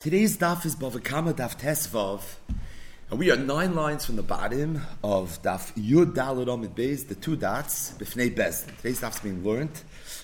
[0.00, 2.22] Today's daf is Bavakama Daf Tesvav,
[3.10, 7.14] and we are nine lines from the bottom of Daf Yud Dalad Amid Beis, the
[7.14, 8.74] two dots, Bifnei Bezdin.
[8.78, 9.82] Today's daf is being learned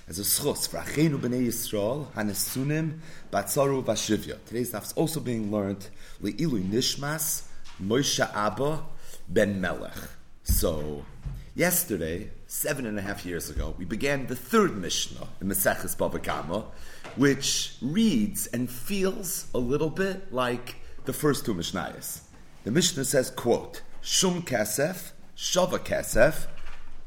[0.09, 3.01] as a schus for Achenu Bnei Yisrael, Hanesunim,
[3.31, 4.43] Batzaru Vashivya.
[4.47, 5.91] Today's daf is also being learned
[6.23, 7.43] Le'ilu Nishmas,
[7.79, 8.83] Moshe Abba
[9.29, 9.93] Ben Melech.
[10.43, 11.05] So,
[11.55, 16.65] yesterday, seven and a half years ago, we began the third Mishnah in Maseches Bavakama,
[17.17, 22.21] which reads and feels a little bit like the first two Mishnayos.
[22.65, 26.47] The Mishnah says, quote, Shum kasef, Shava Kesef,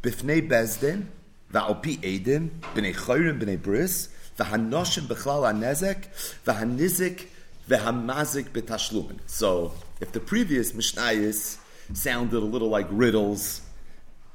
[0.02, 1.08] Bifnei Bezdin,
[1.54, 6.08] Va'opi Edim, B'nei Choyrim, B'nei Bris, V'hanoshim B'chlal HaNezek,
[6.46, 7.28] V'hanizik,
[7.68, 9.20] V'hamazik B'tashlumin.
[9.28, 11.58] So, if the previous Mishnayos
[11.94, 13.62] sounded a little like riddles,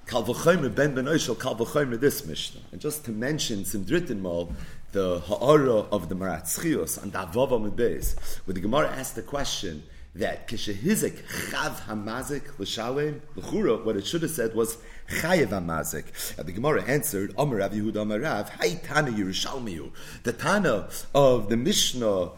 [0.07, 2.61] Kal v'chomer ben ben oishel kal v'chomer this Mishnah.
[2.73, 4.53] And just to mention some Drittenmal,
[4.95, 9.83] the ha'ara of the Maratzchios and Avava Mebeis, where the Gemara asked the question
[10.15, 14.79] that kishehizik chav hamazik l'shalem l'chura, what it should have said was
[15.11, 16.39] chayev hamazik.
[16.39, 19.91] And the Gemara answered, Omer Rav Yehuda Omer Rav, Tana Yerushalmiyu.
[20.23, 22.31] The Tana of the Mishnah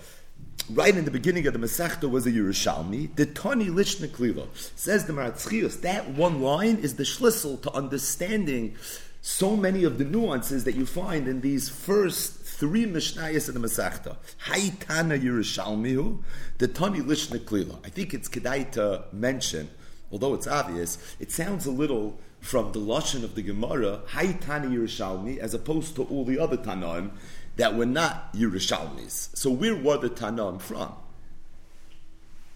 [0.72, 3.14] right in the beginning of the Masechta was a Yerushalmi.
[3.16, 5.82] The Tani Lishna Klila says the Maratzchios.
[5.82, 8.76] That one line is the schlüssel to understanding
[9.20, 13.68] so many of the nuances that you find in these first three Mishnayos in the
[13.68, 14.16] Masechta.
[14.46, 16.22] Haitana Yerushalmihu,
[16.56, 17.78] the Tani Lishna Klila.
[17.84, 19.68] I think it's kedai to mention,
[20.10, 25.36] although it's obvious, it sounds a little from the lashon of the Gemara, Haitana Yerushalmi,
[25.36, 27.10] as opposed to all the other Tanaim
[27.56, 29.36] that were not Yerushalmis.
[29.36, 30.94] So where were the Tanaim from?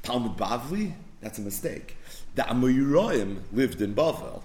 [0.02, 0.94] Talmud Bavli?
[1.20, 1.98] That's a mistake.
[2.36, 4.44] The Amoyroim lived in Bavel.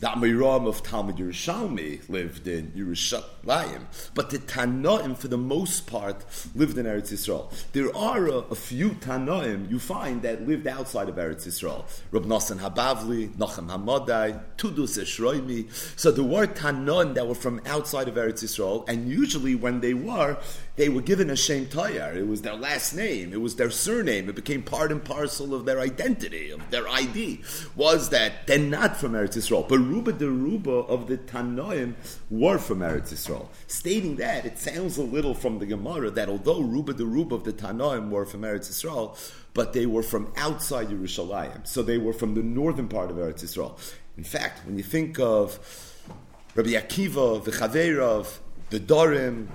[0.00, 3.82] The Amiram of Talmud Yerushalmi lived in Yerushalayim,
[4.14, 6.24] but the Tanoim, for the most part,
[6.54, 7.52] lived in Eretz Yisrael.
[7.72, 11.84] There are a, a few Tanoim you find that lived outside of Eretz Yisrael.
[12.12, 15.68] Rab Nosson Habavli, Nochem Hamadai, Tudus Eshroimi.
[15.98, 19.94] So there were Tanoim that were from outside of Eretz Yisrael, and usually when they
[19.94, 20.36] were,
[20.78, 22.14] they were given a Shem Tayar.
[22.14, 25.64] It was their last name, it was their surname, it became part and parcel of
[25.64, 27.42] their identity, of their ID,
[27.74, 29.68] was that they're not from Eretz Yisrael.
[29.68, 31.94] But Ruba de Ruba of the Tanoim
[32.30, 33.48] were from Eretz Yisrael.
[33.66, 37.42] Stating that, it sounds a little from the Gemara that although Ruba de Ruba of
[37.42, 39.18] the Tanoim were from Eretz Yisrael,
[39.54, 41.66] but they were from outside Yerushalayim.
[41.66, 43.76] So they were from the northern part of Eretz Yisrael.
[44.16, 45.58] In fact, when you think of
[46.54, 48.38] Rabbi Akiva, the Chaverov,
[48.70, 49.48] the Dorim,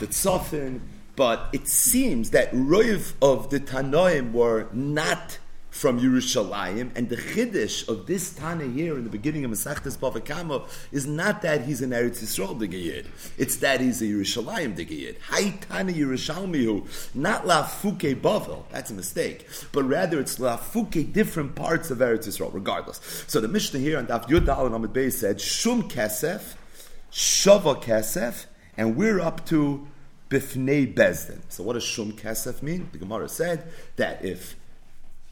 [0.00, 0.80] the Tzofin,
[1.16, 5.38] but it seems that Roiv of the Tanoim were not
[5.76, 10.66] from Yerushalayim, and the chiddush of this Tana here in the beginning of Masechtas Bavakama
[10.90, 15.20] is not that he's an Eretz Yisrael Digayid, it's that he's a Yerushalayim Digayid.
[15.20, 21.12] Hai Tana Yerushalmihu, not La Fuke Bavel, that's a mistake, but rather it's La Fuke
[21.12, 23.24] different parts of Eretz Yisrael, regardless.
[23.26, 26.54] So the Mishnah here on Daf Yud Dal and Amid Bey said, Shum Kesef,
[27.12, 29.86] Shava Kesef, and we're up to
[30.30, 31.40] Bifnei Bezdin.
[31.48, 32.88] So what does Shum Kesef mean?
[32.92, 34.56] The Gemara said that if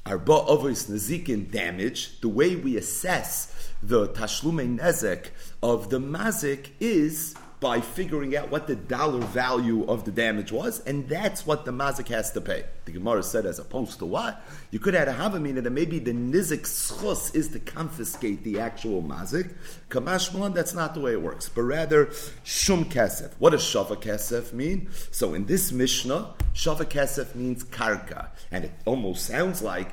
[0.07, 5.29] our Arba Avos Nazikin damage, the way we assess the Tashlume Nezek
[5.63, 7.35] of the Mazik is
[7.65, 11.71] by figuring out what the dollar value of the damage was, and that's what the
[11.71, 12.63] mazik has to pay.
[12.85, 14.43] The Gemara said, as opposed to what?
[14.71, 19.03] You could add a havamina that maybe the nizik schus is to confiscate the actual
[19.03, 19.55] mazik.
[19.89, 22.11] Kamashmalan, that's not the way it works, but rather
[22.43, 23.33] shum kesef.
[23.39, 24.91] What does shava kesef mean?
[25.11, 29.89] So in this Mishnah, shava kesef means karka, and it almost sounds like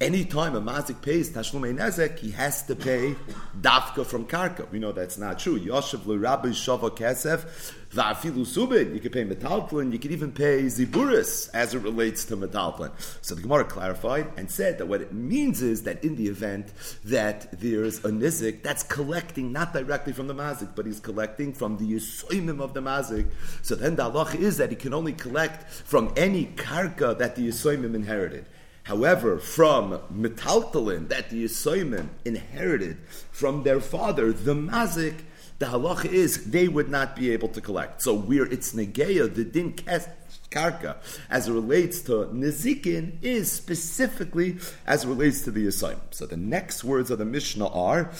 [0.00, 3.16] Anytime a mazik pays tashlumei nezek, he has to pay
[3.60, 4.70] dafka from karka.
[4.70, 5.58] We know that's not true.
[5.58, 8.94] Yoshev l'rabbi shava kesef va'afilu subin.
[8.94, 9.92] You can pay metalplin.
[9.92, 12.92] You can even pay ziburis as it relates to metalplin.
[13.22, 16.72] So the Gemara clarified and said that what it means is that in the event
[17.06, 21.76] that there's a nizik that's collecting not directly from the mazik, but he's collecting from
[21.76, 23.26] the yisoimim of the mazik.
[23.62, 27.48] So then the halach is that he can only collect from any karka that the
[27.48, 28.46] yisoimim inherited.
[28.88, 32.96] However, from metaltalin that the Yisoimim inherited
[33.30, 35.16] from their father, the mazik,
[35.58, 38.00] the halacha is they would not be able to collect.
[38.00, 40.96] So where it's negeya, the din karka,
[41.28, 44.56] as it relates to nizikin, is specifically
[44.86, 46.00] as it relates to the Yisoimim.
[46.12, 48.10] So the next words of the Mishnah are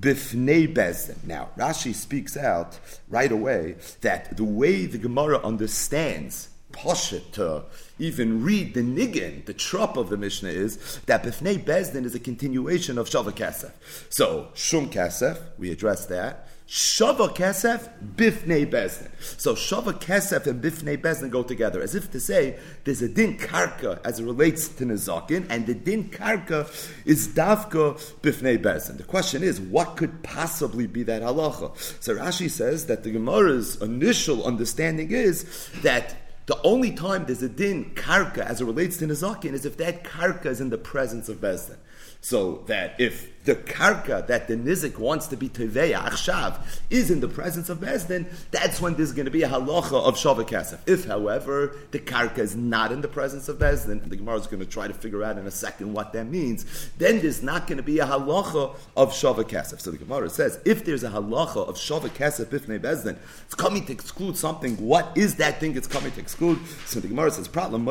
[0.00, 1.22] bifnei bezdin.
[1.24, 2.78] Now, Rashi speaks out
[3.10, 7.64] right away that the way the Gemara understands Pasha to
[7.98, 12.20] even read the niggin, the trop of the Mishnah is that Bifnei Bezdin is a
[12.20, 13.72] continuation of Shava Kesef.
[14.10, 16.48] So, Shum Kesef, we address that.
[16.68, 19.08] Shava Kesef, Bifnei Bezdin.
[19.38, 23.38] So Shava Kesef and Bifnei Bezdin go together, as if to say there's a din
[23.38, 26.66] karka as it relates to Nezakin, and the din karka
[27.06, 28.96] is Davka Bifnei Bezdin.
[28.96, 31.76] The question is, what could possibly be that halacha?
[32.02, 36.16] So Rashi says that the Gemara's initial understanding is that
[36.46, 40.04] the only time there's a din karka as it relates to Nezakin is if that
[40.04, 41.76] karka is in the presence of Bezdin.
[42.20, 46.58] So that if the karka that the nizik wants to be teveya achshav
[46.90, 50.16] is in the presence of Bezdin, that's when there's going to be a halacha of
[50.16, 50.78] shava kesef.
[50.86, 54.60] If, however, the karka is not in the presence of Bezdin, the Gemara is going
[54.60, 57.78] to try to figure out in a second what that means, then there's not going
[57.78, 59.80] to be a halacha of shava kesef.
[59.80, 63.86] So the Gemara says, if there's a halacha of shava kesef bifnei Bezdin, it's coming
[63.86, 64.76] to exclude something.
[64.76, 66.58] What is that thing it's coming to exclude?
[66.86, 67.84] So the Gemara says, problem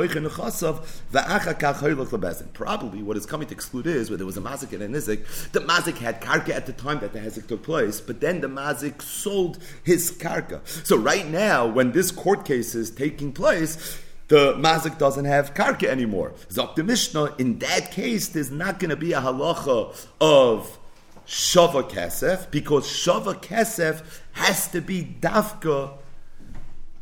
[2.53, 5.25] Probably what is coming to exclude is where there was a mazik and a nizik
[5.51, 8.47] the mazik had karka at the time that the hezek took place, but then the
[8.47, 10.61] mazik sold his karka.
[10.85, 15.87] So right now, when this court case is taking place, the mazik doesn't have karka
[15.87, 16.33] anymore.
[16.49, 20.79] Zok the Mishnah, in that case, there's not going to be a halacha of
[21.27, 24.03] shava kesef, because shava kesef
[24.33, 25.97] has to be dafka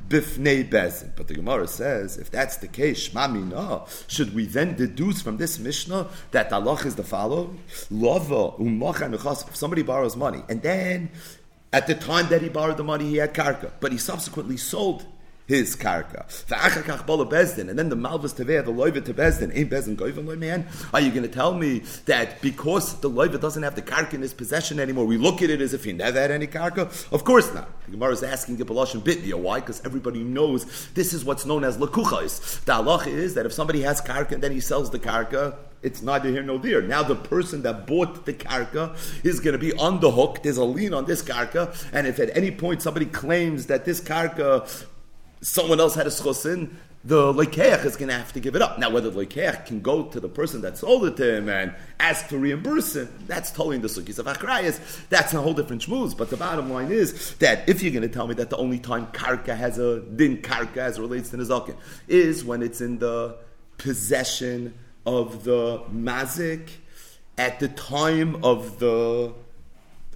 [0.08, 1.12] bifnei bezin.
[1.16, 5.60] But the Gemara says, if that's the case, shmamina, should we then deduce from this
[5.60, 7.60] Mishnah that Allah is the following?
[7.92, 11.10] Lova umacha If somebody borrows money, and then
[11.72, 15.06] at the time that he borrowed the money, he had karka, but he subsequently sold
[15.48, 16.26] his karka.
[17.70, 20.68] And then the malvus teveh, the loiva to bezdin, ain't bezdin goyim man.
[20.94, 24.22] Are you going to tell me that because the loiva doesn't have the karka in
[24.22, 27.12] his possession anymore, we look at it as if he never had any karka?
[27.12, 27.70] Of course not.
[27.86, 29.36] The Gemara is asking the Balosh and Bitnia.
[29.36, 29.60] Why?
[29.60, 32.64] Because everybody knows this is what's known as lakuchais.
[32.66, 36.02] The halacha is that if somebody has karka and then he sells the karka, it's
[36.02, 36.82] neither here nor there.
[36.82, 40.42] Now the person that bought the karka is going to be on the hook.
[40.42, 44.00] There's a lien on this karka, and if at any point somebody claims that this
[44.00, 44.66] karka
[45.44, 46.72] someone else had a schosin,
[47.06, 48.80] the lekeach is going to have to give it up.
[48.80, 51.76] Now, whether the lekeach can go to the person that sold it to him and
[52.00, 55.08] ask for reimbursement, that's totally in the sukkis of achrayas.
[55.10, 56.18] That's a whole different shmooze.
[56.18, 58.80] But the bottom line is that if you're going to tell me that the only
[58.80, 61.76] time karka has a din karka as relates to nizakin
[62.08, 63.36] is when it's in the
[63.78, 64.74] possession
[65.06, 66.70] of the mazik
[67.38, 69.34] at the time of the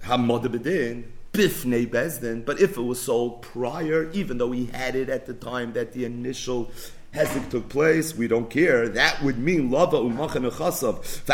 [0.04, 5.26] hamod bifnei bezdin, but if it was sold prior, even though he had it at
[5.26, 6.70] the time that the initial
[7.14, 8.88] hezek took place, we don't care.
[8.88, 11.24] That would mean lava umachan echasav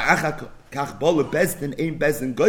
[0.74, 2.40] and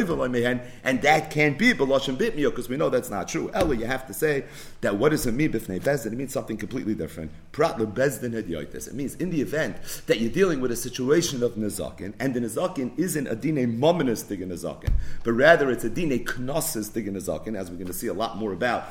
[1.01, 3.51] that can't be beloshem bitmio because we know that's not true.
[3.54, 4.45] Ella, you have to say
[4.81, 6.07] that what does it mean bifnei bezdin?
[6.07, 7.31] It means something completely different.
[7.51, 8.88] Prat le bezdin hadyoitis.
[8.88, 9.77] It means in the event
[10.07, 14.27] that you're dealing with a situation of nezakin, and the nezakin isn't a dine mominus
[14.27, 14.94] diggin nezakin,
[15.24, 18.38] but rather it's a dine knosses diggin nezakin, as we're going to see a lot
[18.38, 18.86] more about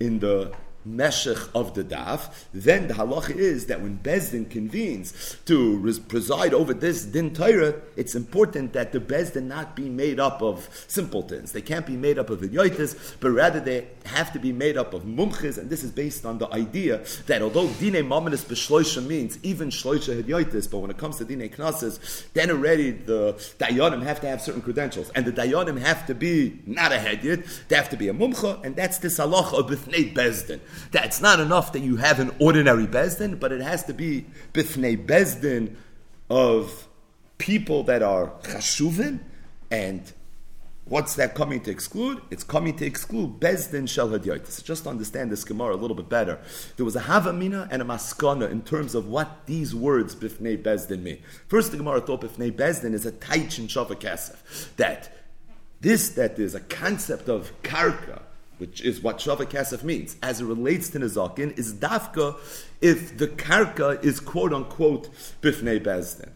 [0.00, 0.52] in the
[0.84, 6.54] meshech of the daf, then the halacha is that when Bezdin convenes to res- preside
[6.54, 11.52] over this din Torah, it's important that the Bezdin not be made up of simpletons.
[11.52, 14.94] They can't be made up of idiotas, but rather they have to be made up
[14.94, 19.38] of mumches, and this is based on the idea that although dine mamanis b'shloisha means
[19.42, 24.20] even shloisha idiotas, but when it comes to dine knases, then already the dayanim have
[24.20, 27.90] to have certain credentials, and the dayanim have to be not a hedyot, they have
[27.90, 30.60] to be a mumcha, and that's this halacha of b'fnei Bezdin.
[30.90, 35.06] That's not enough that you have an ordinary Bezdin, but it has to be Bifnei
[35.06, 35.76] Bezdin
[36.28, 36.88] of
[37.38, 39.20] people that are chashuvin,
[39.70, 40.12] and
[40.84, 42.20] what's that coming to exclude?
[42.30, 44.62] It's coming to exclude Bezdin Shel Hadyotis.
[44.62, 46.38] Just to understand this Gemara a little bit better,
[46.76, 51.02] there was a Havamina and a Maskana in terms of what these words Bifnei Bezdin
[51.02, 51.18] mean.
[51.48, 55.16] First, the Gemara thought Bifnei Bezdin is a Taichin Shava Kesef, that
[55.80, 58.20] this, that there's a concept of karka,
[58.60, 62.36] which is what Shava Kesef means, as it relates to Nizakin, is dafka
[62.82, 65.08] if the karka is quote unquote
[65.40, 66.30] bifnei bezdin.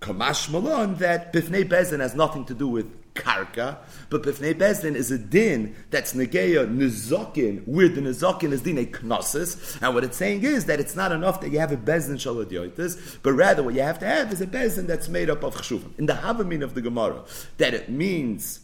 [0.00, 3.78] Kamash Malon that bifnei bezdin has nothing to do with karka,
[4.10, 8.84] but bifnei bezdin is a din that's negeya nizakin, where the nizakin is din a
[8.84, 12.16] knossis, and what it's saying is that it's not enough that you have a bezdin
[12.16, 15.56] shaladiotis, but rather what you have to have is a bezdin that's made up of
[15.56, 15.98] chshuvim.
[15.98, 17.24] In the havamin of the Gemara,
[17.56, 18.60] that it means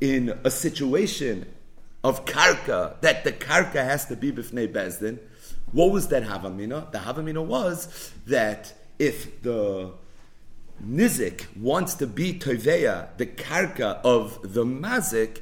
[0.00, 1.46] in a situation
[2.02, 5.18] of karka, that the karka has to be b'fnei bezdin.
[5.72, 6.90] What was that havamina?
[6.90, 9.92] The havamina was that if the
[10.84, 15.40] nizik wants to be toveya, the karka of the mazik,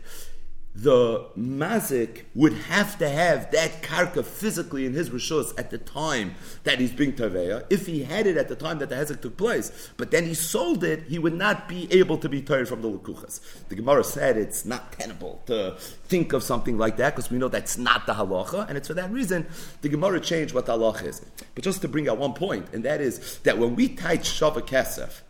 [0.83, 6.37] the mazik would have to have that karka physically in his rishus at the time
[6.63, 7.65] that he's being taveya.
[7.69, 10.35] If he had it at the time that the hezek took place, but then he
[10.35, 13.41] sold it, he would not be able to be tired from the lukuchas.
[13.69, 17.49] The Gemara said it's not tenable to think of something like that because we know
[17.49, 19.49] that's not the halacha, and it's for that reason
[19.81, 21.27] the Gemara changed what the halacha is.
[21.57, 24.61] But just to bring out one point, and that is that when we tied shava
[24.61, 25.23] kesef,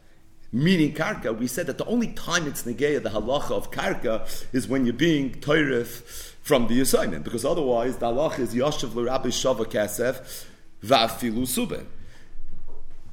[0.52, 4.66] meaning karka, we said that the only time it's negeya, the halacha of karka, is
[4.66, 9.64] when you're being toirif from the assignment, because otherwise the halacha is yashav l'rabi shava
[9.66, 10.46] kesef
[10.82, 11.86] va'afilu suben.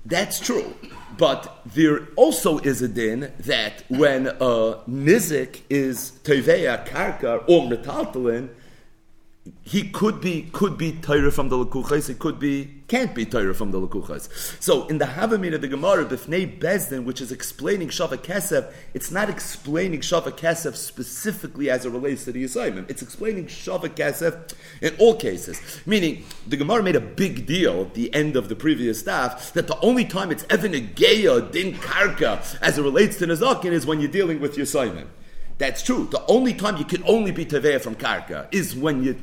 [0.06, 0.76] That's true.
[1.18, 8.50] But there also is a din that when a nizik is teveya karka or metaltalin,
[9.62, 13.54] he could be could be Torah from the Lakuchas, it could be can't be Torah
[13.54, 14.28] from the Lakuchas.
[14.62, 19.12] So in the Havamid of the Gemara, Bifnei Bezdin, which is explaining Shava Kesef, it's
[19.12, 22.90] not explaining Shava Kesef specifically as it relates to the assignment.
[22.90, 25.62] It's explaining Shava Kesef in all cases.
[25.86, 29.68] Meaning, the Gemara made a big deal at the end of the previous staff that
[29.68, 34.00] the only time it's ever Negeya, Din Karka, as it relates to Nazakin is when
[34.00, 35.10] you're dealing with your assignment.
[35.58, 36.08] That's true.
[36.12, 39.16] The only time you can only be Teveya from Karka is when you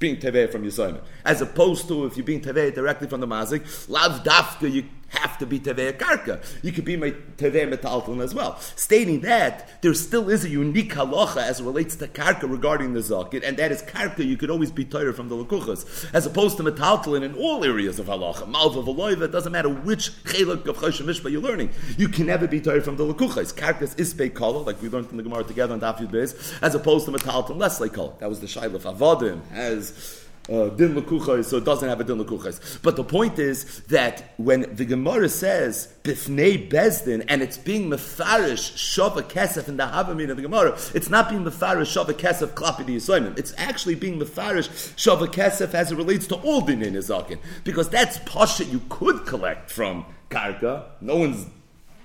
[0.00, 1.00] being tevei from Yisoyim.
[1.24, 5.38] As opposed to if you're being tevei directly from the mazik, lav dafka, you have
[5.38, 6.42] to be tevei karka.
[6.62, 8.58] You could be tevei metalton as well.
[8.76, 13.00] Stating that there still is a unique halacha as it relates to karka regarding the
[13.00, 14.24] zakit, and that is karka.
[14.24, 17.98] You could always be tired from the lakuchas, as opposed to metalton in all areas
[17.98, 18.48] of halacha.
[18.48, 19.22] Malva v'loiva.
[19.22, 21.70] It doesn't matter which chelak of choshen mishpa you're learning.
[21.98, 23.54] You can never be tired from the lakuchas.
[23.54, 27.06] Karkas is kala, like we learned in the Gemara together on Daf Yud as opposed
[27.06, 28.14] to metalton less like kala.
[28.18, 30.94] That was the shaila of avodim as uh, din
[31.42, 32.82] so it doesn't have a din lekuchais.
[32.82, 38.72] But the point is that when the Gemara says bifnei bezdin and it's being mefarish
[38.74, 42.54] shava kesef in the havamin of the Gemara, it's not being mefarish shava kesef
[42.86, 43.38] the yisoyim.
[43.38, 47.88] It's actually being mefarish shava kesef as it relates to all din in Izakin, because
[47.88, 50.86] that's pasha you could collect from karka.
[51.00, 51.46] No one's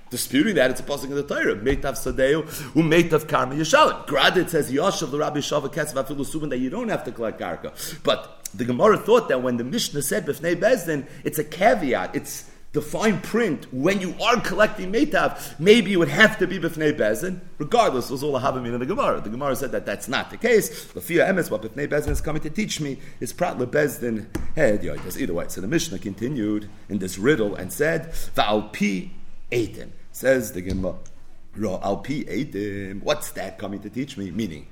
[0.09, 1.55] disputing that, it's a passing of the Torah.
[1.55, 2.43] Meitav Sadeu,
[2.73, 4.37] Umeitav Karma Yeshalim.
[4.37, 8.03] It says Yoshav the Rabbi Shava Ketzav Afilu that you don't have to collect Karka.
[8.03, 12.15] But the Gemara thought that when the Mishnah said Bifnei Bezdin, it's a caveat.
[12.15, 16.59] It's the fine print when you are collecting Meitav, maybe it would have to be
[16.59, 17.39] Bifnei Bezdin.
[17.57, 19.21] Regardless, was all a Havamim in the Gemara.
[19.21, 20.85] The Gemara said that that's not the case.
[20.93, 25.17] Lafia Emes, what Bifnei Bezdin is coming to teach me is Prat Bezdin Head Yoitas.
[25.17, 25.45] Either way.
[25.47, 29.11] So the Mishnah continued in this riddle and said, Va'al Pi
[29.51, 29.89] Eitim.
[30.11, 30.95] Says the Gemara,
[31.61, 33.03] Al Pi Eitim.
[33.03, 34.31] What's that coming to teach me?
[34.31, 34.67] Meaning,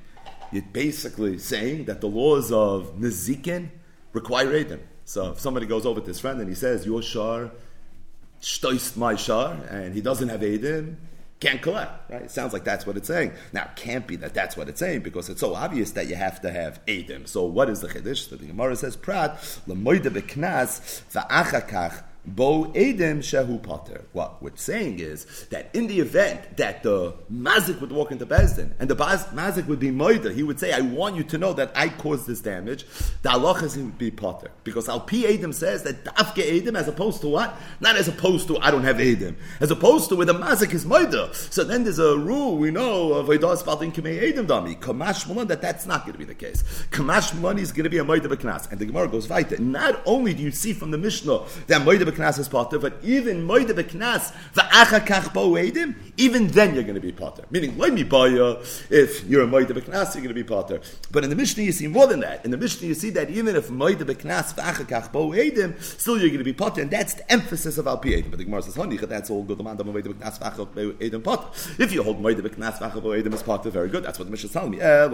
[0.51, 3.69] you're basically saying that the laws of Nezikin
[4.13, 4.79] require Eitim.
[5.05, 7.51] So if somebody goes over to his friend and he says, Your shar
[8.41, 10.95] stoist my shar, and he doesn't have Eidim,
[11.39, 12.21] can't collect, right?
[12.21, 13.33] It sounds like that's what it's saying.
[13.51, 16.15] Now, it can't be that that's what it's saying because it's so obvious that you
[16.15, 17.27] have to have Eidim.
[17.27, 18.29] So, what is the Chiddush?
[18.29, 19.35] So the Gemara says, Prat,
[19.67, 24.05] lemoide beknas, va'achakach, Bo Edem Shehu Potter.
[24.13, 28.71] What we're saying is that in the event that the Mazik would walk into Bezdin
[28.79, 31.73] and the Mazik would be Moida, he would say, I want you to know that
[31.75, 32.85] I caused this damage.
[33.23, 34.51] The Allah would be Potter.
[34.63, 35.25] Because Al P.
[35.25, 37.59] Edem says that Dafke Edem as opposed to what?
[37.81, 39.35] Not as opposed to I don't have Edem.
[39.59, 41.33] As opposed to where the Mazik is Moida.
[41.51, 44.79] So then there's a rule we know of Eidas Fatin Kamei Edem Dami.
[44.79, 46.63] Kamash Mulan that that's not going to be the case.
[46.91, 48.71] Kamash Mulan is going to be a Moida Beknas.
[48.71, 49.59] And the Gemara goes right.
[49.59, 53.47] Not only do you see from the Mishnah that Moida Beknas is potter, but even
[53.47, 54.31] Moide Beknas,
[56.17, 57.43] even then you're going to be potter.
[57.49, 58.27] Meaning, let me buy
[58.89, 60.81] if you're a Moide Beknas, you're going to be potter.
[61.11, 62.45] But in the Mishnah, you see more than that.
[62.45, 66.37] In the Mishnah, you see that even if Moide Beknas, Va'achakach Bo'edim, still you're going
[66.39, 67.97] to be potter, and that's the emphasis of Al.
[67.97, 69.59] But the Gemara says, honey, that's all good.
[69.59, 69.65] If
[71.93, 74.03] you hold Moide Beknas, Va'achakach Bo'edim is potter, very good.
[74.03, 74.79] That's what the Mishnah is telling me.
[74.81, 75.07] Eh,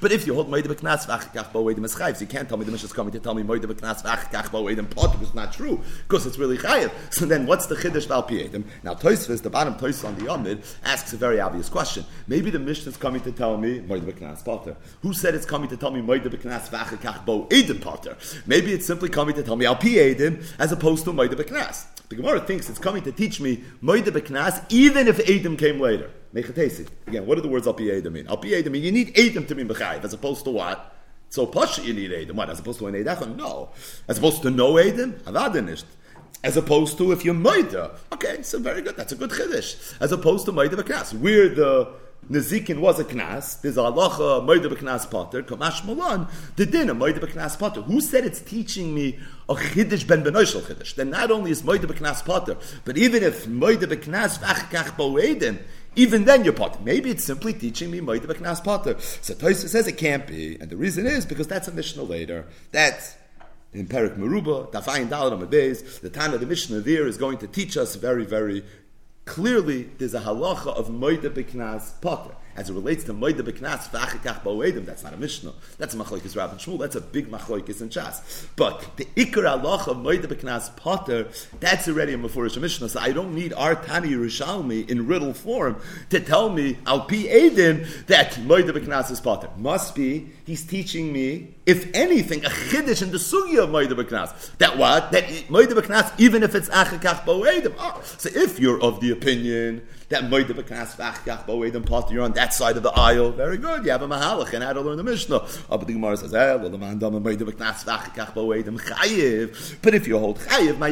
[0.00, 2.64] But if you hold Moide Beknas, Va'achakach Bo'edim is chayiv, so you can't tell me
[2.64, 5.80] the Mishnah is coming to tell me Moide Beknas, Va'achakach Bo'edim potter, it's not true,
[6.08, 6.90] because it's really chayiv.
[7.10, 8.64] So then what's the chiddush val piedim?
[8.82, 12.04] Now Toisvis, the bottom Toisvis on the Yomid, asks a very obvious question.
[12.26, 14.76] Maybe the Mishnah is coming to tell me Moide Beknas potter.
[15.02, 18.16] Who said it's coming to tell me Moide Beknas Va'achakach Bo'edim potter?
[18.46, 21.86] Maybe it's simply coming to tell me Al Piedim as opposed to Moide Beknas.
[22.08, 26.10] The Gemara thinks it's coming to teach me Moide Beknas even if Edim came later.
[26.34, 28.26] Again, what do the words Al Piedim mean?
[28.28, 30.95] Al Piedim mean you need Edim to be Mechayiv as opposed to what?
[31.28, 32.32] So Pasha you need Edim.
[32.32, 32.50] What?
[32.50, 33.36] As opposed to an Eidachon?
[33.36, 33.70] No.
[34.08, 35.12] As opposed to no Edim?
[35.22, 35.84] Avadanisht.
[36.44, 37.98] As opposed to if you're Maida.
[38.12, 38.96] Okay, so very good.
[38.96, 39.96] That's a good Chiddush.
[40.00, 41.18] As opposed to Maida Beknas.
[41.18, 41.92] Where the
[42.30, 43.60] Nezikin was a knas.
[43.60, 45.44] There's a halacha moida b'knas potter.
[45.44, 47.82] Kamash malan the din a moida b'knas potter.
[47.82, 50.96] Who said it's teaching me a chiddush ben benoishel chiddush?
[50.96, 55.58] Then not only is moida b'knas potter, but even if moida b'knas v'achkach bo'edim,
[55.96, 56.78] even then you're potter.
[56.82, 58.96] Maybe it's simply teaching me Moida Beknas potter.
[59.00, 62.46] So Toysa says it can't be, and the reason is because that's a Mishnah later.
[62.70, 63.16] That's
[63.72, 67.46] in Perik Meruba, Dafayin Dalit on the time of the Mishnah there is going to
[67.46, 68.64] teach us very, very
[69.24, 74.42] clearly there's a halacha of Moida Beknas potter as it relates to Moida Beknas V'achikach
[74.42, 75.52] Ba'oedim, that's not a Mishnah.
[75.78, 76.78] That's a Machlokes Rav and Shmuel.
[76.78, 78.48] That's a big Machlokes in Chas.
[78.56, 81.28] But the Iker Allah of Moida Beknas Potter,
[81.60, 82.88] that's already a Mefurish Mishnah.
[82.88, 85.76] So I don't need our Tani Yerushalmi in riddle form
[86.10, 89.50] to tell me Al Pi Edim that Moida Beknas is Potter.
[89.58, 94.56] Must be he's teaching me, if anything, a chiddush in the sugi of Moida Beknas.
[94.58, 95.10] That what?
[95.10, 97.74] That Moida Beknas, even if it's Achikach Ba'oedim.
[97.78, 102.32] Oh, so if you're of the opinion that Moida Beknas V'achikach Ba'oedim Potter, you're on
[102.34, 103.84] that side of the aisle, very good.
[103.84, 105.40] You have a mahalach and how to learn the Mishnah.
[105.68, 106.56] Oh, but the Gemara says, eh,
[109.82, 110.90] but if you hold chayiv, my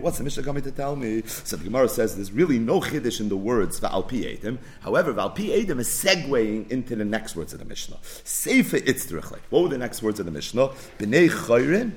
[0.00, 1.22] what's the Mishnah coming to tell me?
[1.26, 4.38] So the Gemara says there's really no chiddush in the words va'al pi
[4.80, 7.96] However, va'al pi is segueing into the next words of the Mishnah.
[8.02, 9.38] Seifa itzrich.
[9.50, 10.68] What were the next words of the Mishnah?
[10.98, 11.92] B'nei chayrin,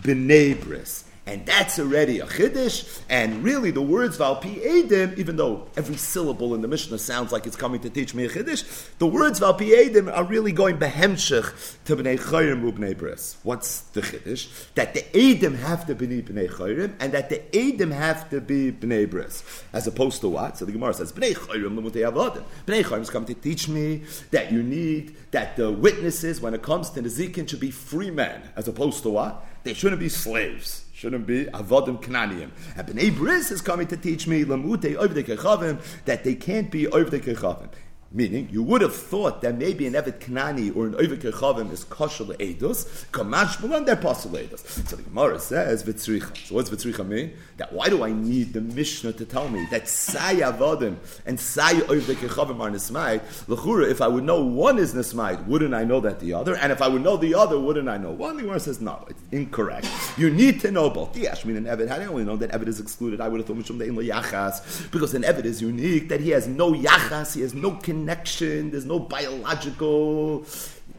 [0.00, 1.04] b'nei bris.
[1.24, 3.00] And that's already a chiddush.
[3.08, 7.46] And really, the words valpi edim, even though every syllable in the Mishnah sounds like
[7.46, 11.76] it's coming to teach me a chiddush, the words valpi edim are really going behemshich
[11.84, 13.36] to bnei chayrim ubnei bris.
[13.44, 14.48] What's the chiddush?
[14.74, 18.72] That the edim have to be bnei chayrim, and that the edim have to be
[18.72, 20.58] bnei bris, as opposed to what?
[20.58, 22.42] So the Gemara says bnei chayrim lemutei avodim.
[22.66, 24.02] Bnei chayrim is coming to teach me
[24.32, 28.10] that you need that the witnesses, when it comes to the zikin, should be free
[28.10, 29.46] men, as opposed to what?
[29.62, 32.50] They shouldn't be slaves shouldn't be avodim knaniyim.
[32.76, 37.10] And Bnei Bris is coming to teach me lamute kechavim that they can't be over
[37.10, 37.70] the kechavim.
[38.14, 41.82] Meaning, you would have thought that maybe an Evet Knani or an Oivik Chavim is
[41.84, 44.58] kosher Eidus, Kamash Bulan, they're possible Eidus.
[44.86, 46.36] So the Gemara says, Vitzricha.
[46.46, 47.32] So what's Vitzricha mean?
[47.56, 51.72] That why do I need the Mishnah to tell me that Sai Avodim and Sai
[51.72, 53.22] Oivik Chavim are Nismaid?
[53.48, 56.54] L'chura, if I would know one is Nismaid, wouldn't I know that the other?
[56.56, 58.36] And if I would know the other, wouldn't I know one?
[58.36, 59.88] The Gemara says, no, it's incorrect.
[60.18, 61.16] You need to know both.
[61.16, 63.22] Yes, I mean, an Evet, how do I only know that Evet is excluded?
[63.22, 66.46] I would have thought Mishum De'in Yachas, because an Evet is unique, that he has
[66.46, 70.44] no Yachas, he has no connection connection, there's no biological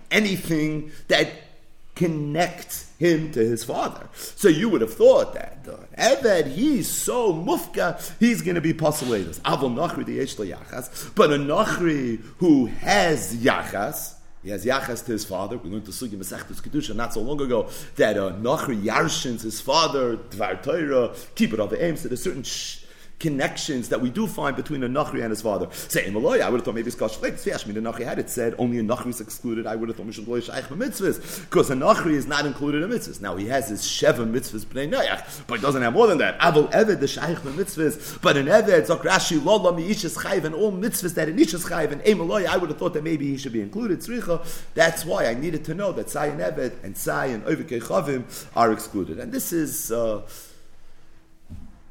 [0.09, 1.29] anything that
[1.95, 4.07] connects him to his father.
[4.13, 8.73] So you would have thought that the Eved, he's so mufka, he's going to be
[8.73, 9.39] posulatus.
[9.41, 15.23] Avol Nachri the Yachas, but a Nachri who has Yachas, he has yachas to his
[15.23, 15.57] father.
[15.57, 19.61] We learned the sugi Masechtus Kedusha not so long ago that uh, Nachri yarshins his
[19.61, 21.95] father, Dvar Torah, keep it of the aim.
[21.95, 22.82] So there's certain sh-
[23.23, 25.67] connections that we do find between a Nachri and his father.
[25.71, 27.35] Say, Imaloy, I would have thought maybe it's Kosh Flake.
[27.35, 29.65] Fiash, the Nachri had it said only a Nachri is excluded.
[29.65, 32.89] I would have thought Mishal Loy Shaykh mitzvahs because a Nachri is not included in
[32.89, 33.21] mitzvahs.
[33.21, 36.37] Now he has his Sheva mitzvahs b'nei Noach, but he doesn't have more than that.
[36.39, 41.13] Avol Eved the Shaykh mitzvahs, but in Eved Zokrashi Lola Miishas Chayv and all mitzvahs
[41.13, 43.61] that in Ishas Chayv and Imaloy, I would have thought that maybe he should be
[43.61, 43.99] included.
[43.99, 44.45] Tzricha.
[44.73, 48.25] That's why I needed to know that Sai and Eved and Sai and Ovikei Chavim
[48.53, 49.91] are excluded, and this is.
[49.91, 50.23] Uh,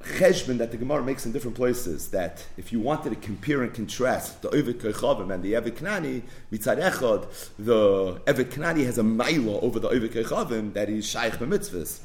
[0.03, 3.73] cheshbon that the Gemara makes in different places, that if you wanted to compare and
[3.73, 7.27] contrast the Ovid Kechavim and the Evet Knani, mitzad echad,
[7.59, 12.01] the Evet Knani has a maila over the Ovid Kechavim that he's shaykh b'mitzvahs.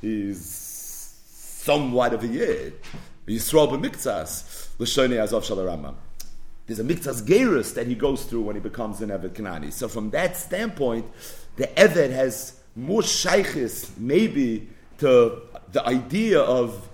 [0.00, 2.74] He's somewhat of a yid.
[3.26, 5.96] Yisrael b'miktzas, l'shonei azov shal
[6.66, 9.72] There's a miktzas gerus that he goes through when he becomes an Evet Knani.
[9.72, 11.06] So from that standpoint,
[11.56, 16.88] the Evet has more shaykhis, maybe, to the idea of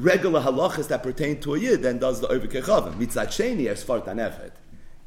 [0.00, 2.94] regular halachas that pertain to a yid than does the Ovid Kechavim.
[2.94, 4.50] Mitzat Sheni, as far as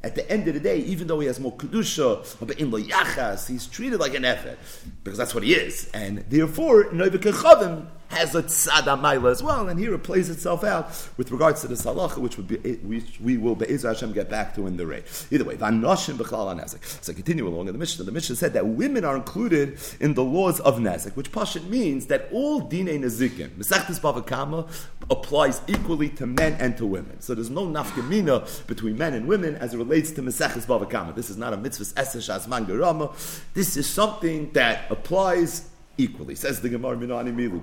[0.04, 2.78] at the end of the day, even though he has more kedusha, but in lo
[2.78, 4.58] he's treated like an effort
[5.02, 9.68] because that's what he is, and therefore, Noivik Chavim has a tzad maila as well,
[9.68, 13.20] and here it plays itself out with regards to the salacha, which would be which
[13.20, 15.04] we will be'ezra Hashem get back to in the rate.
[15.30, 17.04] Either way, vanoshim b'chlal nezek.
[17.04, 18.04] So continue along in the Mishnah.
[18.04, 22.06] The Mishnah said that women are included in the laws of nezek, which pashit means
[22.06, 24.68] that all dine nezikin, mesachtes bavakama,
[25.10, 27.20] applies equally to men and to women.
[27.20, 31.14] So there's no nafkamina between men and women as it relates to mesachtes bavakama.
[31.14, 33.12] This is not a mitzvah esesh asman gerama.
[33.54, 36.34] This is something that applies equally.
[36.34, 37.60] Says the Gemara Minani Milu.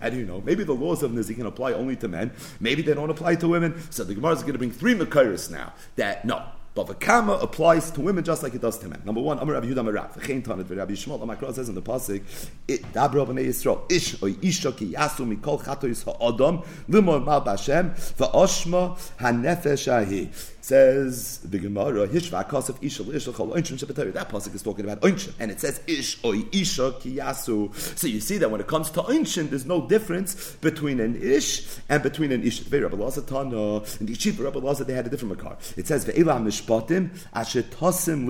[0.00, 0.40] How do you know?
[0.40, 2.32] Maybe the laws of Nizik can apply only to men.
[2.60, 3.80] Maybe they don't apply to women.
[3.90, 5.72] So the Gemara is going to bring three Makairis now.
[5.96, 6.44] That no.
[6.74, 9.02] But the kama applies to women just like it does to men.
[9.04, 10.18] Number one, Amar Rabbi Yehuda Marav.
[10.18, 11.20] V'chein tanit v'Rabbi Yishmael.
[11.20, 12.22] Amakra says in the pasuk,
[12.66, 18.98] Dabra b'nei Yisrael, Ish oy isha ki yasu mikol chatois ha'adam, limor mal b'Hashem, v'oshma
[19.18, 20.30] ha'nefesh ahi.
[20.62, 24.12] Says the Gemara, Hishva Kasef Isha Isha Chol Oinshim Shabbatari.
[24.12, 27.74] That pasuk is talking about Oinshim, and it says Ish Oy Isha Kiyasu.
[27.98, 31.66] So you see that when it comes to Oinshim, there's no difference between an Ish
[31.88, 32.60] and between an Ish.
[32.60, 35.56] Very Rabbi Lazar Tana, in the Yeshiva Rabbi Lazar, they had a different makar.
[35.76, 38.28] It says Ve'ela Mishpatim Asher Tosim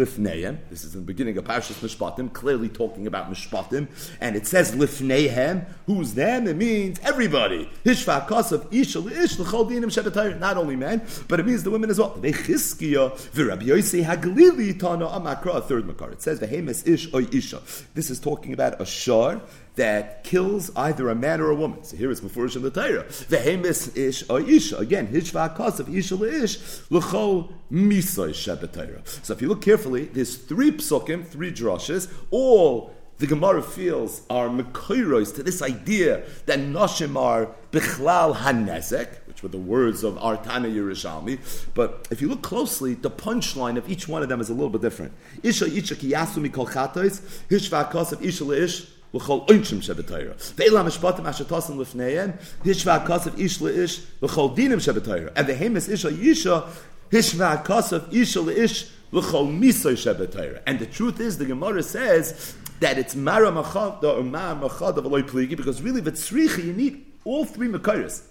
[0.70, 3.88] This is in the beginning of Parshas Mishpatim, clearly talking about Mishpatim,
[4.22, 5.66] and it says Lifneihem.
[5.84, 6.48] Who's them?
[6.48, 7.70] It means everybody.
[7.84, 10.40] Hishva Kasef Isha Ish L'Chol Dinim.
[10.40, 12.21] Not only men, but it means the women as well.
[12.22, 16.12] Vechizkiya v'Rabbi Yossi Haglili Tana Amakra, a third makar.
[16.12, 17.60] It says Vehemes Ish Oy Isha.
[17.94, 19.40] This is talking about a shar
[19.74, 21.82] that kills either a man or a woman.
[21.82, 23.04] So here it's Mefurish in the Torah.
[23.04, 24.76] Vehemes Ish Oy Isha.
[24.76, 30.70] Again, Hishva Kasav Isha Le'ish L'chol Misoy Shabbat So if you look carefully, there's three
[30.70, 37.54] psukim, three drushes, all the Gemara feels are mekoiros to this idea that noshim are
[37.70, 41.38] bichlal hanezek, which the words of Artana Yerushalmi.
[41.74, 44.70] But if you look closely, the punchline of each one of them is a little
[44.70, 45.12] bit different.
[45.42, 50.36] Isha isha ki yasu mikol chatos, hishva kosef isha leish, l'chol oinshim shebetayra.
[50.54, 55.32] Ve'ela mishpatim asher tosim lifneihem, hishva kosef ish leish, l'chol dinim shebetayra.
[55.36, 56.68] And the hemis isha yisha,
[57.10, 60.62] hishva kosef isha leish, l'chol misoy shebetayra.
[60.66, 65.04] And the truth is, the Gemara says that it's mara machad or ma machad of
[65.04, 68.22] aloy pligi, because really, v'tzricha, you need all three makaris.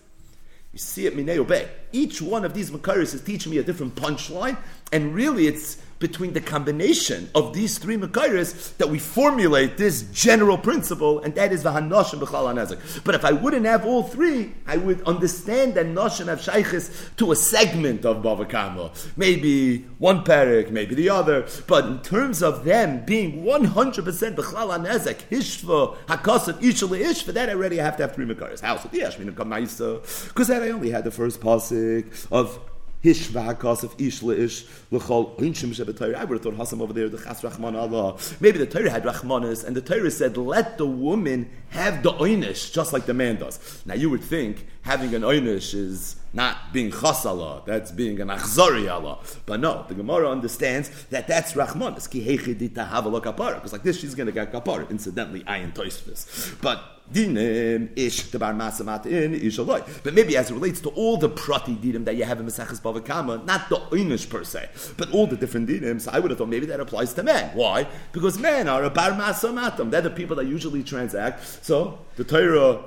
[0.71, 1.67] You see it mineo bay.
[1.91, 4.57] Each one of these makaris is teaching me a different punchline,
[4.91, 10.57] and really it's between the combination of these three Makairis that we formulate this general
[10.57, 13.03] principle, and that is Vahanoshim B'chal HaNezek.
[13.03, 17.31] But if I wouldn't have all three, I would understand that Noshim have Shaykhis to
[17.31, 18.91] a segment of Bava Kama.
[19.15, 21.47] Maybe one parak, maybe the other.
[21.67, 27.47] But in terms of them being 100% B'chal HaNezek, Hishva, Hakasat, Ishal Ish, for that
[27.49, 28.61] already, I already have to have three Makairis.
[28.61, 28.79] How?
[28.91, 31.39] Yeah, Because that I only had the first
[31.81, 32.59] pasuk of
[33.03, 36.13] Hishva of ish leish l'chol inshim shebetayr.
[36.13, 38.17] I would have thought Hasam over there the chas rachman Allah.
[38.39, 42.71] Maybe the Torah had rachmanis, and the Torah said, "Let the woman have the oynish,
[42.71, 46.91] just like the man does." Now you would think having an oynish is not being
[46.91, 49.19] chasala, that's being an achzari Allah.
[49.45, 52.09] But no, the Gemara understands that that's rachmanis.
[52.09, 54.89] Ki Because like this, she's going to get kapara.
[54.89, 56.59] Incidentally, I ayin toisvis.
[56.61, 60.03] But dinim ish the bar masamat in ish aloi.
[60.03, 62.81] But maybe as it relates to all the prati dinim that you have in Maseches
[62.81, 66.31] Bava Kama, not the oinish per se, but all the different dinim, so I would
[66.31, 67.51] have thought maybe that applies to men.
[67.55, 67.87] Why?
[68.13, 69.91] Because men are a bar masamatim.
[69.91, 71.65] They're the people that usually transact.
[71.65, 72.85] So the Torah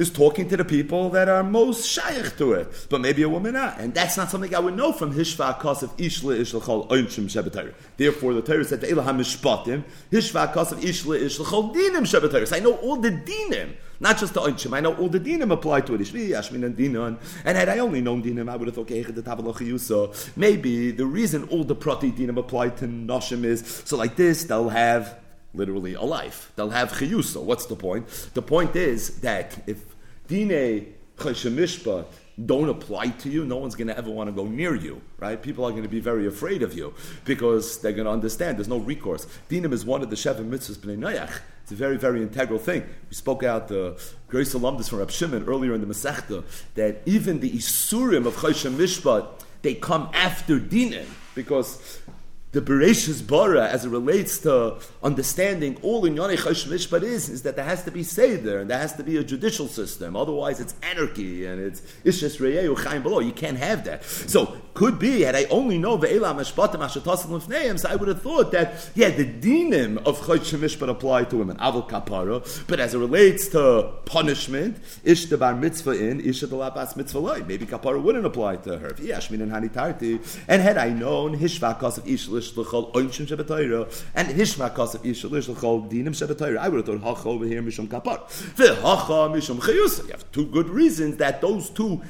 [0.00, 3.52] is talking to the people that are most shaykh to it, but maybe a woman
[3.52, 3.78] not.
[3.78, 7.74] And that's not something I would know from Hishva Kosef Ishla Ishlachol Oinshim Shebetayr.
[7.98, 12.48] Therefore, the Torah said, Ve'ila HaMishpatim, Hishva Kosef Ishla Ishlachol Dinim Shebetayr.
[12.48, 13.74] So I know all the Dinim.
[14.02, 16.00] Not just the Oinshim, I know all the dinim apply to it.
[16.00, 17.18] Ishvi, Ashmin, and Dinon.
[17.44, 21.64] And had I only known dinim, I would have thought, Tavalach Maybe the reason all
[21.64, 25.18] the Prati dinim apply to Noshim is so like this, they'll have
[25.54, 26.52] literally a life.
[26.56, 27.42] They'll have chiyusa.
[27.42, 28.08] What's the point?
[28.34, 29.89] The point is that if
[30.30, 32.06] dine cheshemishpat
[32.46, 35.42] don't apply to you, no one's going to ever want to go near you, right?
[35.42, 38.68] People are going to be very afraid of you because they're going to understand there's
[38.68, 39.26] no recourse.
[39.50, 41.40] Dinim is one of the Sheva mitzvahs b'nei Noach.
[41.62, 42.82] It's a very, very integral thing.
[43.08, 47.40] We spoke out the Grace Alumnus from Rab Shimon earlier in the Masechta that even
[47.40, 49.26] the Isurim of Choshen Mishpat,
[49.62, 52.00] they come after Dinim because
[52.52, 57.54] the Bereshis Bara, as it relates to understanding all in Yonei Mishpat is, is that
[57.54, 60.16] there has to be Seder, and there has to be a judicial system.
[60.16, 63.20] Otherwise, it's anarchy, and it's Ishas Reyehu Chaim Below.
[63.20, 64.04] You can't have that.
[64.04, 68.22] So, could be, had I only known Ve'elam Mishpatim Ashatasim Lefneim, so I would have
[68.22, 72.94] thought that, yeah, the dinim of Chosh Mishpat apply to women, Avil Kapara, but as
[72.94, 77.44] it relates to punishment, Ish the Bar Mitzvah in, Ish the Mitzvah Loi.
[77.46, 78.88] Maybe Kapara wouldn't apply to her.
[80.48, 85.90] And had I known Hishvakas of Ish l'chol oinshim shebetayra and hishma kasef yishlish l'chol
[85.90, 86.58] dinim shebetayra.
[86.58, 88.18] I would have thought hacha over here mishum kapar.
[88.56, 90.04] V'hacha mishum chayus.
[90.04, 92.02] You have two good reasons that those two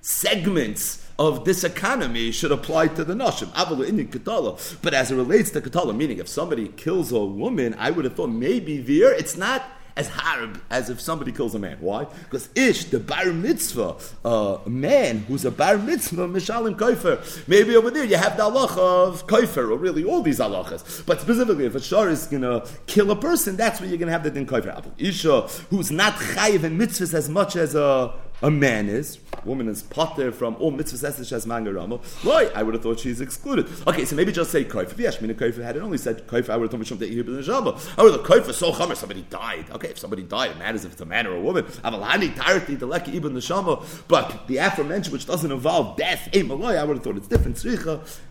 [0.00, 3.50] segments of this economy should apply to the nashim.
[4.82, 8.14] But as it relates to katala, meaning if somebody kills a woman, I would have
[8.14, 9.64] thought maybe there it's not
[9.96, 11.78] as harb as if somebody kills a man.
[11.80, 12.04] Why?
[12.04, 17.48] Because ish, the bar mitzvah, uh, man who's a bar mitzvah, mishalim koifer.
[17.48, 21.04] Maybe over there you have the halacha of koifer, or really all these halachas.
[21.06, 24.08] But specifically, if a shar is going to kill a person, that's where you're going
[24.08, 24.84] to have the din koifer.
[24.98, 29.82] Isha, who's not chayiv in mitzvahs as much as a a man is, woman is
[29.82, 32.50] potter from all mitzvahs esish as mangarama, why?
[32.54, 33.66] I would have thought she's excluded.
[33.86, 34.96] Okay, so maybe just say koif.
[34.98, 37.24] Yes, I mean, koif had it only said koif, I would have thought that here
[37.24, 37.78] b'nei shama.
[37.96, 39.70] I would have koif is so chamer, somebody died.
[39.70, 41.64] Okay, if somebody died, it matters if it's a man or a woman.
[41.64, 46.76] Avalani tarati deleki ibn neshama, but the aforementioned, which doesn't involve death, eh, a malay,
[46.76, 47.56] I would have thought it's different.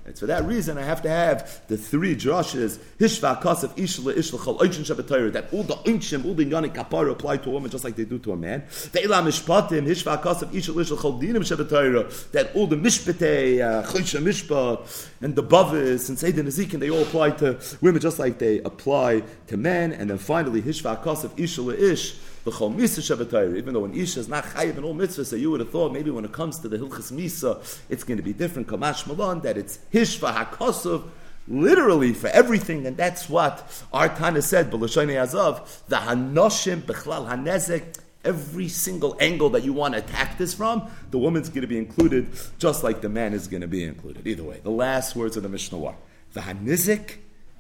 [0.08, 4.38] It's for that reason I have to have the three drushes, hishva kasef ishla ishla
[4.38, 7.84] chol oichin that all the oinchim, all the yoni kapara apply to a woman just
[7.84, 8.62] like they do to a man.
[8.62, 15.10] Ve'ila mishpatim, hishva kasef ishla ishla chol dinim that all the mishpatei, uh, chosha mishpat,
[15.22, 19.24] and the bavis, and Seder Nezikin, they all apply to women just like they apply
[19.48, 19.92] to men.
[19.92, 24.20] And then finally, hishva kasef ishla ish, the chol misa shabbatayr, even though an isha
[24.20, 26.60] is not chayiv in all mitzvahs, so you would have thought maybe when it comes
[26.60, 28.68] to the hilchas misa, it's going to be different.
[28.68, 31.10] Kamash malan, that it's hishva hakosov,
[31.48, 38.00] literally for everything, and that's what our Tana said, B'Lashonei Azov, the Hanoshim Bechlal Hanezek,
[38.24, 41.80] every single angle that you want to attack this from, the woman's going to be
[41.80, 42.28] included,
[42.60, 44.26] just like the man is going to be included.
[44.28, 45.96] Either way, the last words of the Mishnah were,
[46.34, 47.16] the Hanizik,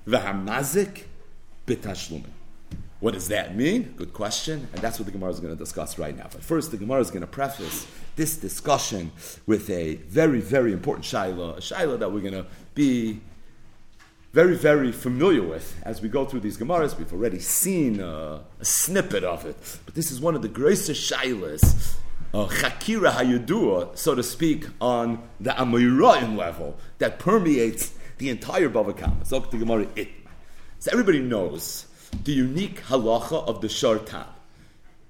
[0.05, 1.03] the Hamazik,
[1.65, 2.34] Bitashlumin.
[3.05, 3.93] What does that mean?
[3.97, 6.25] Good question, and that's what the Gemara is going to discuss right now.
[6.31, 9.11] But first, the Gemara is going to preface this discussion
[9.45, 13.21] with a very, very important shaila, a shaila that we're going to be
[14.33, 16.97] very, very familiar with as we go through these Gemaras.
[16.97, 20.89] We've already seen a, a snippet of it, but this is one of the greatest
[20.89, 21.97] shailas,
[22.33, 28.97] uh, Chakira Hayudua, so to speak, on the Amoirayim level that permeates the entire Bava
[28.97, 29.23] Kama.
[29.25, 30.31] So the Gemara Itma.
[30.79, 31.85] So everybody knows
[32.23, 34.27] the unique halacha of the shar tab.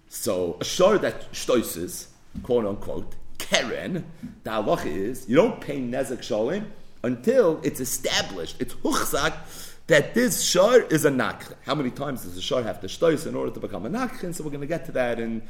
[0.09, 2.07] So a shar that shtoises,
[2.43, 4.05] quote unquote, keren,
[4.43, 6.65] the halacha is you don't pay nezek shalim
[7.03, 9.33] until it's established, it's huchzak,
[9.87, 11.53] that this shar is a nakh.
[11.65, 14.23] How many times does the shar have to shtois in order to become a nakh?
[14.23, 15.43] And so we're going to get to that in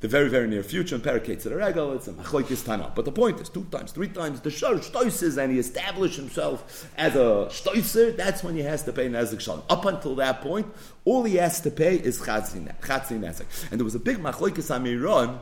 [0.00, 2.90] the very, very near future in Parakate the Regal, it's a Machoikis Tana.
[2.94, 6.88] But the point is, two times, three times, the Shar shtoises and he established himself
[6.96, 9.62] as a shtoiser, that's when he has to pay Nezik Shalom.
[9.68, 10.66] Up until that point,
[11.04, 13.70] all he has to pay is Chatzi Nezik.
[13.70, 15.38] And there was a big Machoikis Amiron,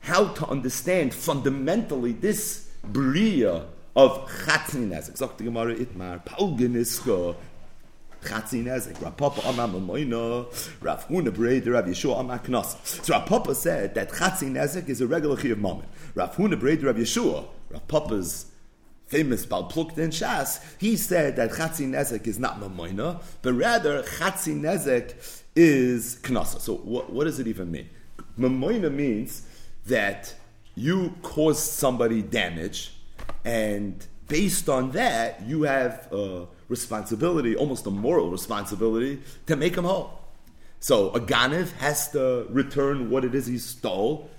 [0.00, 5.36] how to understand fundamentally this Bria of Chatzi Nezik.
[5.36, 7.34] The Gemara Itmar, Chatzi
[8.22, 9.02] Nezek.
[9.02, 10.46] Rav Papa Amar Mamoino,
[10.82, 12.76] Rav Huna Breder, Rav Yeshua Amar Knos.
[13.04, 15.88] So Rav Papa said that Chatzi Nezek is a regular Chiyav moment.
[16.14, 18.46] Rav Huna Breder, Rav Yeshua, Rav Papa's
[19.06, 24.02] famous Bal Plukt in Shas, he said that Chatzi Nezek is not Mamoina, but rather
[24.02, 25.14] Chatzi Nezek
[25.56, 26.60] is Knasa.
[26.60, 27.90] So what, what does it even mean?
[28.38, 29.42] Mamoina means
[29.86, 30.34] that
[30.76, 32.92] you caused somebody damage,
[33.44, 39.84] and based on that, you have a responsibility, almost a moral responsibility, to make him
[39.84, 40.18] whole.
[40.78, 44.30] So a Ganiv has to return what it is he stole.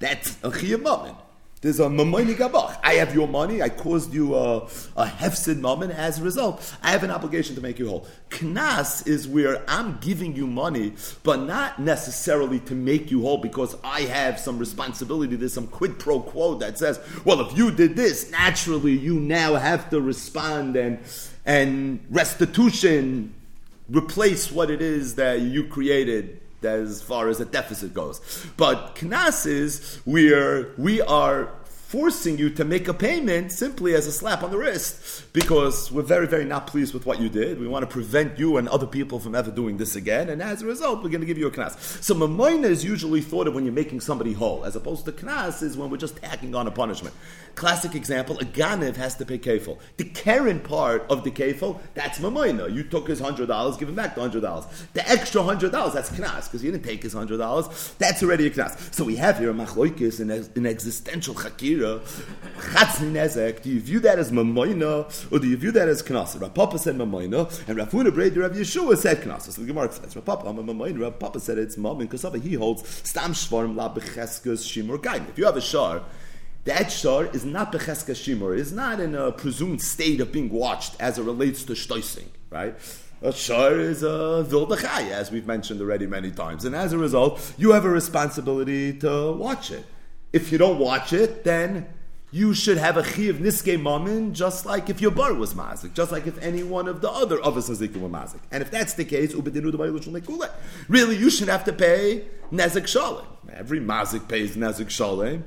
[0.00, 1.16] That's a Chiyam
[1.60, 2.80] There's a Mamoini Gabach.
[2.82, 3.62] I have your money.
[3.62, 4.64] I caused you a,
[4.96, 5.92] a Hefsid Mammon.
[5.92, 8.08] As a result, I have an obligation to make you whole.
[8.30, 13.76] Knas is where I'm giving you money, but not necessarily to make you whole because
[13.84, 15.36] I have some responsibility.
[15.36, 19.54] There's some quid pro quo that says, well, if you did this, naturally you now
[19.54, 20.98] have to respond and
[21.44, 23.34] and restitution
[23.90, 28.46] replace what it is that you created as far as a deficit goes.
[28.56, 31.50] But knas is where we are
[31.94, 36.02] forcing you to make a payment simply as a slap on the wrist because we're
[36.02, 37.60] very, very not pleased with what you did.
[37.60, 40.60] We want to prevent you and other people from ever doing this again, and as
[40.60, 41.78] a result, we're going to give you a knas.
[42.02, 45.62] So mamoina is usually thought of when you're making somebody whole, as opposed to knas
[45.62, 47.14] is when we're just tacking on a punishment.
[47.54, 49.78] Classic example: a ganiv has to pay kefil.
[49.96, 52.72] The Karen part of the kefil, that's mamoina.
[52.72, 54.66] You took his hundred dollars, give him back the hundred dollars.
[54.92, 57.94] The extra hundred dollars, that's knas because you didn't take his hundred dollars.
[57.98, 58.94] That's already a knas.
[58.94, 62.02] So we have here a machloikis, an, an existential chakira
[62.74, 66.40] Chatzin Nezek, do you view that as Mamoina or do you view that as Knasa?
[66.40, 69.52] Rav Papa said Mamoina and Rav Huna Breder Rav Yeshua said Knasa.
[69.52, 72.24] So the Gemara says, Rav Papa, I'm a Mamoina, Rav Papa said it's Mamoin because
[72.42, 75.28] he holds Stam Shvarim La Becheskas Shimur Gaim.
[75.28, 76.02] If you have a shar,
[76.64, 80.96] that shar is not Becheska Shimur, is not in a presumed state of being watched
[81.00, 82.74] as it relates to Shtoising, right?
[83.22, 86.64] A shar is a vildachai, as we've mentioned already many times.
[86.64, 89.84] And as a result, you have a responsibility to watch it.
[90.32, 91.86] If you don't watch it, then
[92.30, 96.10] you should have a chiv niske mamin, just like if your bar was mazik, just
[96.10, 98.40] like if any one of the other others hazikim were mazik.
[98.50, 99.34] And if that's the case,
[100.88, 103.26] really, you should have to pay nezik shalim.
[103.52, 105.44] Every mazik pays nezik shalim.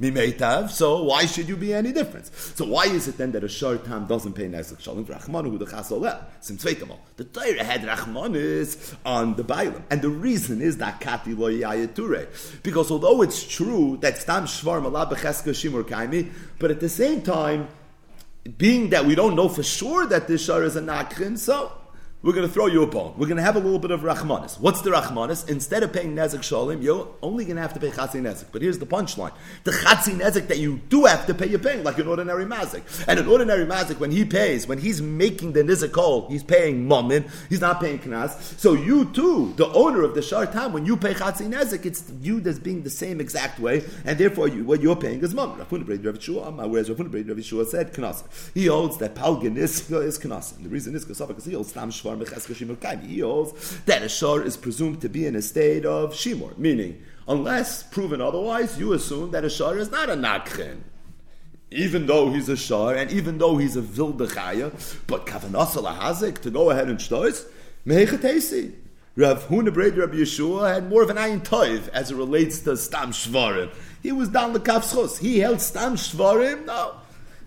[0.00, 2.30] Mimeitav, so why should you be any difference?
[2.54, 5.66] So why is it then that a shar tam doesn't pay nezek shalom Rachmanu the
[5.66, 6.24] chasoleh?
[6.40, 6.96] Sim zweitamal.
[7.16, 9.82] The Torah had Rachmanis on the Bailam.
[9.90, 12.62] And the reason is that kati lo yayature.
[12.62, 17.68] Because although it's true that stam shvar malab shimur kaimi, but at the same time,
[18.56, 21.72] being that we don't know for sure that this shar is a nakrin, so
[22.22, 23.14] we're going to throw you a bone.
[23.16, 24.60] We're going to have a little bit of rachmanis.
[24.60, 25.48] What's the rachmanis?
[25.48, 28.46] Instead of paying nezik shalim, you're only going to have to pay chatzi nezik.
[28.52, 29.32] But here's the punchline:
[29.64, 32.82] the chatzi nezik that you do have to pay, you're paying like an ordinary mazik.
[33.08, 36.86] And an ordinary mazik, when he pays, when he's making the nizik call, he's paying
[36.86, 37.24] mammon.
[37.48, 38.58] He's not paying knas.
[38.58, 42.02] So you too, the owner of the shar tam, when you pay chatzi nezik, it's
[42.02, 45.58] viewed as being the same exact way, and therefore you, what you're paying is mammon.
[45.60, 48.24] Whereas Rav Yeshua said knas.
[48.52, 50.54] He holds that palgan is knas.
[50.56, 55.00] And the reason is because he holds tam he holds that a shor is presumed
[55.00, 59.50] to be in a state of shimor, meaning, unless proven otherwise, you assume that a
[59.50, 60.80] shor is not a nakchen.
[61.70, 64.72] Even though he's a shor, and even though he's a vildechaya,
[65.06, 67.46] but kavanasa lahazik to go ahead and shtois,
[67.86, 68.74] mehechatesi.
[69.16, 73.10] Rav Huna Rabbi Yeshua had more of an ayin toiv as it relates to stam
[73.10, 73.72] shvarim.
[74.02, 75.18] He was down the kafschos.
[75.18, 76.64] He held stam shvarim.
[76.64, 76.94] No,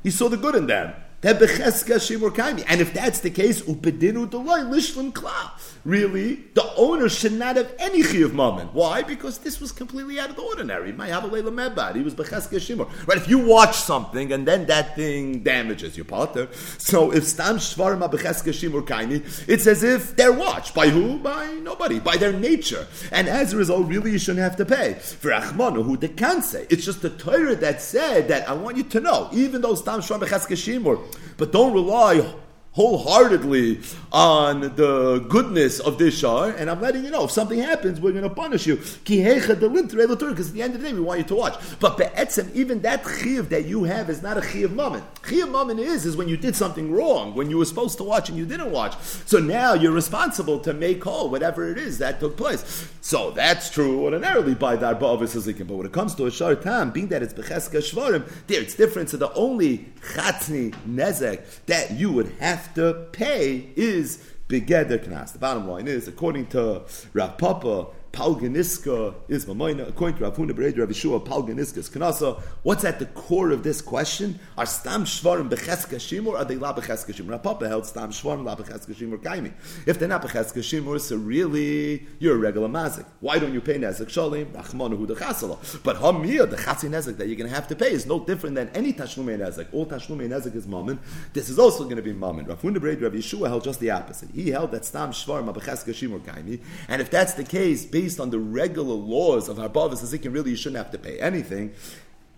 [0.04, 0.94] he saw the good in them.
[1.26, 5.54] And if that's the case, upedinu deloy lishlim kla.
[5.86, 8.74] Really, the owner should not have any chiyuv moment.
[8.74, 9.04] Why?
[9.04, 10.92] Because this was completely out of the ordinary.
[10.92, 12.90] He was becheska shimur.
[13.08, 13.18] Right?
[13.18, 18.02] If you watch something and then that thing damages your partner, so if stam shvarim
[18.10, 21.20] becheska shimur kaimi, it's as if they're watched by who?
[21.20, 22.00] By nobody.
[22.00, 22.88] By their nature.
[23.12, 26.44] And as a result, really, you shouldn't have to pay for achmanu who they can't
[26.44, 26.66] say.
[26.70, 30.00] It's just the Torah that said that I want you to know, even though stam
[30.00, 31.02] shvarim becheska shimur
[31.38, 32.26] but don't rely
[32.74, 33.80] wholeheartedly
[34.12, 38.12] on the goodness of this shar, and I'm letting you know if something happens, we're
[38.12, 38.78] going to punish you.
[38.78, 41.56] Because at the end of the day, we want you to watch.
[41.80, 45.04] But be'etzem, even that chiv that you have is not a chiv moment.
[45.28, 48.30] Chiv moment is is when you did something wrong, when you were supposed to watch
[48.30, 48.96] and you didn't watch.
[49.26, 52.88] So now you're responsible to make whole whatever it is that took place.
[53.02, 56.92] So that's true ordinarily by the arba But when it comes to a shar tam,
[56.92, 59.10] being that it's becheska shvarim, there it's different.
[59.10, 65.34] So the only chatzni nezek that you would have have to pay is begeder knas.
[65.34, 69.90] The bottom line is, according to Rav Papa, Palganiska is Mamoina.
[69.90, 72.40] According to Rav Huna Bereder Rav Yeshua, Palganiska is Kanasa.
[72.62, 74.40] What's at the core of this question?
[74.56, 76.38] Are Stam Shvarim Becheska Shimur?
[76.38, 77.42] Are they La Becheska Shimur?
[77.42, 79.52] Papa held Stam Shvarim La Becheska Shimur Kaimi.
[79.88, 83.06] If they're not Becheska Shimur, so really you're a regular mazik.
[83.20, 84.52] Why don't you pay Nezek Shalim?
[84.52, 85.82] Rachmanu Hu Dechasala.
[85.82, 88.54] But Hamir, the Chatzi Nezek that you're going to have to pay is no different
[88.54, 89.70] than any Tashlumei Nezek.
[89.72, 91.00] All Tashlumei Nezek is Mammon.
[91.34, 92.46] This is also going to be Mammon.
[92.46, 94.30] Rav Huna Rav Yeshua held just the opposite.
[94.36, 96.62] He held that Stam Shvarim Becheska Shimur Kaimi.
[96.88, 97.86] And if that's the case,
[98.20, 101.74] on the regular laws of Harbavas Azikin, really you shouldn't have to pay anything.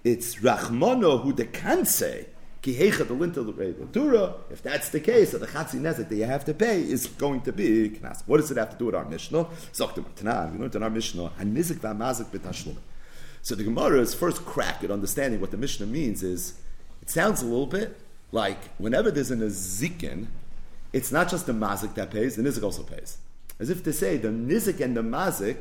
[0.04, 2.28] It's Rachmano who they can say,
[2.67, 2.89] if
[4.63, 7.51] that's the case, that the chatzi nezek that you have to pay is going to
[7.54, 8.23] be knas.
[8.25, 9.43] What does it have to do with our Mishnah?
[9.43, 9.47] We
[10.60, 11.32] learned in our Mishnah,
[13.43, 16.56] So the Gemara's first crack at understanding what the Mishnah means is,
[17.04, 17.99] it sounds a little bit
[18.32, 20.25] like whenever there's an azikin,
[20.91, 23.19] it's not just the mazik that pays, the nizik also pays.
[23.59, 25.57] As if to say the nizik and the mazik,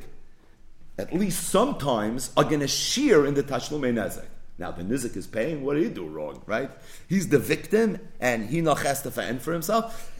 [0.99, 4.27] at least sometimes, are going to shear in the tashlumei nezek.
[4.59, 5.65] Now the nizik is paying.
[5.65, 6.43] What did he do wrong?
[6.47, 6.71] Right?
[7.09, 10.13] He's the victim, and he not has to fend for himself.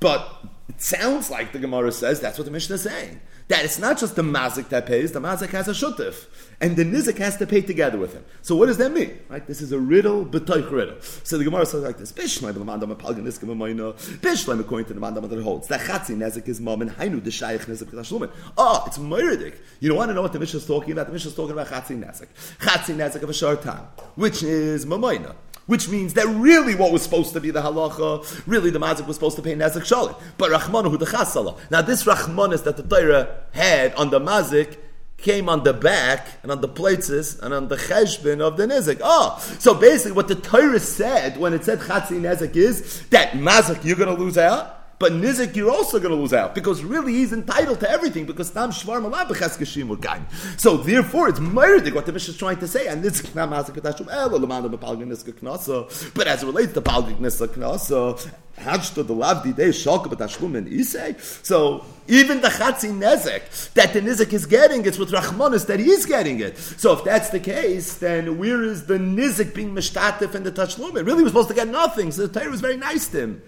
[0.00, 0.28] But
[0.68, 3.98] it sounds like the Gemara says that's what the Mishnah is saying that it's not
[3.98, 6.26] just the mazik that pays, the mazik has a shutif.
[6.60, 8.24] And the nizik has to pay together with him.
[8.42, 9.18] So what does that mean?
[9.28, 9.46] Right?
[9.46, 10.96] This is a riddle, b'toich riddle.
[11.00, 15.00] So the Gemara says like this, Bishleim l'mandam apalgan niskim amayna, Bishleim according to the
[15.00, 15.68] mandam that holds.
[15.68, 18.30] That chatzi nezik is mom, and hainu the shayich nezik k'tashlumin.
[18.56, 19.56] Oh, ah, it's meridik.
[19.80, 21.06] You don't want to know what the Mishnah is talking about?
[21.06, 22.28] The Mishnah is talking about chatzi nezik.
[22.58, 25.34] Chatzi nezik of a short time, which is mamayna
[25.66, 29.16] which means that really what was supposed to be the halacha, really the mazik was
[29.16, 30.20] supposed to pay nezek shalit.
[30.36, 31.56] But Rachmanu hu.
[31.70, 34.76] Now this Rachmanis that the Torah had on the mazik
[35.24, 39.00] came on the back and on the plates and on the cheshbin of the nizik.
[39.02, 43.84] Oh, so basically what the Torah said when it said chatzi nezik is that mazik
[43.84, 44.83] you're going to lose out.
[44.98, 48.50] But Nizik, you're also going to lose out because really he's entitled to everything because
[48.50, 50.24] Tam Shvar Malab Kashim Urgaim.
[50.60, 52.86] So therefore, it's Meridik what the Mishnah is trying to say.
[52.86, 56.14] And Nizik Nam Hazik Katashum Elo Lamanda Bepalgin Niska Knasa.
[56.14, 60.68] But as it relates to Palgin Niska Knasa, Hajta the Lavdi Day Shalka Batashum and
[60.68, 61.20] Isay.
[61.44, 66.06] So even the Chatzi Nezek that the Nizik is getting, it's with Rachmanis that he's
[66.06, 66.56] getting it.
[66.56, 70.96] So if that's the case, then where is the Nizik being Mishtatif and the Tashlum?
[70.96, 72.12] It really was supposed to get nothing.
[72.12, 73.42] So the Torah was very nice to him.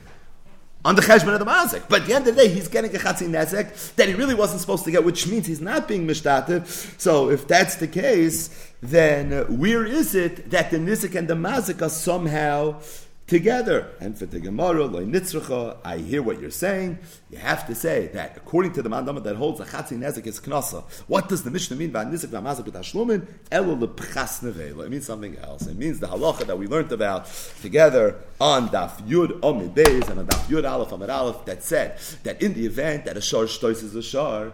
[0.86, 1.82] On the cheshbon of the mazik.
[1.88, 4.36] But at the end of the day, he's getting a chatzin nezek that he really
[4.36, 6.66] wasn't supposed to get, which means he's not being mishtativ.
[7.00, 11.82] So if that's the case, then where is it that the nizik and the mazik
[11.82, 12.80] are somehow
[13.26, 13.90] together.
[14.00, 16.98] And for the Gemara, loy I hear what you're saying.
[17.30, 20.40] You have to say that according to the mandama that holds a chatzi nezik is
[20.40, 20.84] knasa.
[21.08, 23.26] What does the Mishnah mean by nizik v'amazik b'tashlumin?
[23.50, 24.86] Elo lepchas nevela.
[24.86, 25.66] It means something else.
[25.66, 27.26] It means the halacha that we learned about
[27.60, 31.98] together on daf yud omid beis and on daf yud aleph amid aleph that said
[32.22, 34.52] that in the event that a shar shtois is a shar,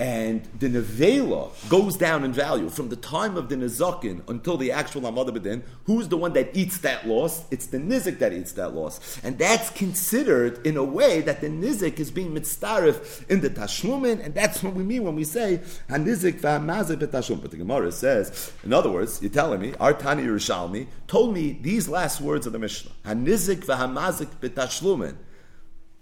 [0.00, 4.70] and the nevela goes down in value from the time of the nezakin until the
[4.70, 5.62] actual amad bedin.
[5.86, 7.44] Who's the one that eats that loss?
[7.50, 11.48] It's the nizik that eats that loss, and that's considered in a way that the
[11.48, 15.60] nizik is being mitzaref in the tashlumin, and that's what we mean when we say
[15.88, 17.42] hanizik v'hamazik b'tashlumin.
[17.42, 21.58] But the Gemara says, in other words, you're telling me our Tani Yerushalmi told me
[21.60, 25.16] these last words of the Mishnah: hanizik v'hamazik b'tashlumin.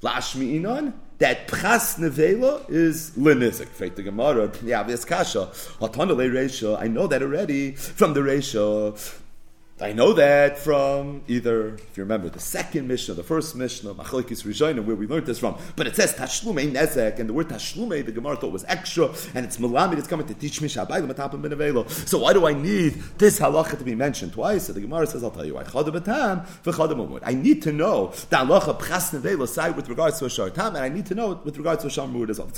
[0.02, 3.68] Lashmi inon that pras nevela is lenizik.
[3.68, 5.50] Fake the Gemara, the obvious kasha.
[5.80, 8.94] I know that already from the ratio
[9.78, 14.02] I know that from either, if you remember, the second Mishnah, the first mission Mishnah,
[14.02, 15.58] Machlekes Rizhonim, where we learned this from.
[15.76, 19.44] But it says Tashlume Nezek, and the word Tashlume, the Gemara thought was extra, and
[19.44, 21.86] it's Malamid, it's coming to teach me Shabbai Matapim Ben Avelo.
[22.08, 24.66] So why do I need this halacha to be mentioned twice?
[24.66, 25.64] So the Gemara says, I'll tell you why.
[25.64, 30.74] I need to know the halacha Pras Nevelo side with regards to a Shar Tam,
[30.74, 32.48] and I need to know it with regards to a Shar Mumud as well.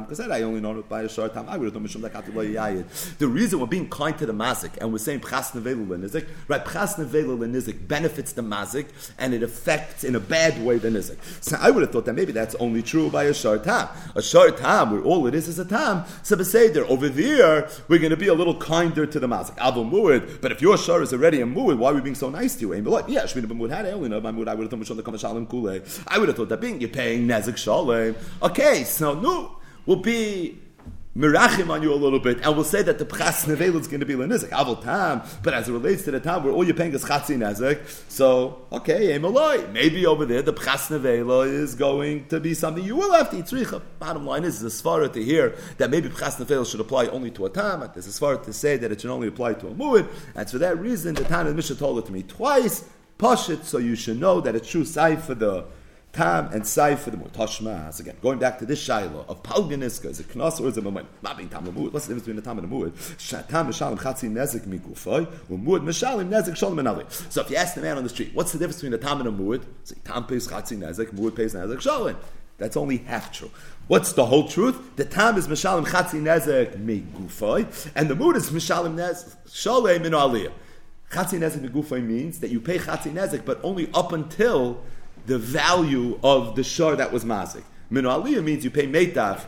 [0.00, 1.48] Because I only know it by a Shar Tam.
[1.48, 4.98] I would have known Mishum The reason we're being kind to the Mazik, and we're
[4.98, 6.26] saying Nevelo nizik.
[6.48, 6.64] Right?
[6.64, 8.86] Pchas nevela nizik benefits the mazik,
[9.18, 11.16] and it affects in a bad way the nizik.
[11.42, 13.88] So I would have thought that maybe that's only true by a shar tam.
[14.14, 16.04] A shar tam, where all it is is a tam.
[16.22, 19.56] So there over there, we're going to be a little kinder to the mazik.
[19.58, 22.30] Abu muad, but if your shar is already a muad, why are we being so
[22.30, 22.74] nice to you?
[22.74, 24.48] Aim like, yeah, shmina b'muad had I only know my muad.
[24.48, 25.80] I would have thought the shalim kule.
[26.08, 28.14] I would have thought that being you're paying nezik shalom.
[28.42, 30.58] Okay, so no, will be
[31.16, 34.00] mirachim on you a little bit, and we'll say that the pras nevel is going
[34.00, 36.74] to be lenizik avol tam, but as it relates to the time where all you're
[36.74, 42.26] paying is chatzi nezik, so okay, emaloi, maybe over there the pras nevela is going
[42.28, 43.82] to be something you will have to eat tzricha.
[43.98, 47.30] Bottom line is, it's a svara to hear that maybe pras nevela should apply only
[47.30, 47.80] to a tam.
[47.92, 50.58] There's a svara to say that it should only apply to a muad, and for
[50.58, 52.88] that reason, the Tana Mishnah told it to me twice.
[53.18, 55.66] Pashit, so you should know that it's true side for the
[56.12, 57.98] Tam and Sai for the Mutashmas.
[57.98, 61.08] Again, going back to this Shiloh of Palganiska, is it Knas or is it Moment?
[61.22, 61.90] Not being Tam Lamud.
[61.90, 63.48] What's the difference between the Tam and the Muad?
[63.48, 67.10] Tam Mishalim Chatzi Nezik Mikufay, or Muad Mishalim Nezik Shalom Menali.
[67.32, 69.26] So if you ask the man on the street, what's the difference between the Tam
[69.26, 69.64] and the Muad?
[69.84, 72.16] Say, Tam pays Chatzi Nezik, Muad pays Nezik Shalom.
[72.58, 73.50] That's only half true.
[73.88, 74.96] What's the whole truth?
[74.96, 80.12] The Tam is Mishalim Chatzi Nezek Mikufay, and the Muad is Mishalim Nezek Shalom Min
[80.12, 80.52] Aliyah.
[81.10, 84.84] Chatzi Nezek Mikufay means that you pay Chatzi Nezek, but only up until
[85.26, 87.62] the value of the shar that was mazik.
[87.90, 89.44] Minu aliyah means you pay meitav.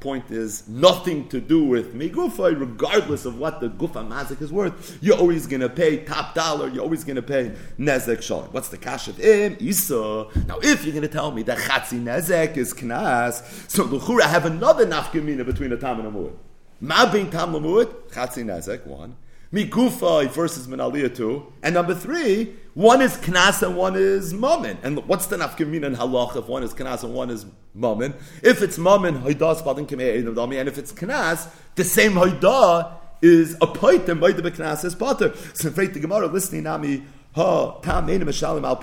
[0.00, 4.98] Point is nothing to do with migufa, regardless of what the gufa mazik is worth.
[5.02, 6.68] You're always to pay top dollar.
[6.68, 8.44] You're always to pay nezek shar.
[8.44, 10.26] What's the cash of im isa?
[10.46, 14.86] Now, if you're to tell me that chatzi nezek is knas, so the have another
[14.86, 16.34] nafkamina between a tam and a muad.
[16.80, 19.16] Ma being tam lamud, chatzi nezek one.
[19.52, 21.52] Mikufa versus Menaliyah two.
[21.62, 24.78] And number three, one is Knas and one is Mammon.
[24.82, 28.14] And what's the nafkamin and halach if one is Knas and one is Mammon?
[28.42, 32.92] If it's Mammon, Haidah Spadin Kamei and if it's Knas, the same Haidah
[33.22, 35.34] is a and by the Knas is Potter.
[35.54, 38.80] So, the Gemara listening Nami Ha mishalim al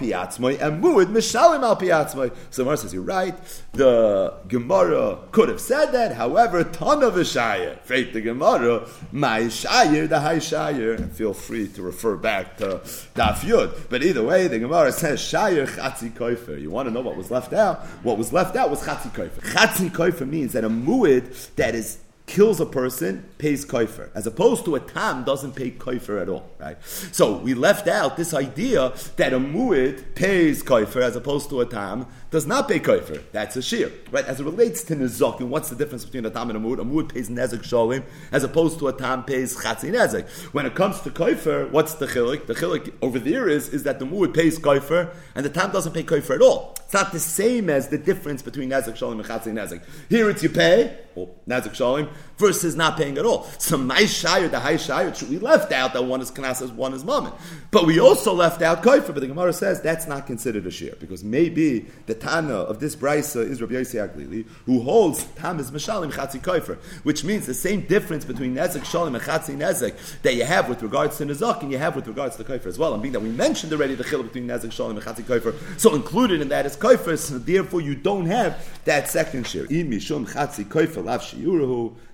[0.69, 2.31] and mishalim al.
[2.49, 3.35] So Mar says you're right.
[3.73, 6.15] The Gemara could have said that.
[6.15, 7.77] However, ton of a shayir.
[7.81, 10.97] Fake the Gemara, my shayir, the high shayir.
[10.97, 12.81] And feel free to refer back to
[13.15, 13.89] Daf Yud.
[13.89, 16.59] But either way, the Gemara says shayir chatzi koifer.
[16.59, 17.85] You want to know what was left out?
[18.03, 19.41] What was left out was chatzi koifer.
[19.41, 21.97] Chatzi koifer means that a muad that is
[22.27, 26.51] kills a person pays koifer, as opposed to a tam doesn't pay koifer at all,
[26.59, 26.77] right?
[26.83, 31.65] So we left out this idea that a muid pays koifer as opposed to a
[31.65, 33.23] tam does not pay koifer.
[33.31, 34.25] That's a shear, right?
[34.25, 36.79] As it relates to nezakim, what's the difference between a tam and a muid?
[36.79, 40.27] A muid pays nezek sholim as opposed to a tam pays chatzi nezek.
[40.53, 42.47] When it comes to koifer, what's the chilik?
[42.47, 45.93] The chilik over there is is that the muid pays koifer and the tam doesn't
[45.93, 46.75] pay koifer at all.
[46.83, 49.81] It's not the same as the difference between nezek sholim and chatzi nezek.
[50.09, 53.43] Here it's you pay, or nezek sholim, versus not paying at all.
[53.57, 57.03] So my shire, the high shire, we left out that one is knas, one is
[57.03, 57.33] mammon.
[57.71, 59.07] But we also left out koifer.
[59.07, 62.95] But the Gemara says that's not considered a share because maybe the Tana of this
[62.95, 67.53] brisa is Rabbi Yossi Aglili, who holds tam is mishalim chatzi koifer, which means the
[67.53, 71.61] same difference between nezek shalim and chatzi nezek that you have with regards to nezak
[71.61, 72.93] and you have with regards to koifer as well.
[72.93, 75.95] And being that we mentioned already the chiluk between nezek shalim and chatzi koifer, so
[75.95, 77.17] included in that is koifer.
[77.17, 79.65] So therefore, you don't have that second share.
[79.65, 81.23] Koifer lav.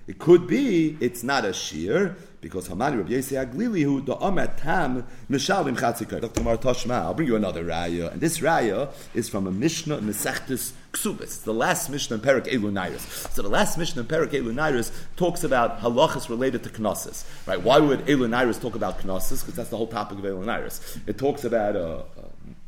[0.06, 4.58] It could be it's not a shear because Hamani Rabbi Yossi Aglili who the Amet
[4.58, 6.20] Tam Mishalim Chatzikar.
[6.20, 6.42] Dr.
[6.42, 10.04] Mar Toshma, I'll bring you another raya, and this raya is from a Mishnah in
[10.04, 13.32] Mesechtus Ksubis, the last Mishnah in Perak Elunairis.
[13.32, 17.24] So the last Mishnah in Perak Elunairis talks about halachas related to knossos.
[17.46, 17.60] Right?
[17.62, 19.40] Why would Elunairis talk about knossos?
[19.40, 20.98] Because that's the whole topic of Elunairis.
[21.06, 22.02] It talks about uh,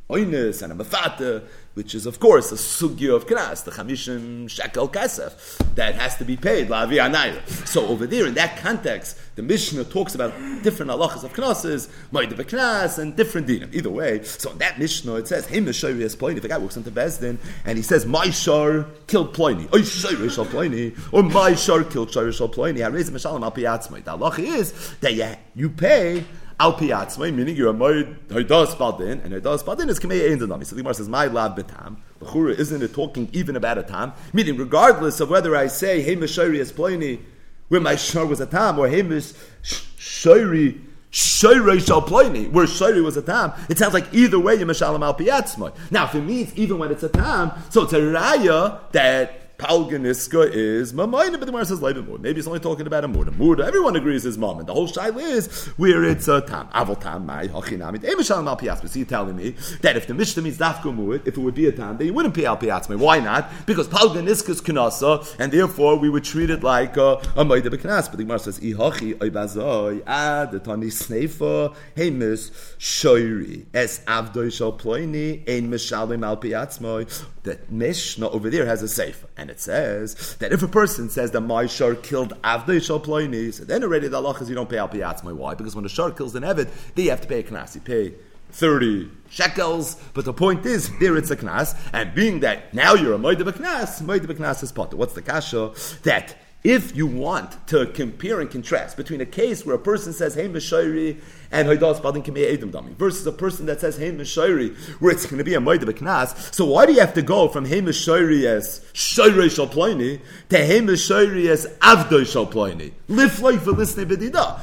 [0.09, 1.43] oinus and a mafata,
[1.75, 6.25] which is of course a sugya of knas, the chamishim shekel kesef that has to
[6.25, 7.47] be paid lavi anayra.
[7.67, 10.33] So over there in that context, the Mishnah talks about
[10.63, 13.75] different halachas of knosses, moed knas, and different dinim.
[13.75, 16.37] Either way, so in that Mishnah it says him as ploini.
[16.37, 20.47] If a guy walks into Bezdin and he says my shar killed ploini, or shal
[20.47, 23.51] ploini, or my shar killed shal ploini, I raise mishalim al.
[23.51, 26.25] The halacha is that you, you pay
[26.59, 30.65] Al piatzmai, meaning you're a moed hoidas badin, and hoidas badin is kamei ein.
[30.65, 31.97] So the Gemara says, my lab betam.
[32.21, 34.13] L'chura, isn't it talking even about a tam?
[34.33, 37.21] Meaning, regardless of whether I say, hey mishayri is ploini,
[37.69, 40.81] where my shar was a tam, or hey mishayri
[41.17, 43.53] Shayri shall ploini, where Shayri was a tam.
[43.71, 45.73] It sounds like either way you mishalim al piatzmai.
[45.91, 50.51] Now, if it means even when it's a tam, so it's a raya that Palganiska
[50.53, 52.21] is Mamayna, but the Gemara says Leiben Mud.
[52.21, 53.29] Maybe it's only talking about a Mud.
[53.29, 54.59] A Mud, everyone agrees is Mom.
[54.59, 56.69] And the whole shaila is where it's a Tam.
[56.69, 58.01] Avol Tam, Mai, Hachinamid.
[58.01, 58.89] Emishal Mal Piatzma.
[58.89, 61.67] So you're telling me that if the Mishnah means Dafka Mud, if it would be
[61.67, 62.99] a Tam, then you wouldn't pay Al Piatzma.
[62.99, 63.51] Why not?
[63.65, 68.09] Because Palganiska is Knasa, and therefore we would treat it like uh, a Maida Beknas.
[68.09, 74.75] But the Gemara says, Ihachi, Oibazoi, Ad, the Tani Sneifa, Hemis, Shoiri, Es Avdoi Shal
[74.75, 77.07] Ploini, Ein Mishalim Al Piatzma.
[77.45, 79.29] That Mishnah over there has a Sefer.
[79.47, 83.55] And it says that if a person says that my shar killed Avdei Shal Ploini,
[83.55, 85.33] so then already the Allah is you don't pay Al Piyatzmai.
[85.37, 85.55] Why?
[85.55, 87.77] Because when a shar kills an Evid, they have to pay a knas.
[87.77, 88.15] You pay
[88.51, 93.15] 30 shekels, but the point is, there it's a knas, and being that now you're
[93.15, 94.97] a Moed of a knas, Moed of a knas is potter.
[94.97, 95.71] What's the kasha?
[96.03, 96.37] That
[96.67, 100.49] if you want to compare and contrast between a case where a person says, Hey
[100.49, 101.21] Meshairi,
[101.53, 105.27] and Haidas Badin Kamei Edom Dami, versus a person that says, Hey Meshairi, where it's
[105.27, 107.81] going to be a Maida Beknas, so why do you have to go from Hey
[107.81, 112.93] Meshairi as Shairi Shalplaini to Hey Meshairi as Avdoi Shalplaini?
[113.07, 114.59] Live life for listening Bedida.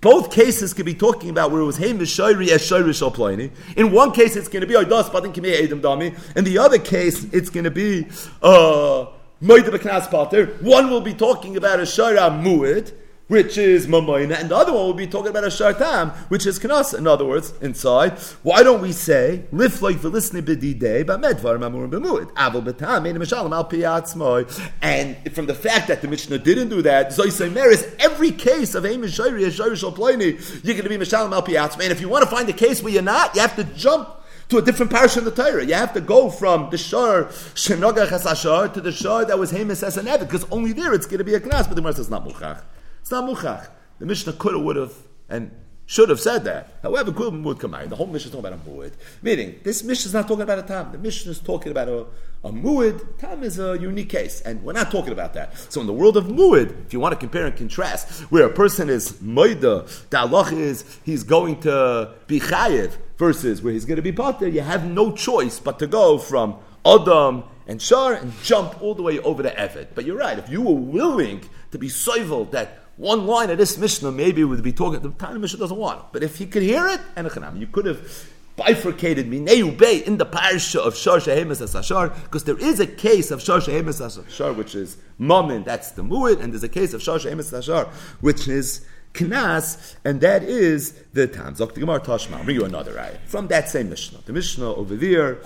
[0.00, 3.50] Both cases could be talking about where it was Hey Mishairi as Shairi Shalplaini.
[3.76, 6.36] In one case, it's going to be Haidas Badin Kamei Edom Dami.
[6.36, 8.06] In the other case, it's going to be,
[8.42, 9.06] uh,
[9.42, 12.92] one will be talking about a Shara Mu'id,
[13.32, 16.58] which is Mamayna, and the other one will be talking about a Shartam, which is
[16.58, 16.96] Knas.
[16.96, 21.90] In other words, inside, why don't we say, Lif like Velisni B'didei, but Medvar Mamurim
[21.90, 24.70] B'mu'id, Aval B'tam, Ein Mishalim Al Piyatzmoy.
[24.82, 28.74] And from the fact that the Mishnah didn't do that, Zoy Say Meris, every case
[28.74, 31.84] of Ein Mishayri, Shayri Shalploini, you're going to be Mishalim Al Piyatzmoy.
[31.84, 34.21] And if you want to find a case where you're not, you have to jump
[34.48, 35.64] to a different parish in the Torah.
[35.64, 37.24] You have to go from the shor
[37.54, 41.18] shenogach hasashar to the shor that was Hamas as an because only there it's going
[41.18, 41.68] to be a knas.
[41.68, 42.62] But the Gemara says not muchach.
[43.00, 43.68] It's not muchach.
[43.98, 44.94] The Mishnah could have, would have,
[45.28, 45.50] and
[45.86, 46.78] should have said that.
[46.82, 47.88] However, Kulam would come out.
[47.88, 48.92] The whole Mishnah is talking about a mu'id.
[49.20, 50.92] Meaning, this Mishnah is not talking about a time.
[50.92, 52.06] The Mishnah is talking about a,
[52.44, 53.18] a mu'id.
[53.18, 55.56] Tam is a unique case, and we're not talking about that.
[55.72, 58.52] So in the world of mu'id, if you want to compare and contrast, where a
[58.52, 64.02] person is moida, the is he's going to be chayiv, versus where he's going to
[64.02, 68.82] be potter, you have no choice but to go from Adam and Shar and jump
[68.82, 69.88] all the way over to Evid.
[69.94, 73.78] But you're right, if you were willing to be soivel that one line of this
[73.78, 76.06] Mishnah maybe we'd be talking, the time Mishnah doesn't want it.
[76.12, 77.30] But if he could hear it, and
[77.60, 82.58] you could have bifurcated Mineu Bay in the parsha of Shar Shehemes Asashar, because there
[82.58, 86.64] is a case of Shar Shehemes Asashar, which is Mammon, that's the Mu'id, and there's
[86.64, 87.88] a case of Shar Shehemes Asashar,
[88.20, 88.84] which is
[89.14, 91.54] Knas, and that is the Tam.
[91.54, 92.36] Zok Gemara Tashma.
[92.36, 94.20] I'll bring you another ayah from that same Mishnah.
[94.24, 95.38] The Mishnah over there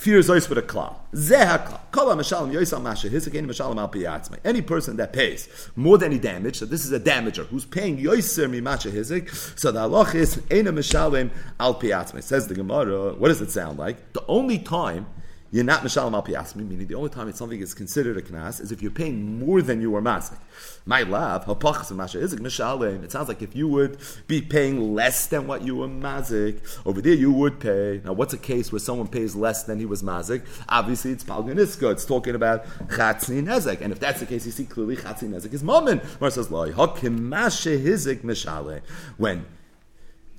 [0.00, 0.94] fears ice with a klal.
[1.12, 4.38] Zeh Kala mashalim yoisal masha hisakein mashalim al piyatzmai.
[4.46, 5.46] Any person that pays
[5.76, 9.28] more than any damage, so this is a damager who's paying yoiser mi masha hizik.
[9.58, 11.28] So the halach is ena mashalim
[11.60, 12.22] al piyatzmai.
[12.22, 13.12] Says the Gemara.
[13.12, 14.14] What does it sound like?
[14.14, 15.06] The only time
[15.52, 18.60] you're not mishalim al piyasmi, meaning the only time it's something is considered a knas
[18.60, 20.38] is if you're paying more than you were mazik.
[20.86, 23.02] My love, hapachas masha is mishalim.
[23.02, 23.98] It sounds like if you would
[24.28, 28.00] be paying less than what you were mazik, over there you would pay.
[28.04, 30.46] Now, what's a case where someone pays less than he was mazik?
[30.68, 31.90] Obviously, it's palganiska.
[31.90, 35.52] It's talking about chatzin nezek, and if that's the case, you see clearly chatzin nezek
[35.52, 36.04] is moment.
[36.20, 38.82] Where says loy hakim masha hizik mishalim
[39.16, 39.46] when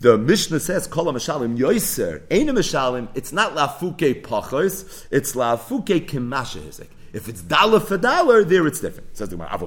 [0.01, 3.07] the Mishnah says, "Kol mishalim yoiser." Ain't a mishalim.
[3.13, 5.05] It's not lafuke pachos.
[5.11, 6.87] It's lafuke kimasha.
[7.13, 9.17] If it's dollar for dollar, there it's different.
[9.17, 9.59] says the Gemara.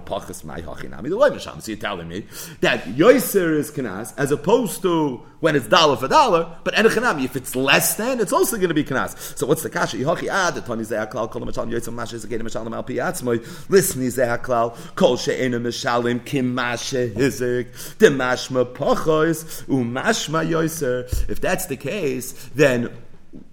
[1.61, 2.26] So you're telling me
[2.61, 6.57] that yoiser is kanas as opposed to when it's dollar for dollar.
[6.64, 9.36] But enechanami, if it's less than, it's also going to be kanas.
[9.36, 9.99] So what's the kasha?
[9.99, 13.68] Yihachi ad the zehaklal kol mishalim yoiser masha is again mishalim al piatzmoy.
[13.68, 21.28] Listen, zehaklal kol she'ena mishalim kimasha hizik the mashma pachos umashma yoiser.
[21.28, 22.90] If that's the case, then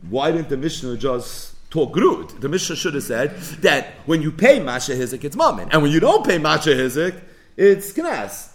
[0.10, 2.40] why didn't the Mishnah just talk grud.
[2.40, 5.70] The Mishnah should have said that when you pay Masha Hizik, it's Mammon.
[5.72, 7.20] And when you don't pay Masha Hizik,
[7.58, 8.50] it's Knas.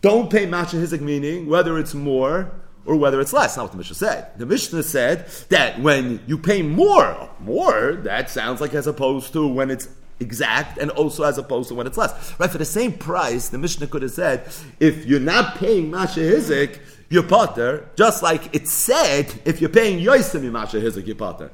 [0.00, 2.50] Don't pay Masha Hizik, meaning whether it's more
[2.86, 3.56] or whether it's less.
[3.56, 4.38] Not what the Mishnah said.
[4.38, 9.46] The Mishnah said that when you pay more, more, that sounds like as opposed to
[9.46, 9.88] when it's
[10.18, 12.34] exact and also as opposed to when it's less.
[12.38, 12.50] Right?
[12.50, 16.78] For the same price, the Mishnah could have said, if you're not paying Masha Hizik,
[17.10, 21.50] you're potter, just like it said, if you're paying Yoisim Masha Hizik, you're potter.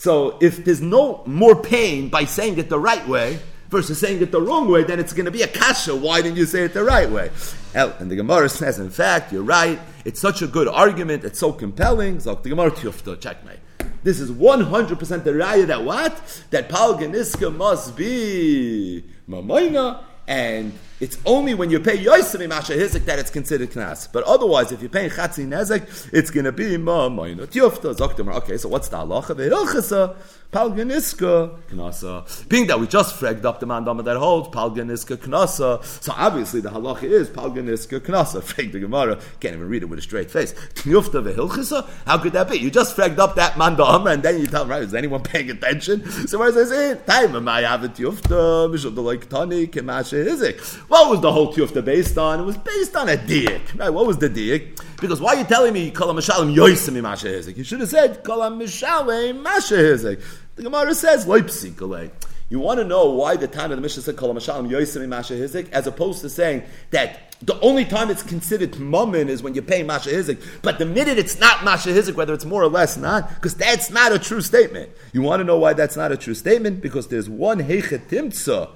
[0.00, 3.38] So if there's no more pain by saying it the right way
[3.68, 5.94] versus saying it the wrong way, then it's going to be a kasha.
[5.94, 7.30] Why didn't you say it the right way?
[7.74, 9.78] And the Gemara says, in fact, you're right.
[10.06, 11.24] It's such a good argument.
[11.24, 12.18] It's so compelling.
[12.20, 13.58] So the Gemara tiyufta, checkmate.
[14.02, 16.44] This is 100% the raya that what?
[16.48, 23.06] That Paul Palganiska must be Mamoina and it's only when you pay Yosef Masha Hizik
[23.06, 24.06] that it's considered Knas.
[24.12, 28.32] But otherwise, if you're paying Chatzi Nezek, it's going to be Ma Moinot Yufta Zoktim.
[28.36, 29.34] Okay, so what's the halacha?
[29.34, 30.14] Ve'ilchasa
[30.52, 32.48] Palganiska Knasa.
[32.48, 36.70] Being that we just fragged up the mandama that holds Palganiska Knasa, so obviously the
[36.70, 38.42] halacha is Palganiska Knasa.
[38.50, 40.52] Frag the Gemara, can't even read it with a straight face.
[40.74, 41.88] Tnufta Ve'ilchasa?
[42.04, 42.58] How could that be?
[42.58, 46.04] You just fragged up that mandama and then you tell right, is anyone paying attention?
[46.26, 47.06] So where says it?
[47.06, 50.88] Time am I have it Yufta, Mishal Deloik Tani, Kemasha Hizik.
[50.90, 52.40] What was the whole tiyufta based on?
[52.40, 53.78] It was based on a diik.
[53.78, 53.90] Right?
[53.90, 54.76] What was the diik?
[55.00, 57.56] Because why are you telling me kol mishalim yoisim masha hizik?
[57.56, 60.20] You should have said kol mishalim masha hizik.
[60.56, 62.10] The Gemara says loipsikale.
[62.48, 65.34] You want to know why the time of the Mishnah said kol mishalim yoisim masha
[65.34, 69.62] hizik, as opposed to saying that the only time it's considered mammon is when you
[69.62, 70.42] pay masha hizik.
[70.60, 73.90] But the minute it's not masha hizik, whether it's more or less not, because that's
[73.90, 74.90] not a true statement.
[75.12, 76.80] You want to know why that's not a true statement?
[76.80, 78.70] Because there's one heichetimtza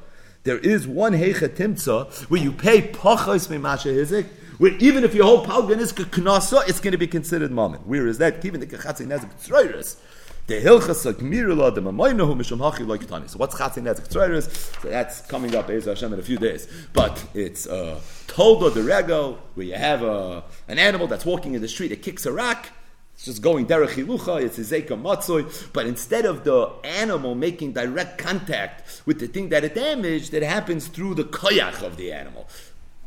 [0.44, 4.26] there is one heicha timtza where you pay pachos masha hizik,
[4.58, 7.86] where even if you hold palganiska knasa, it's going to be considered moment.
[7.86, 8.44] Where is that?
[8.44, 9.96] Even the kachatzi nezik tzroiris.
[10.46, 13.26] The hilchas mirula the mamaynahu mishum hachi like tani.
[13.28, 14.82] So what's chatzin nezik tzroiris?
[14.82, 16.68] So that's coming up Ezra Hashem in a few days.
[16.92, 21.68] But it's uh, toldo the where you have a, an animal that's walking in the
[21.68, 22.68] street, it kicks a rock.
[23.14, 27.72] It's just going derech hilucha, it's a zeka matzoi, but instead of the animal making
[27.72, 32.12] direct contact with the thing that it damaged, it happens through the koyach of the
[32.12, 32.48] animal.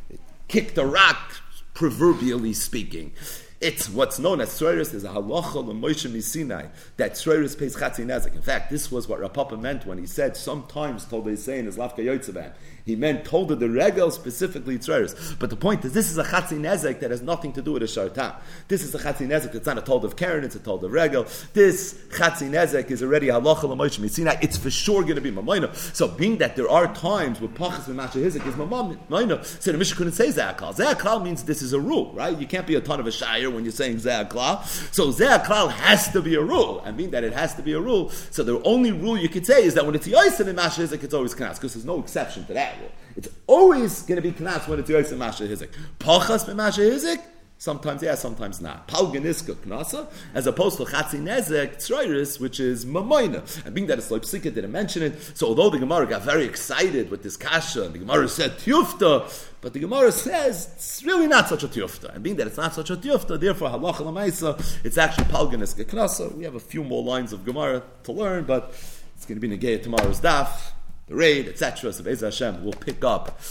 [0.10, 1.41] It kicked a rock,
[1.74, 3.12] proverbially speaking.
[3.60, 4.91] It's what's known as Tzroiris.
[4.91, 8.36] There's a halacha l'Moshe Sinai that Tzroiris pays chatzi nezik.
[8.36, 11.58] In fact, this was what Rav Papa meant when he said sometimes told they say
[11.58, 12.53] in his Lavka Yoitzavan.
[12.88, 15.38] He meant told the regel specifically Tzroiris.
[15.38, 17.84] But the point is, this is a chatzi nezek that has nothing to do with
[17.84, 18.34] a shartam.
[18.70, 20.92] This is a chatzi nezek that's not a told of Karen, it's a told of
[20.94, 21.28] regel.
[21.54, 24.38] This chatzi nezek is already halacha l'Moshe Sinai.
[24.42, 25.76] It's for sure going to be mamayna.
[25.94, 29.78] So being that there are times where pachas and masha hizik is mamayna, so the
[29.78, 30.74] Mishnah couldn't say zakal.
[30.74, 32.38] Zakal means this is a rule, right?
[32.40, 34.66] You can't be a ton of a shire when you're saying Ze'aklal.
[34.94, 36.82] So Ze'aklal has to be a rule.
[36.86, 38.12] I mean that it has to be a rule.
[38.32, 41.04] So the only rule you could say is that when it's Yosim and Masha Hizik,
[41.04, 42.91] it's always Knas, because there's no exception to that rule.
[43.15, 45.69] It's always going to be Knas when it's and Masha Hizik.
[45.99, 47.21] Pachas Masha Hizik,
[47.59, 48.88] Sometimes yes, sometimes not.
[48.88, 53.65] Palganiska knasa, as opposed to chatzi nezek tzroiris, which is mamoina.
[53.65, 57.09] And being that it's like didn't mention it, so although the Gemara got very excited
[57.09, 61.49] with this kasha, and the Gemara said tiyufta, but the Gemara says it's really not
[61.49, 62.13] such a tiyufta.
[62.13, 66.32] And being that it's not such a tiyufta, therefore halacha lamaisa, it's actually palganiska knasa.
[66.36, 68.69] We have a few more lines of Gemara to learn, but
[69.15, 70.73] it's going to be negay tomorrow's daf,
[71.08, 71.91] the raid, etc.
[71.93, 73.41] So Be'ez Hashem will pick up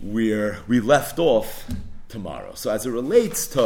[0.00, 1.66] where we left off
[2.08, 2.54] tomorrow.
[2.54, 3.62] So as it relates to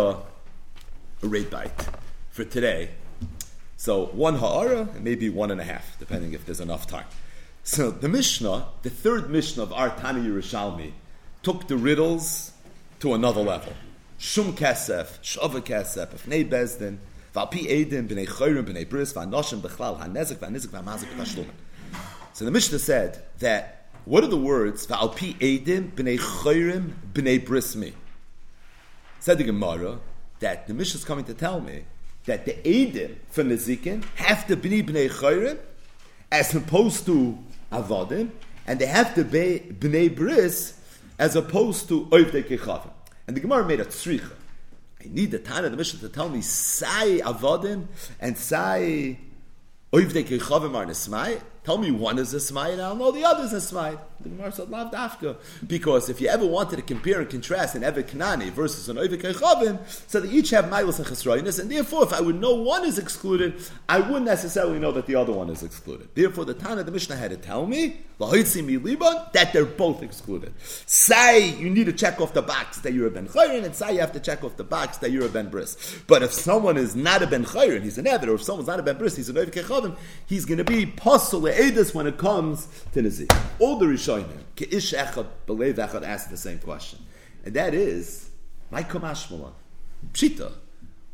[1.23, 1.89] a rate bite
[2.31, 2.91] for today,
[3.77, 7.07] so one ha'ara maybe one and a half, depending if there's enough time.
[7.63, 10.93] So the Mishnah, the third Mishnah of our Tani Yerushalmi,
[11.43, 12.53] took the riddles
[13.01, 13.73] to another level.
[14.19, 16.99] Shum kesef, shava kesef, ifnei bezdin.
[17.35, 21.55] Valpi Edim, B'nei Choyrim, B'nei Bris, V'anoshim, B'chlal, Ha'nezik, V'anizik, V'amazik, V'tashlumin.
[22.41, 27.77] So the Mishnah said that, what are the words, Valpi Edim, B'nei Choyrim, B'nei Bris
[27.77, 27.93] me?
[29.19, 29.99] Said the Gemara,
[30.39, 31.85] that the Mishnah is coming to tell me
[32.25, 35.59] that the Edim from the Zikin have to be B'nei Choyrim,
[36.33, 37.39] as opposed to
[37.71, 38.31] Avodim,
[38.67, 40.81] and they have to be B'nei Bris,
[41.19, 42.91] as opposed to Oivdei Kechavim.
[43.27, 44.33] And the Gemara made a tzricha.
[44.99, 47.89] I need the time of the Mishnah to tell me Sai Avodim
[48.19, 49.19] and Sai
[49.93, 51.43] Oivdei Kechavim are Nesmai.
[51.63, 53.99] Tell me one is a smite, and I'll know the other is a smite.
[54.21, 55.37] The Gemara said, Lav Dafka.
[55.67, 59.23] Because if you ever wanted to compare and contrast an Evet Kanani versus an Oivik
[59.23, 62.85] Echavim, so they each have Milas and Chesroinus, and therefore, if I would know one
[62.85, 66.09] is excluded, I wouldn't necessarily know that the other one is excluded.
[66.15, 70.53] Therefore, the Tana the Mishnah had to tell me, that they're both excluded.
[70.61, 73.95] Say you need to check off the box that you're a Ben Chayrin, and say
[73.95, 75.99] you have to check off the box that you're a Ben Bris.
[76.07, 78.79] But if someone is not a Ben Chayrin, he's an Evet, or if someone's not
[78.79, 79.97] a Ben Bris, he's an Oivik Echavim,
[80.27, 83.37] he's going to be possible Edis when it comes to Nizik.
[83.59, 87.01] All the Rishonim, Ke'ish Echad, Belev Echad asked the same question.
[87.45, 88.31] And that is,
[88.71, 89.53] my Kamashmalan,
[90.13, 90.53] Pshita,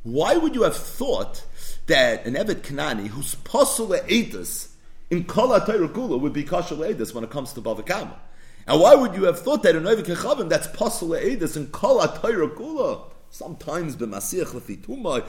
[0.05, 1.45] why would you have thought
[1.87, 4.69] that an Evet Kanani who's Posel Edis
[5.11, 8.17] in Kol HaTayr would be Kashal Edis when it comes to Bava Kama?
[8.69, 12.01] And why would you have thought that an Oivik Echavim that's Posel Edis in Kol
[12.01, 15.23] HaTayr Sometimes b'masiach lefitumai,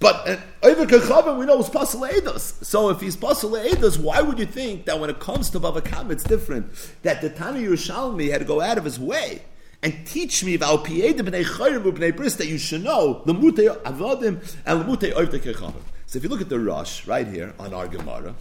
[0.00, 2.64] but an over kechavim we know is pasul eidos.
[2.64, 6.10] So if he's pasul eidos, why would you think that when it comes to bavakam
[6.10, 6.72] it's different?
[7.02, 9.42] That the Tani Yerushalmi had to go out of his way
[9.80, 15.82] and teach me that you should know the mutei avodim and the over kechavim.
[16.06, 18.34] So if you look at the Rosh right here on our Gemara,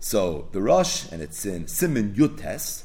[0.00, 2.82] so the Rosh and it's in Simon Yutes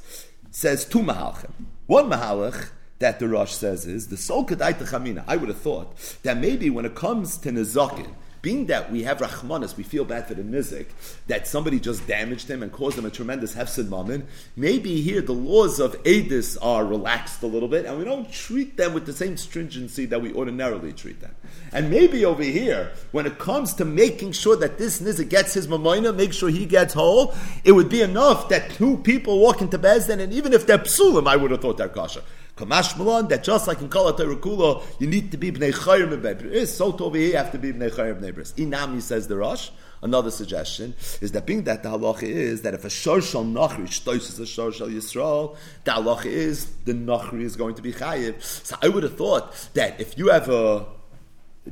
[0.51, 1.49] says two mahalchim.
[1.87, 2.69] One mahalach
[3.01, 5.23] that the Rosh says is the Sol Kedaita Chamina.
[5.27, 9.19] I would have thought that maybe when it comes to Nezakin, being that we have
[9.19, 10.87] Rachmanis, we feel bad for the Nizik,
[11.27, 15.33] that somebody just damaged him and caused him a tremendous hefsid mammon, maybe here the
[15.33, 19.13] laws of Adis are relaxed a little bit and we don't treat them with the
[19.13, 21.35] same stringency that we ordinarily treat them.
[21.71, 25.67] And maybe over here, when it comes to making sure that this Nizik gets his
[25.67, 29.77] mamoina, make sure he gets whole, it would be enough that two people walk into
[29.77, 32.23] Bezdin and even if they're psulim, I would have thought they're kosher.
[32.57, 36.67] Kamash Malon, that just like in Kala Terakula, you need to be Bnei Chayim Bnei
[36.67, 39.69] So over here, you have to be Bnei Chayim Bnei Inami says the Rosh.
[40.03, 43.83] Another suggestion is that being that the halacha is that if a shor shall nachri
[43.83, 48.41] shtoises a shor shall yisrael, the halacha is the nachri is going to be chayiv.
[48.41, 50.87] So I would have thought that if you have a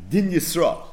[0.10, 0.84] din yisrael,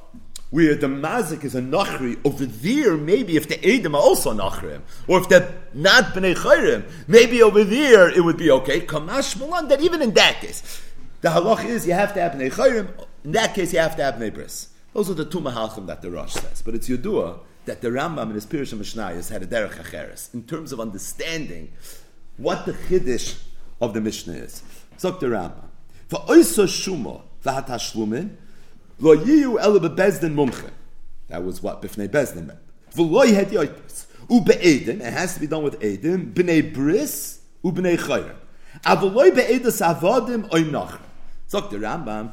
[0.57, 4.81] where the mazik is a nachri, over there, maybe if the Edom are also nachrim,
[5.07, 8.81] or if they're not bnei chayrim, maybe over there it would be okay.
[8.81, 10.83] Kamash malan, that even in that case,
[11.21, 12.89] the halach is you have to have bnei chayrim,
[13.23, 14.71] in that case you have to have bris.
[14.95, 16.63] Those are the two mahalchim that the Rosh says.
[16.63, 20.45] But it's Yudua that the Rambam in his Pirush Mishnayos had a derech acheres in
[20.45, 21.71] terms of understanding
[22.39, 23.43] what the chiddush
[23.83, 24.63] of the Mishnah is.
[24.97, 25.69] Zok the Rambam.
[26.09, 28.37] For oiso shuma v'hatashlumin,
[28.99, 30.71] Lo mumche.
[31.29, 32.61] That was what bifnei bezdin meant.
[32.95, 33.53] V'loy het.
[34.29, 38.35] U be'edim, it has to be done with edim, b'nei bris, u b'nei chayrim.
[38.85, 41.01] Avoloy be'edas avodim oy nachrim.
[41.47, 42.33] Sagt Rambam,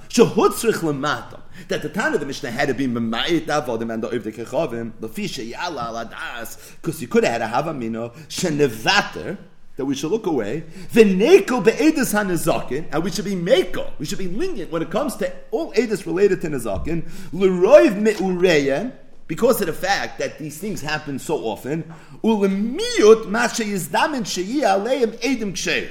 [1.67, 4.91] that the time of the Mishnah had to be memayit avodim and the oivde kechavim,
[4.99, 9.37] the fisha yala ala das, because you could have had a havamino, shenevater,
[9.75, 10.63] that we should look away.
[10.91, 13.91] The V'nekel be'edus hanizakin, and we should be meko.
[13.97, 17.09] We should be lenient when it comes to all edus related to nizakin.
[17.31, 18.93] L'roiv me'ureyen,
[19.27, 21.91] because of the fact that these things happen so often.
[22.23, 25.89] U'lemiyut mashe yizdamin she'yih aleim edim ksheir.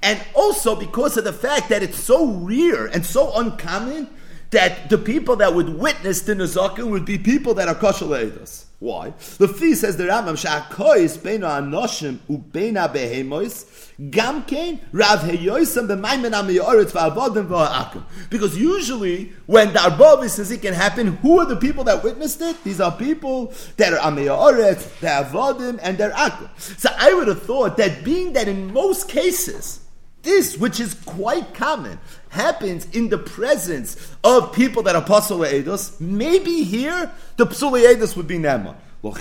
[0.00, 4.08] And also because of the fact that it's so rare and so uncommon
[4.50, 8.66] that the people that would witness the nizakin would be people that are kosher edus.
[8.80, 9.10] Why?
[9.38, 13.64] The fee says the Rambam sha'akois beina anoshim ubeina behemois
[13.98, 18.04] gamkein rav heyoisam b'maymen amiyoretz v'avodim v'ha'akim.
[18.30, 22.62] Because usually when the says it can happen, who are the people that witnessed it?
[22.62, 26.48] These are people that are amiyoretz, the avodim, and their akim.
[26.56, 29.80] So I would have thought that being that in most cases
[30.28, 31.98] this, which is quite common,
[32.28, 38.14] happens in the presence of people that are Pasol Eidos, maybe here the Psul Eidos
[38.16, 38.76] would be Nema.
[39.00, 39.18] That's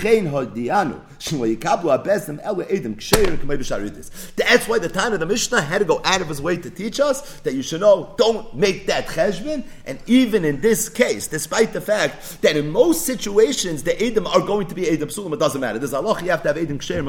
[4.68, 7.00] why the time of the Mishnah had to go out of his way to teach
[7.00, 9.66] us that you should know, don't make that cheshbon.
[9.86, 14.42] And even in this case, despite the fact that in most situations the Edom are
[14.42, 15.78] going to be Edom Sulam, it doesn't matter.
[15.78, 17.08] There's halach, you have to have Edom Ksher and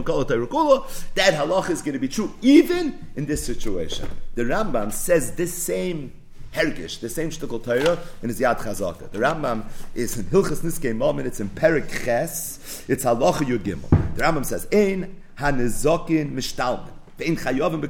[1.14, 4.10] That halach is going to be true even in this situation.
[4.34, 6.12] The Rambam says this same
[6.58, 9.08] Hergish, the same shtickle Torah in his Yad Chazaka.
[9.12, 13.88] The Rambam is in Hilchas Nizkei Mamon, it's in Perik Ches, it's Halacha Yud Gimel.
[14.16, 17.80] The Rambam says, Ein hanizokin mishtalmen, ve'in chayovim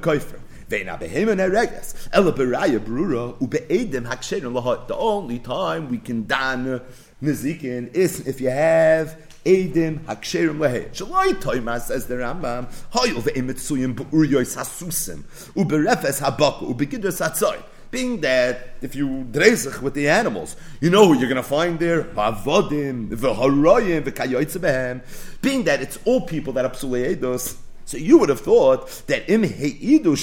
[4.53, 4.87] lahot.
[4.87, 6.81] The only time we can dan
[7.23, 9.17] nizikin is if you have
[9.47, 10.91] Edim haksherim lehe.
[10.91, 12.67] Shaloi toima says the Rambam.
[12.93, 15.23] Hoyel ve'imitzuyim be'uryois hasusim
[15.55, 17.63] uberefes habaku ubegidus hatzoy.
[17.91, 22.05] Being that if you drezich with the animals, you know who you're to find there.
[22.05, 25.03] Havodim, v'haroyim, v'kayoytze behem.
[25.41, 27.57] Being that it's all people that are psuleidos.
[27.89, 30.15] So you would have thought that im heidu.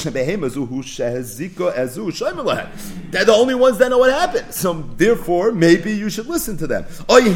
[3.11, 4.53] They're the only ones that know what happened.
[4.53, 6.85] So therefore, maybe you should listen to them.
[7.09, 7.33] You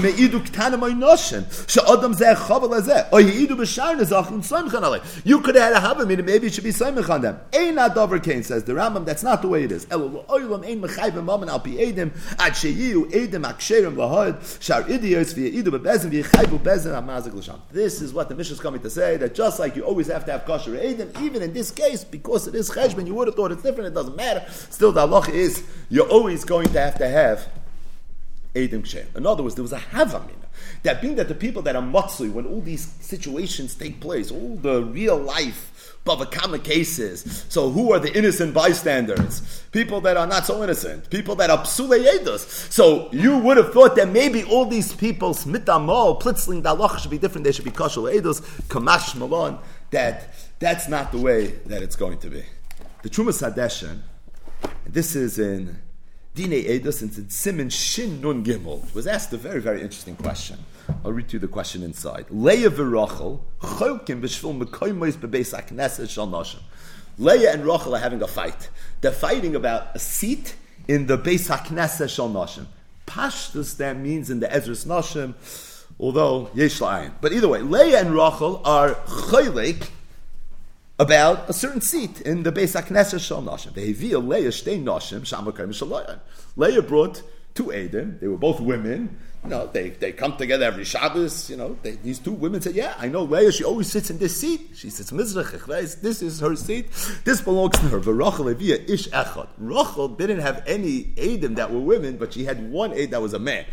[5.41, 6.23] could have had a havamina.
[6.23, 7.39] Maybe it should be soymchan on them.
[7.51, 9.05] Ein adover kain says the Rambam.
[9.05, 9.87] That's not the way it is.
[17.71, 19.17] This is what the Mishnah is coming to say.
[19.17, 21.21] That just like you always have have to have kosher Eidim.
[21.21, 23.87] Even in this case, because it is cheshbon, you would have thought it's different.
[23.87, 24.45] It doesn't matter.
[24.69, 27.47] Still, the halacha is you're always going to have to have
[28.55, 29.15] Eidim kshem.
[29.15, 30.35] In other words, there was a havamina.
[30.83, 34.57] That being that the people that are matzui, when all these situations take place, all
[34.57, 35.69] the real life
[36.05, 37.45] Bava Kama cases.
[37.49, 39.63] So who are the innocent bystanders?
[39.71, 41.09] People that are not so innocent.
[41.09, 42.71] People that are psuleyedos.
[42.71, 47.17] So you would have thought that maybe all these people, smitamo, plitzling, dalach should be
[47.17, 47.45] different.
[47.45, 49.59] They should be kashal edos, kamash malon
[49.91, 52.43] that that's not the way that it's going to be.
[53.01, 54.01] The Trumas Hadeshin,
[54.85, 55.79] this is in
[56.35, 60.59] Dine Edus, and in Simon Shin Nun Gimel, was asked a very, very interesting question.
[61.03, 62.25] I'll read you the question inside.
[62.29, 62.71] Leah
[67.53, 68.69] and Rachel are having a fight.
[69.01, 70.55] They're fighting about a seat
[70.87, 72.65] in the Beis HaKnesset Shal Noshim.
[73.05, 75.33] Pashtus, that means in the Ezra's Noshim,
[75.99, 77.11] although yesh la'ayin.
[77.21, 79.89] But either way, Leah and Rachel are chaylik
[80.97, 83.71] about a certain seat in the Beis HaKnesset Shal Nashim.
[83.71, 86.19] Ve'hivia Leah shtei Nashim shamakar mishalayan.
[86.55, 87.23] Leah brought
[87.53, 88.17] two Edom.
[88.19, 89.17] They were both women.
[89.43, 91.49] You know, they, they come together every Shabbos.
[91.49, 93.53] You know, they, these two women said, "Yeah, I know Leah.
[93.53, 94.71] She always sits in this seat.
[94.75, 96.01] She sits mizrach.
[96.01, 96.91] This is her seat.
[97.23, 99.47] This belongs to her." Rachel Evia ish echad.
[99.57, 103.33] Rachel didn't have any Edom that were women, but she had one Ed that was
[103.33, 103.65] a man,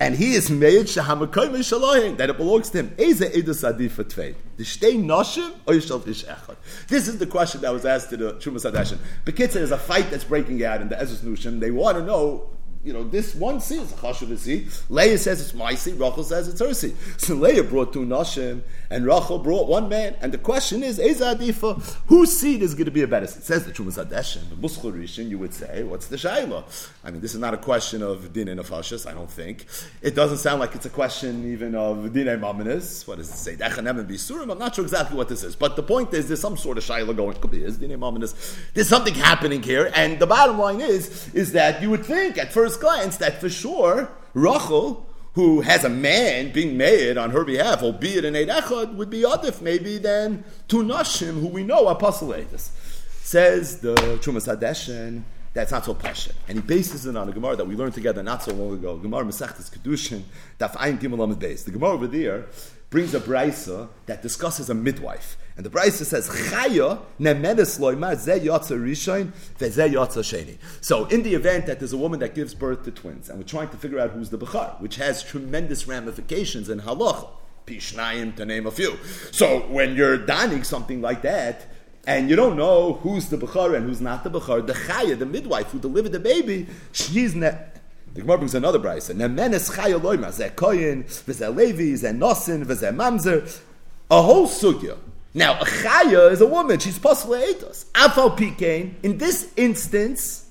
[0.00, 2.94] and he is made shahamakoy mishalayim that it belongs to him.
[2.98, 4.34] Eze edus adif tvei.
[4.56, 6.56] The shtei nashim or yishal ish echad.
[6.88, 8.98] This is the question that was asked to the Trumas Hadashin.
[9.24, 11.60] Bekitzer, is a fight that's breaking out in the Ezra's Nushim.
[11.60, 12.50] They want to know
[12.84, 14.90] you know, this one seat is a chashuv.
[14.90, 16.94] Leah says it's my seat, Rachel says it's her seat.
[17.16, 18.60] So Leah brought two nashim,
[18.94, 20.14] and Rachel brought one man.
[20.20, 23.40] And the question is, Adifa, whose seat is going to be a better seat?
[23.40, 26.62] It says the Trumas Hadeshin, the Muschel Rishon, you would say, what's the Shaila?
[27.02, 29.66] I mean, this is not a question of din and afashas, I don't think.
[30.00, 33.04] It doesn't sound like it's a question even of din and maminis.
[33.08, 33.56] What does it say?
[33.56, 34.52] Dechanem and Bisurim?
[34.52, 35.56] I'm not sure exactly what this is.
[35.56, 38.00] But the point is, there's some sort of Shaila going, could be is din and
[38.00, 38.56] maminis.
[38.74, 42.52] There's something happening here, and the bottom line is, is that you would think at
[42.52, 47.82] first glance that for sure, Rachel, who has a man being made on her behalf,
[47.82, 51.96] albeit an Eid Echad, would be Adif maybe than two Nashim, who we know are
[51.96, 52.70] Apostolatus.
[53.22, 55.22] Says the Trumas Hadeshin,
[55.52, 56.32] that's not so pasha.
[56.48, 58.96] And he bases it on a Gemara that we learned together not so long ago.
[58.96, 60.22] Gemara Masechtas Kedushin,
[60.58, 61.64] Daf Ayin Gimel Amid Beis.
[61.64, 62.46] The Gemara over there
[62.90, 65.36] brings a brisa that discusses a midwife.
[65.56, 70.58] And the brisa says, Chaya nemenes loima ze yotza rishon veze yotza sheni.
[70.80, 73.44] So in the event that there's a woman that gives birth to twins, and we're
[73.44, 77.28] trying to figure out who's the bechar, which has tremendous ramifications in halacha,
[77.66, 78.98] pishnayim to name a few.
[79.30, 81.66] So when you're donning something like that,
[82.06, 85.24] and you don't know who's the Bechar and who's not the Bechar, the Chaya, the
[85.24, 87.56] midwife who delivered the baby, she's ne-
[88.12, 89.14] the Gemara brings another brisa.
[89.14, 93.60] Nemenes Chaya Loima, Zeh Koyin, V'zeh Levi, Zeh Nosin, V'zeh Mamzer.
[94.10, 94.98] A whole sugya.
[95.34, 96.78] Now, a Chaya is a woman.
[96.78, 97.86] She's possibly Eitos.
[97.92, 100.48] Afal Pikain, in this instance,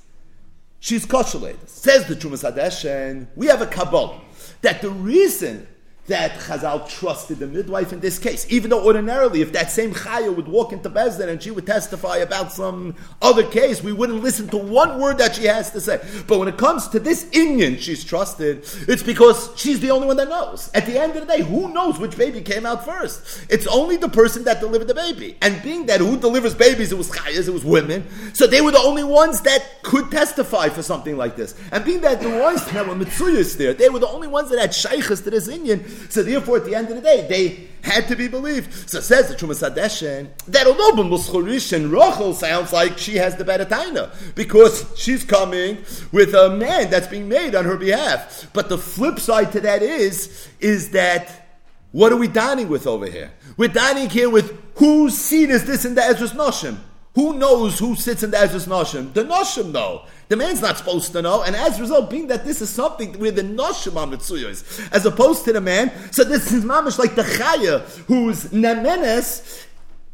[0.80, 4.20] she's kosher Says the Trumas Hadeshen, we have a Kabbalah,
[4.62, 5.68] that the reason
[6.08, 8.46] that Chazal trusted the midwife in this case.
[8.50, 12.18] Even though ordinarily, if that same Chaya would walk into Bezdin and she would testify
[12.18, 16.02] about some other case, we wouldn't listen to one word that she has to say.
[16.28, 20.18] But when it comes to this Indian she's trusted, it's because she's the only one
[20.18, 20.70] that knows.
[20.74, 23.46] At the end of the day, who knows which baby came out first?
[23.50, 25.38] It's only the person that delivered the baby.
[25.42, 28.06] And being that who delivers babies, it was Chayas, it was women.
[28.34, 31.56] So they were the only ones that could testify for something like this.
[31.72, 34.60] And being that the ones that were Mitzuyas there, they were the only ones that
[34.60, 35.93] had Shaykhs to this Indian.
[36.10, 38.90] So therefore, at the end of the day, they had to be believed.
[38.90, 43.46] So says the Trumas Hadeshen that although Muschorish and Rochel sounds like she has the
[43.46, 45.80] better taina because she's coming
[46.12, 48.48] with a man that's being made on her behalf.
[48.54, 51.44] But the flip side to that is is that
[51.92, 53.32] what are we dining with over here?
[53.56, 56.78] We're dining here with whose seat is this in the Ezra's Noshim?
[57.16, 59.14] Who knows who sits in the Ezra's Noshim?
[59.14, 60.06] The Noshim know.
[60.30, 63.20] The man's not supposed to know, and as a result, being that this is something
[63.20, 67.16] where the Noshim are Mitzuyos, as opposed to the man, so this is mamish like
[67.16, 69.66] the Chaya, who's Nemenes,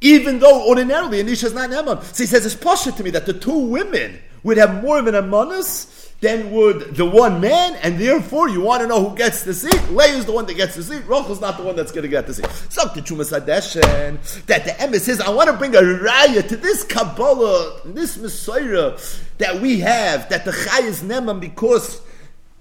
[0.01, 2.01] even though ordinarily Anisha is not Neman.
[2.03, 5.07] So he says it's posher to me that the two women would have more of
[5.07, 9.43] an Amonis then would the one man, and therefore you want to know who gets
[9.43, 9.81] the seat.
[9.89, 11.03] Leah is the one that gets the seat.
[11.29, 12.45] is not the one that's going to get the seat.
[12.69, 17.81] So Hadeshen that the emes says, I want to bring a raya to this Kabbalah,
[17.85, 18.97] this Messiah
[19.37, 22.01] that we have, that the Chay is Neman because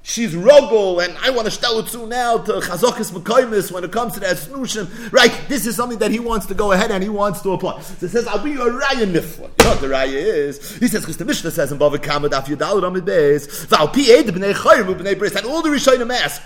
[0.08, 4.20] she's rogel, and I want to it now to chazokis mekaymis when it comes to
[4.20, 5.12] that snushim.
[5.12, 7.80] Right, this is something that he wants to go ahead and he wants to apply.
[7.82, 10.76] So it says, "I'll be a raya nifla." You know what the raya is?
[10.76, 14.00] He says, "Because the Mishnah says in Bava Kama Daf Yudal Ramid Beis, Val Pi
[14.08, 16.40] Ed Bnei Chayim Bnei Bris," and all the Rishonim ask.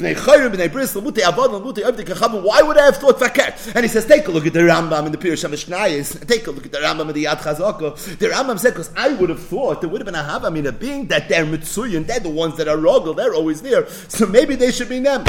[0.00, 0.12] Why
[2.62, 3.74] would I have thought faket?
[3.74, 6.24] And he says, take a look at the Rambam in the Pirush HaMishnayis.
[6.28, 7.96] Take a look at the Rambam in the Yad Chazaka.
[8.18, 11.08] The Rambam said, because I would have thought there would have been a Havamina, being
[11.08, 13.88] that they're Mitsuyin, they're the ones that are Rogel, they're always there.
[13.88, 15.24] So maybe they should be them.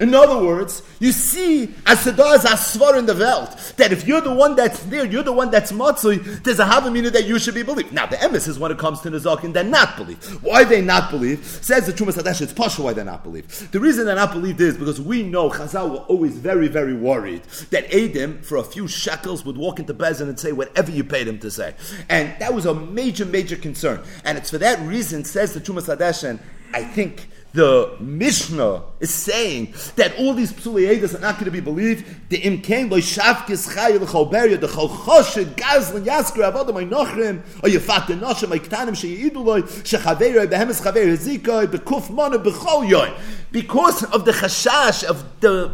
[0.00, 4.32] In other words, you see, as a Asvar in the Welt, that if you're the
[4.32, 7.64] one that's there, you're the one that's Matzui, there's a Havamina that you should be
[7.64, 7.92] believed.
[7.92, 10.24] Now, the emes is when it comes to Nizakin, they're not believed.
[10.42, 11.44] Why they not believe?
[11.44, 13.72] Says the Trumas Hadesh, it's Pasha why they're not believed.
[13.72, 17.42] The reason they're not believed is because we know Chazal were always very, very worried
[17.70, 21.26] that Adam, for a few shekels, would walk into Bezin and say whatever you paid
[21.26, 21.74] him to say.
[22.08, 24.00] And that was a major, major concern.
[24.24, 26.38] And it's for that reason, says the Trumas Hadesh, and
[26.72, 31.60] I think the Mishnah is saying that all these psulei are not going to be
[31.60, 32.04] believed.
[32.28, 37.70] The imkain loy shavkis chay l'chol the chol choshed gazlin yasker avodim ay nochrim or
[37.70, 43.12] yefat the noshim ay ktanim sheyidu loy shechaveir behemes chaveir zikoy bekuf mana bechol yoy
[43.50, 45.72] because of the chashash of the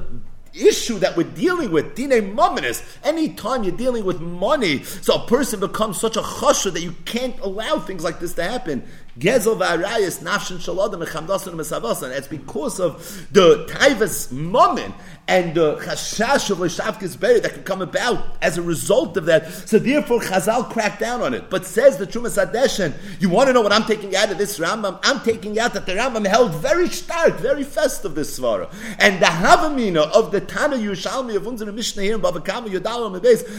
[0.55, 5.61] issue that we're dealing with, dine mominus, anytime you're dealing with money, so a person
[5.61, 8.85] becomes such a chasha that you can't allow things like this to happen.
[9.19, 12.11] Gezel v'arayis nafshin shalodim echamdasin mesavasan.
[12.17, 14.95] It's because of the taivas moment
[15.29, 19.51] and the chashash of l'shavkis beri that can come about as a result of that.
[19.53, 21.49] So therefore, Chazal cracked down on it.
[21.49, 24.59] But says the Trumas Hadeshen, you want to know what I'm taking out of this
[24.59, 24.99] Rambam?
[25.03, 29.27] I'm taking out that the Rambam held very stark, very festive this svara, and the
[29.27, 32.25] Havamina of the Tana Yerushalmi of Unzer Mishnah here in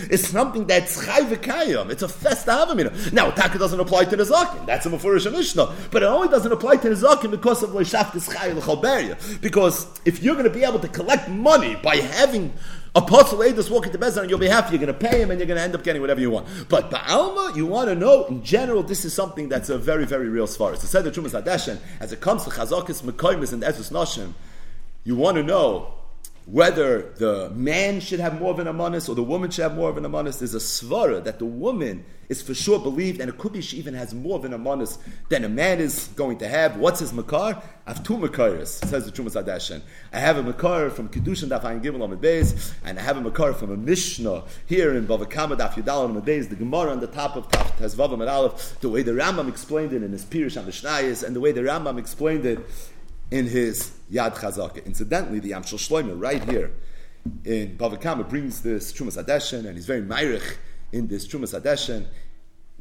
[0.09, 1.89] is something that's chai v'kayim.
[1.89, 3.11] It's a festa Havamina.
[3.13, 4.65] Now, Taka doesn't apply to the Zakin.
[4.65, 5.73] That's a Mefurish Mishnah.
[5.91, 9.41] But it only doesn't apply to the Zakim because of Leishaftis Chai L'Chalberia.
[9.41, 12.53] Because if you're going to be able to collect money by having
[12.95, 15.47] Apostle Adis walking to Bezan on your behalf, you're going to pay him and you're
[15.47, 16.47] going to end up getting whatever you want.
[16.69, 20.29] But Ba'alma, you want to know, in general, this is something that's a very, very
[20.29, 20.79] real svaris.
[20.79, 24.33] The Trumas Hadeshen, as it comes to Chazakis, Mekoimis, and Ezus Noshim,
[25.03, 25.93] you want to know
[26.45, 29.89] whether the man should have more of an amanis or the woman should have more
[29.89, 33.37] of an amanis, there's a svara that the woman is for sure believed, and it
[33.37, 34.97] could be she even has more of an amanis
[35.29, 36.77] than a man is going to have.
[36.77, 37.61] What's his makar?
[37.87, 39.81] I have two makaras, says the Trumas Hadeshen.
[40.13, 43.21] I have a makar from Kedushin Daf Ayin Gimel on Beis, and I have a
[43.21, 46.99] makar from a Mishnah here in Bava Kama Daf Yudal on Beis, the Gemara on
[46.99, 50.25] the top of Taf Tezvavam and Aleph, the way the Rambam explained it in his
[50.25, 52.59] Pirish on the Shnayis, and the way the Rambam explained it
[53.31, 54.85] in his Yad Chazaka.
[54.85, 56.71] Incidentally, the Yam Shel Shloimeh right here
[57.43, 60.57] in Bava Kama brings this Trumas Hadeshen, and he's very Meirich
[60.91, 62.05] in this Trumas Hadeshen.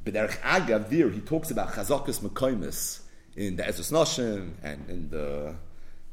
[0.05, 3.01] But Derech Agav there, he talks about Chazakas Mekoimis
[3.37, 5.55] in the Ezras Noshim and in the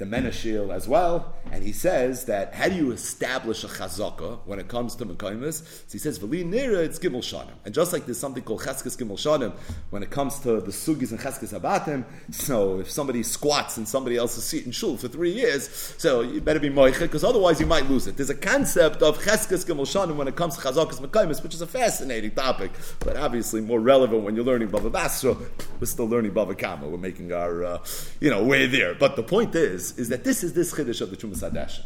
[0.01, 4.59] the Menashil as well, and he says that how do you establish a chazaka when
[4.59, 5.63] it comes to Mekaimis?
[5.63, 7.53] So he says, V'li nira, it's Gimel Shanim.
[7.65, 9.53] And just like there's something called Cheskes Gimel Shanim
[9.91, 14.17] when it comes to the Sugis and Cheskes Abatim, so if somebody squats in somebody
[14.17, 17.67] else's seat in Shul for three years, so you better be Moicha, because otherwise you
[17.67, 18.17] might lose it.
[18.17, 21.61] There's a concept of Cheskes Gimel Shanim when it comes to Chazakas Mekaimis, which is
[21.61, 25.35] a fascinating topic, but obviously more relevant when you're learning Bava Basra.
[25.79, 26.87] We're still learning Bava Kama.
[26.87, 27.77] We're making our, uh,
[28.19, 28.95] you know, way there.
[28.95, 31.85] But the point is, is that this is this chiddush of the Trumas Hadashin.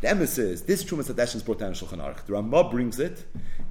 [0.00, 2.26] The emes is this Trumas Hadashin is brought down in Shulchan Aruch.
[2.26, 3.24] The Ramah brings it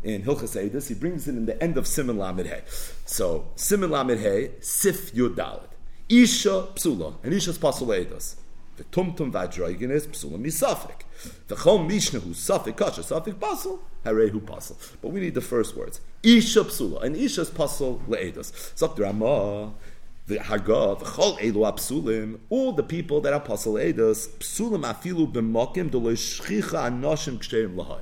[0.03, 0.88] in Hilchas Eidos.
[0.88, 2.61] He brings it in the end of Simon Lamed Hey.
[3.05, 5.67] So Simon Lamed Hey, Sif Yud Dalet.
[6.09, 8.36] Isha Psula, and Isha's Pasul Eidos.
[8.78, 11.01] The Tumtum Vadroigin is Psula Misafik.
[11.47, 13.80] The Chom Mishnah who Safik Kasha Safik Pasul.
[14.03, 14.76] Harehu Pasul.
[15.01, 16.01] But we need the first words.
[16.24, 18.76] Isha Psula, and Isha's Pasul Le'edos.
[18.76, 19.74] So the Ramah
[20.26, 25.91] the Hagav, Chol Elu Apsulim, all the people that are Apostle Eidos, Psulim Afilu B'mokim
[25.91, 28.01] Dolo Shchicha Anoshim Ksherim Lahayit.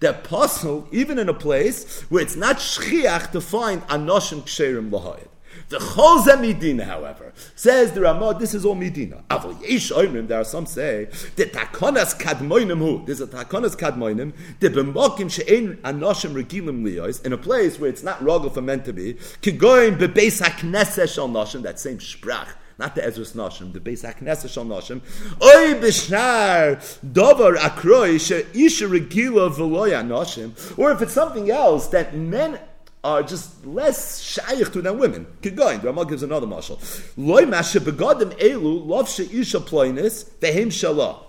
[0.00, 5.27] They're apostle even in a place where it's not Shchiach to find Anoshim Ksherim Lahayit.
[5.68, 9.22] The Cholze Medina, however, says the Ramah, this is all Medina.
[9.30, 14.32] Avol Yesh Oimrim, there are some say, the Takonas Kadmoinim hu, there's a Takonas Kadmoinim,
[14.60, 18.82] the B'mokim She'en Anoshim Regilim Liyos, in a place where it's not Rogel for men
[18.84, 23.80] to be, Kigoyim Bebeis HaKnesses Shal Noshim, that same Sprach, not the Ezra's Noshim, the
[23.80, 25.00] Beis HaKnesses Shal Noshim,
[25.42, 26.80] Oy B'shnar
[27.12, 32.58] Dovar Akroi She'isha Regila V'loya Noshim, or if it's something else that men
[33.04, 35.26] are just less shaykh to than women.
[35.42, 35.80] Keep going.
[35.80, 36.78] The Ramah gives another marshal.
[37.16, 41.24] Loy mashe begadim elu lov she'isha ploinis vehem shalah.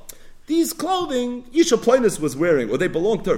[0.48, 3.38] These clothing Isha Ploinus was wearing, or they belong to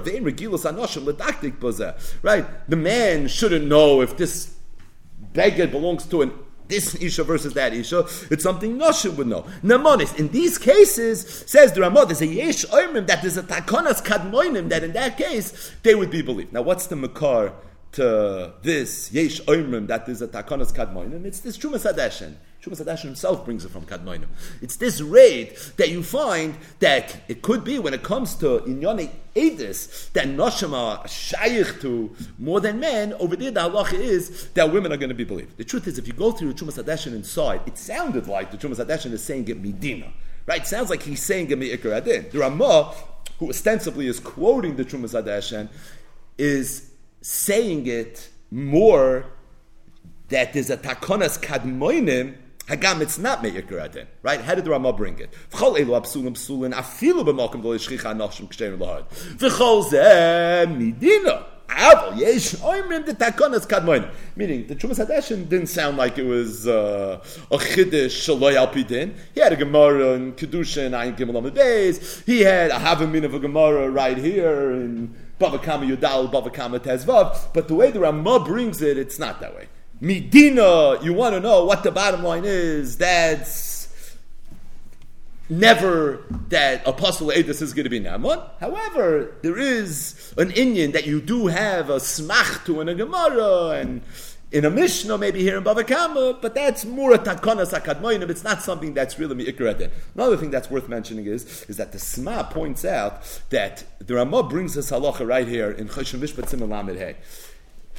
[2.22, 2.70] Right?
[2.70, 4.56] The man shouldn't know if this
[5.34, 6.32] beggar belongs to an
[6.68, 9.42] this Isha versus that Isha, it's something Nosha would know.
[9.62, 14.02] Namonis, in these cases, says the Ramah, there's a Yesh Oimim, that there's a Takonas
[14.02, 16.54] Kadmoinim, that in that case, they would be believed.
[16.54, 17.52] Now, what's the Makar
[17.92, 21.24] to uh, this yesh oimrim that is a takonas kadmoinim.
[21.24, 22.34] It's this Trumas Hadeshin.
[22.62, 24.28] Trumas Hadeshin himself brings it from kadmoinim.
[24.62, 29.10] It's this raid that you find that it could be when it comes to inyone
[29.36, 33.12] edis that noshim are shaykh to more than men.
[33.14, 35.58] Over there, the halacha is that women are going to be believed.
[35.58, 38.56] The truth is, if you go through the Trumas Hadeshin inside, it sounded like the
[38.56, 40.10] Trumas Hadeshin is saying it medina.
[40.46, 40.62] Right?
[40.62, 42.30] It sounds like he's saying it me'ikar adin.
[42.30, 42.94] The Ramah,
[43.38, 45.68] who ostensibly is quoting the Trumas Hadeshin,
[46.38, 46.91] is
[47.22, 49.24] saying it more
[50.28, 52.34] that there's a takonas kadmoinim,
[52.66, 54.40] Hagam, it's not me'ikar adin, right?
[54.40, 55.32] How did the Ramah bring it?
[55.50, 59.08] V'chol elu apsulim psulin, afilu b'malkim dole shchicha anoshim k'shterim lahad.
[59.36, 61.46] V'chol zeh midina.
[61.68, 64.10] Aval, yesh, oimrim the takonas kadmoinim.
[64.36, 69.14] Meaning, the Trumas Hadeshin didn't sound like it was uh, a chiddush shaloi alpidin.
[69.34, 72.26] He had a Gemara in Kedusha and Ayin Gimel Amid.
[72.26, 76.78] He had a Havamin of a Gemara right here in Bava Kama Yudal, Bava Kama
[76.80, 77.52] Tezvav.
[77.52, 79.68] But the way the Ramah brings it, it's not that way.
[80.00, 84.16] Medina, you want to know what the bottom line is, that's
[85.48, 88.42] never that Apostle Edis is going to be Naman.
[88.58, 93.80] However, there is an Indian that you do have a smach to in a Gemara
[93.80, 94.02] and
[94.52, 98.28] in a Mishnah, maybe here in Bava Kama, but that's more a takonas akadmoinim.
[98.28, 99.90] It's not something that's really mi'ikrat.
[100.14, 104.42] Another thing that's worth mentioning is, is that the Sma points out that the Ramah
[104.44, 107.16] brings this halacha right here in Choshen Mishpat Simon Lamed Hey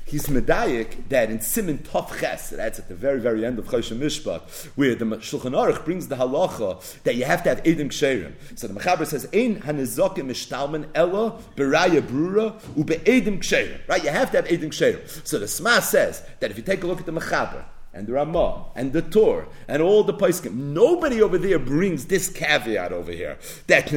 [0.06, 4.00] he's medayik that in Simin Tov Ches, that's at the very, very end of Choshen
[4.00, 4.42] Mishpat,
[4.76, 8.34] where the Shulchan Aruch brings the halacha that you have to have Edim Ksherim.
[8.56, 13.88] So the Mechaber says, Ein hanizokim mishtalman ella beraya brura ube Edim Ksherim.
[13.88, 14.04] Right?
[14.04, 15.28] You have to have Edim Ksherim.
[15.28, 17.64] So the Sma says that if you take a look at the Mechaber,
[17.94, 20.54] and the Ramah and the Tur and all the Paiskim.
[20.54, 23.38] Nobody over there brings this caveat over here.
[23.68, 23.90] That.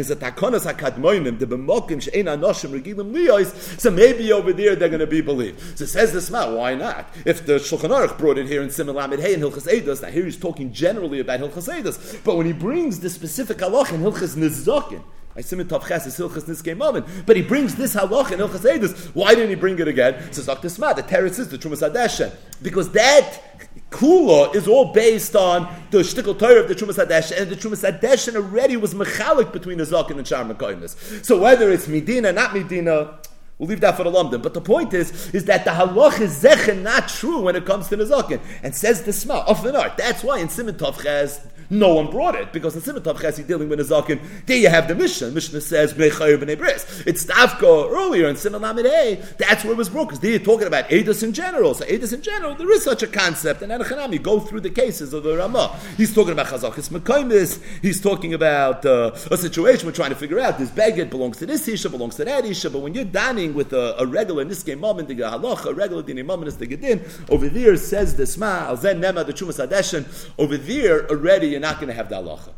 [3.78, 5.78] So maybe over there they're going to be believed.
[5.78, 7.08] So says the Sma, why not?
[7.24, 10.08] If the Shulchan Aruch brought it here in Simon Lamed Hey and Hilchas Eidos, now
[10.08, 14.02] here he's talking generally about Hilchas Eidos, but when he brings the specific halach in
[14.02, 15.02] Hilchas Nizokin,
[15.36, 17.06] I Simon Tavches is Hilchas Nizkei Mamon.
[17.26, 19.08] But he brings this halach in Hilchas Eidos.
[19.14, 20.32] Why didn't he bring it again?
[20.32, 20.68] Says Dr.
[20.70, 22.32] Sma, the Teretz is the Trumas Adeshen.
[22.62, 23.42] Because that
[23.90, 27.88] Kula is all based on the shtickle Torah of the Trumas Hadesh, and the Trumas
[27.88, 31.24] Hadesh already was mechalik between the Zakin and Shar Mekoimis.
[31.24, 33.18] So whether it's Medina, not Medina,
[33.58, 34.42] We'll leave that for the London.
[34.42, 37.88] But the point is, is that the halach is zechen not true when it comes
[37.88, 38.38] to the zakin.
[38.62, 39.96] And says the smell of the art.
[39.96, 41.40] That's why in Simon Tovches,
[41.70, 44.20] no one brought it because in Simon Tavches he's dealing with zaken.
[44.46, 45.34] There you have the mission.
[45.34, 47.02] Mishnah says Bnei Bnei Bris.
[47.06, 51.22] It's Stavko earlier in Simon Lamed That's where it was because they're talking about Edis
[51.22, 51.74] in general.
[51.74, 53.62] So Edis in general, there is such a concept.
[53.62, 55.78] And Anachanam, you go through the cases of the Ramah.
[55.96, 57.62] He's talking about Chazakis Mekaimis.
[57.82, 60.58] He's talking about uh, a situation we're trying to figure out.
[60.58, 62.70] This baguette belongs to this Isha, belongs to that Isha.
[62.70, 66.24] But when you're dining with a, a regular Nizkei Mamon, the Halach, a regular Dini
[66.24, 70.06] Mammon is the Gedin, over there says the Sma, Alzen Nema, the Chumas Adeshin,
[70.38, 72.52] over there already you're not going to have the halacha.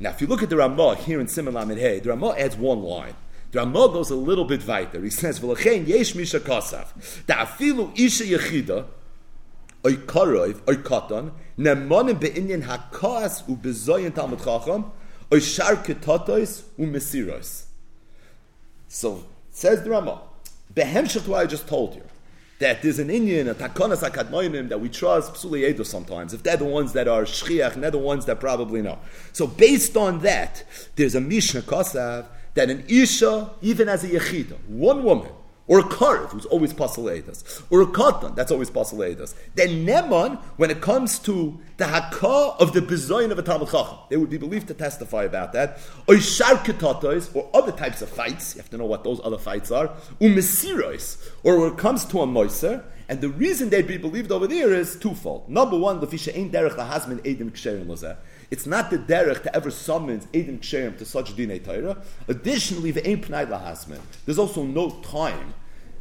[0.00, 2.56] Now, if you look at the Ramah here in Simon Lamed Hey, the Ramah adds
[2.56, 3.14] one line.
[3.52, 5.00] The Ramah goes a little bit weiter.
[5.00, 6.86] He says, "V'lachein yesh misha kasav
[7.26, 8.86] da'afilu isha yechida
[9.86, 14.90] oy karoiv oy katan nemonim be'inyan hakas u'bezoyin talmud chacham
[15.32, 17.66] oy shar ketatois u'mesiros."
[18.88, 20.22] So says the Ramah,
[20.74, 22.02] behemshach what I just told you
[22.60, 26.32] that there's an Indian, a takonas akadmoinim that we trust psuli sometimes.
[26.34, 28.98] If they're the ones that are shchiach, they're the ones that probably know.
[29.32, 30.62] So based on that,
[30.96, 35.30] there's a mishnah kosav that an isha, even as a yechida, one woman,
[35.70, 39.36] or a karv, who's always pasaleidas, or a katan, that's always pasaleidas.
[39.54, 43.96] Then neman, when it comes to the hakah of the bezoin of a Talmud Chacham.
[44.08, 45.78] They would be believed to testify about that.
[46.08, 48.56] Or sharketotos, or other types of fights.
[48.56, 49.88] You have to know what those other fights are.
[50.20, 52.82] Umesirois, or when it comes to a moiser.
[53.08, 55.48] And the reason they'd be believed over there is twofold.
[55.48, 58.16] Number one, lefisha ein derech lahazmin edim ksherim lozeh.
[58.50, 62.02] It's not the derech to ever summons edim ksherim to such dinei Torah.
[62.28, 64.00] Additionally, the ein pnai lahazmin.
[64.26, 65.54] There's also no time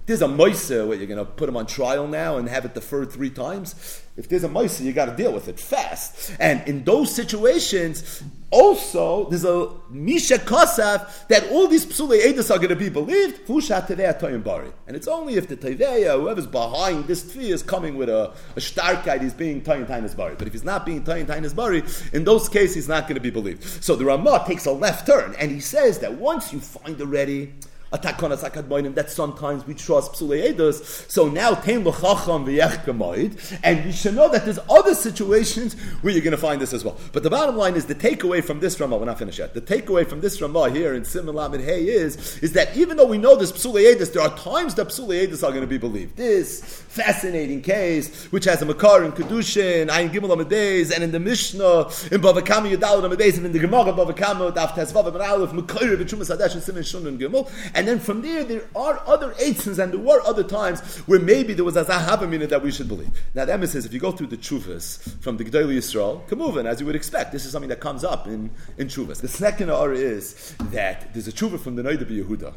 [0.10, 2.74] there's a moisa where you're going to put him on trial now and have it
[2.74, 4.02] deferred three times.
[4.18, 6.36] If there's a moisa, you got to deal with it fast.
[6.40, 12.58] And in those situations, also there's a misha kosaf that all these psule edus are
[12.58, 13.48] going to be believed.
[13.48, 19.20] And it's only if the teveya, whoever's behind this tfi, is coming with a, a
[19.20, 20.34] he's being tayin tainas bari.
[20.36, 21.84] But if he's not being tayin tainas bari,
[22.14, 23.64] in those cases, he's not going to be believed.
[23.84, 27.54] So the Ramah takes a left turn and he says that once you find already
[27.92, 34.46] that sometimes we trust psule So now tein l'chacham v'yech and we should know that
[34.46, 36.98] there's other situations where you're going to find this as well.
[37.12, 39.54] But the bottom line is the takeaway from this Ramah, we're not finished yet.
[39.54, 43.06] The takeaway from this Ramah here in Simon Lamed Hey is, is that even though
[43.06, 46.16] we know this psule there are times that psule are going to be believed.
[46.16, 51.20] This fascinating case, which has a Makar in Kedushin, Ayin Gimel Amadeis, and in the
[51.20, 55.18] Mishnah, in Bava Kama Yudal Amadeis, and in the Gemara Bava Kama, Daf Tezvav and
[55.18, 57.50] Aleph, Makar, B'Chumas Hadesh, and Simon Gimel,
[57.80, 61.54] and then from there, there are other eitzins, and there were other times where maybe
[61.54, 63.10] there was a zahavamina that we should believe.
[63.34, 66.66] Now, the Emes says, if you go through the chuvas from the Gedali Yisrael, Kamuvin,
[66.66, 69.22] as you would expect, this is something that comes up in, in chuvas.
[69.22, 72.54] The second R is that there's a chuva from the Noida Yehuda,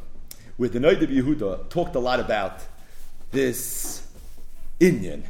[0.57, 2.59] where the Noida Yehuda talked a lot about
[3.31, 4.05] this
[4.81, 5.23] Indian.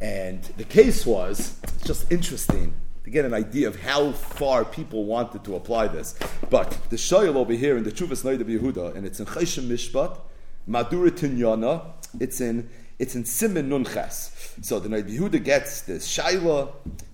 [0.00, 2.74] And the case was, it's just interesting
[3.08, 6.14] to get an idea of how far people wanted to apply this.
[6.50, 10.20] But the shoyel over here in the Chuvas Noida Yehuda, and it's in Cheshem Mishpat,
[10.66, 12.68] Madura Tinyana, it's in
[12.98, 14.62] it's in Simon Nunches.
[14.62, 16.72] So the Noida Yehuda gets this Shaila,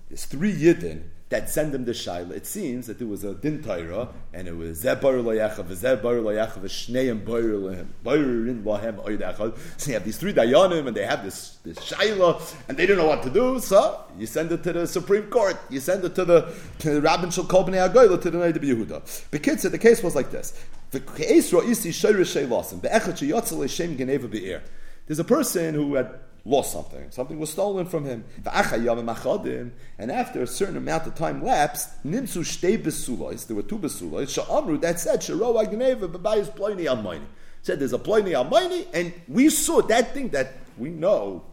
[0.09, 1.03] there's three Yidden,
[1.35, 2.31] that send him the shaila.
[2.31, 6.01] It seems that there was a din Torah, and it was zeh bar loyachav, zeh
[6.01, 9.57] bar loyachav, shneim bar lohem, barin lahem oydachad.
[9.77, 12.97] So you have these three dayanim, and they have this this shaila, and they don't
[12.97, 13.59] know what to do.
[13.59, 15.57] So you send it to the Supreme Court.
[15.69, 18.57] You send it to the to the Rabbin Shal Kol Bnei Agoyla to the Noda
[18.57, 19.29] Yehuda.
[19.29, 20.57] Because the case was like this:
[20.91, 24.63] the case roisi shayrish shaylasim be'echat sheyotzel shem geneva be'er.
[25.07, 26.09] There's a person who had
[26.45, 27.09] lost something.
[27.09, 28.23] Something was stolen from him.
[28.45, 32.43] And after a certain amount of time lapsed, nimsu
[32.77, 37.25] besulois, there were two besulois, sha'amru, that said, sharo agneva, babayis ploini almaini.
[37.63, 41.43] Said there's a ploini almaini, and we saw that thing that we know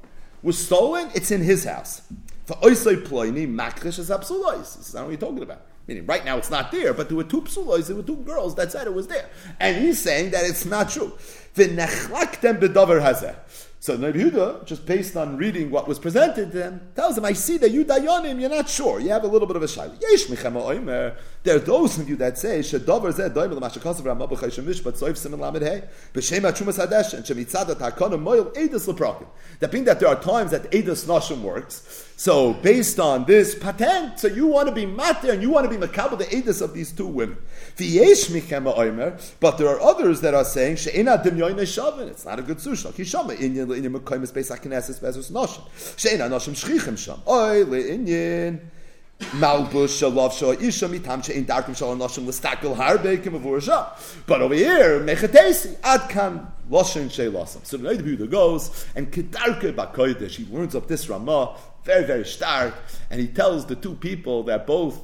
[0.43, 2.03] was stolen, it's in his house.
[2.45, 4.77] For oisoi ploini, makrish is absulois.
[4.77, 5.63] This is not what you're talking about.
[5.87, 8.55] Meaning, right now it's not there, but there were two psulois, there were two girls
[8.57, 9.31] that said it was there.
[9.59, 11.13] And he's saying that it's not true.
[13.83, 17.33] So Nabi Yehuda, just based on reading what was presented to him, tells him, I
[17.33, 19.01] see that you dayanim, you're not sure.
[19.01, 19.91] You have a little bit of a shy.
[20.01, 21.17] Yesh oimer.
[21.45, 25.15] There are those of you that say, Shedover zeh doim l'mashakasav ramah b'chayshim mishpat soif
[25.15, 25.83] simen lamed hey,
[26.15, 29.27] b'shem ha'chumas hadesh, and shemitzad ha'takona moil edus leprakim.
[29.59, 34.21] That being that there are times that edus nashim works, so based on this patent,
[34.21, 36.75] so you want to be matter and you want to be makabel the edus of
[36.75, 37.37] these two women.
[37.77, 42.39] V'yesh michema oimer, but there are others that are saying, she'ena dimyoyne shavin, it's not
[42.39, 42.93] a good sushal.
[42.93, 45.65] Kishama inyan le'inyan mekayim beis hakineses bezus nashim.
[45.99, 47.21] She'ena nashim shchichem sham.
[47.27, 48.61] Oy le'inyan.
[49.31, 53.97] Malbush shalav shal isha mitam she'in darkim shal nashim l'stakil harbekim avur
[54.27, 57.65] But over here, mechatesi, ad kan loshin she'lasam.
[57.65, 62.75] So the night goes, and kedarke bakoidesh, he learns up this Ramah, very, very stark,
[63.11, 65.01] and he tells the two people that both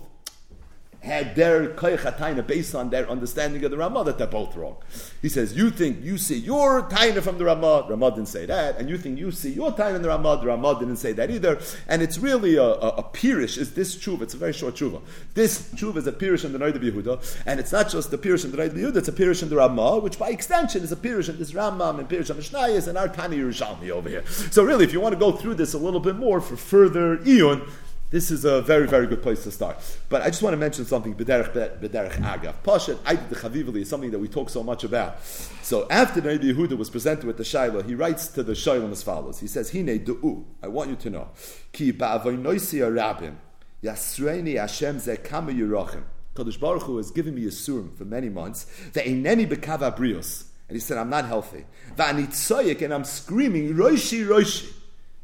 [1.00, 4.76] had their koyach based on their understanding of the Ramah that they're both wrong.
[5.22, 8.76] He says, you think you see your taina from the Ramah, Ramah didn't say that,
[8.78, 11.30] and you think you see your taina in the Ramah, the Ramah didn't say that
[11.30, 11.60] either.
[11.86, 15.00] And it's really a, a, a pirish, is this tshuva, it's a very short tshuva.
[15.34, 18.44] This tshuva is a pirish in the Noida Yehuda, and it's not just the pirish
[18.44, 20.96] in the Noida Yehuda, it's a pirish in the Ramah, which by extension is a
[20.96, 24.26] pirish in this Ramah and pirish of Mishnayis and our Tani Yerushalmi over here.
[24.26, 27.18] So really, if you want to go through this a little bit more for further
[27.18, 27.68] Iyun,
[28.10, 29.76] this is a very, very good place to start.
[30.08, 32.54] But I just want to mention something, B'derech, B'derech Agav.
[32.64, 35.22] Pashat, Aydid Chavivali is something that we talk so much about.
[35.24, 38.92] So after the Nabi Yehuda was presented with the Shaila, he writes to the Shailam
[38.92, 39.40] as follows.
[39.40, 41.28] He says, Hine du'u, I want you to know,
[41.72, 43.36] Ki ba'avoinoisi arabim,
[43.82, 46.04] yasreini Hashem ze kama yirachim.
[46.34, 50.44] Kadosh Baruch Hu has given me a surim for many months, ve'eineni bekava brios.
[50.68, 51.66] And he said, I'm not healthy.
[51.96, 54.72] Va'anitzoyek, and I'm screaming, Roishi, Roishi.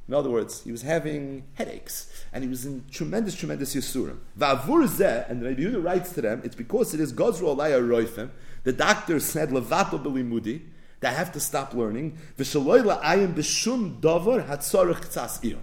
[0.07, 4.19] In other words, he was having headaches and he was in tremendous, tremendous yisurim.
[4.37, 8.31] Va'avur zeh, and Rabbi Yehuda writes to them, it's because it is Gozro Alaya Roifim.
[8.65, 10.63] The doctor said, Levato Belimudi,
[10.99, 12.19] that I have to stop learning.
[12.37, 15.61] V'shaloy la'ayim b'shum dover hatzorich tzas iyon.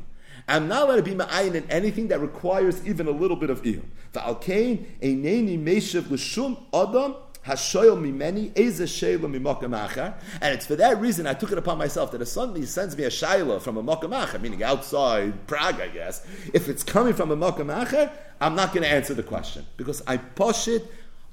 [0.47, 3.61] I'm not allowed to be ma'ayin in anything that requires even a little bit of
[3.63, 3.83] iyun.
[4.13, 7.15] Va'alkein eineni meshav l'shum adam
[7.45, 10.13] hashoyel mimeni eze shayla mimakamacha.
[10.41, 13.03] And it's for that reason I took it upon myself that if somebody sends me
[13.03, 17.37] a shayla from a makamacha, meaning outside Prague, I guess, if it's coming from a
[17.37, 20.85] makamacha, I'm not going to answer the question because I push it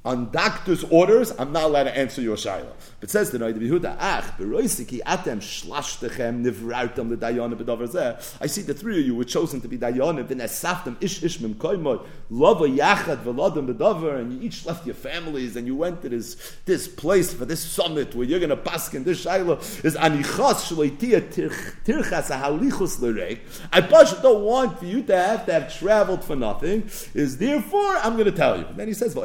[0.05, 2.73] on doctor's orders, I'm not allowed to answer your shaila.
[3.01, 8.37] But says the Noid Yehuda, Ach, beroisiki atem shlashtekhem nivrartam l'dayana zeh.
[8.41, 11.55] I see the three of you were chosen to be dayana, v'nesaftem ish ish mim
[11.55, 16.09] koimot, lava yachad v'ladam b'davar, and you each left your families and you went to
[16.09, 19.95] this, this place for this summit where you're going to pass in this shaila is
[19.95, 21.21] anichas shleitia
[21.85, 23.39] tirchas ahalichus l'reik.
[23.73, 28.15] I don't want for you to have to have traveled for nothing, is therefore I'm
[28.15, 28.67] going to tell you.
[28.67, 29.23] And then he says, but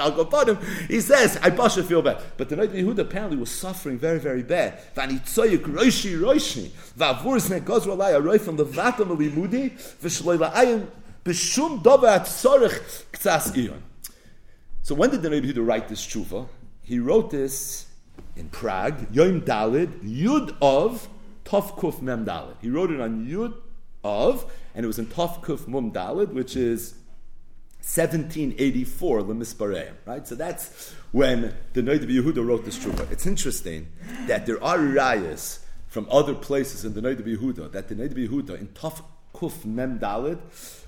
[0.00, 0.58] I'll go put him.
[0.98, 2.20] He says, I pasha feel bad.
[2.36, 4.80] But the night Yehuda apparently was suffering very, very bad.
[4.94, 5.22] From the.
[14.82, 16.48] So when did the Rebbe Yehuda write this tshuva?
[16.82, 17.86] He wrote this
[18.34, 21.08] in Prague, Yom Dalid, Yud of
[21.44, 22.56] Tovkuf Mem Dalid.
[22.60, 23.54] He wrote it on Yud
[24.02, 26.97] of, and it was in Tovkuf Mum Dalid, which is
[27.80, 30.26] 1784, Lemispareim, right?
[30.26, 33.10] So that's when the Noid of Yehuda wrote this tshuva.
[33.10, 33.88] It's interesting
[34.26, 38.10] that there are rayas from other places in the Noid of Yehuda that the Noid
[38.10, 39.02] of Yehuda in Taf
[39.34, 40.38] Kuf Mem Dalid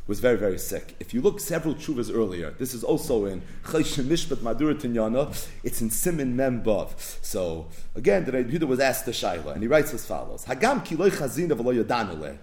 [0.06, 0.96] was very, very sick.
[0.98, 5.80] If you look several chuvas earlier, this is also in Chayshim Mishpat Madura Tinyana, it's
[5.80, 6.90] in Simin Mem Bav.
[7.24, 10.84] So, again, the Noid Yehuda was asked the Shaila, and he writes as follows Hagam
[10.84, 12.38] ki loy chazin v'lo yodanule,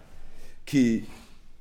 [0.66, 1.06] ki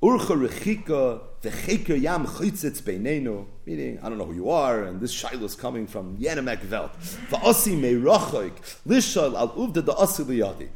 [0.03, 3.47] Urcha rechika v'cheker yam chitzitz beinenu.
[3.65, 6.93] Meaning, I don't know who you are, and this shaila is coming from Yenemek Welt.
[7.31, 8.53] V'osi meirochoik
[8.87, 10.69] lishal al uvda liyadi.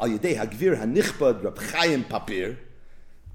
[0.00, 2.58] Al yedei hagvir hanichbad Rab Chaim Papir.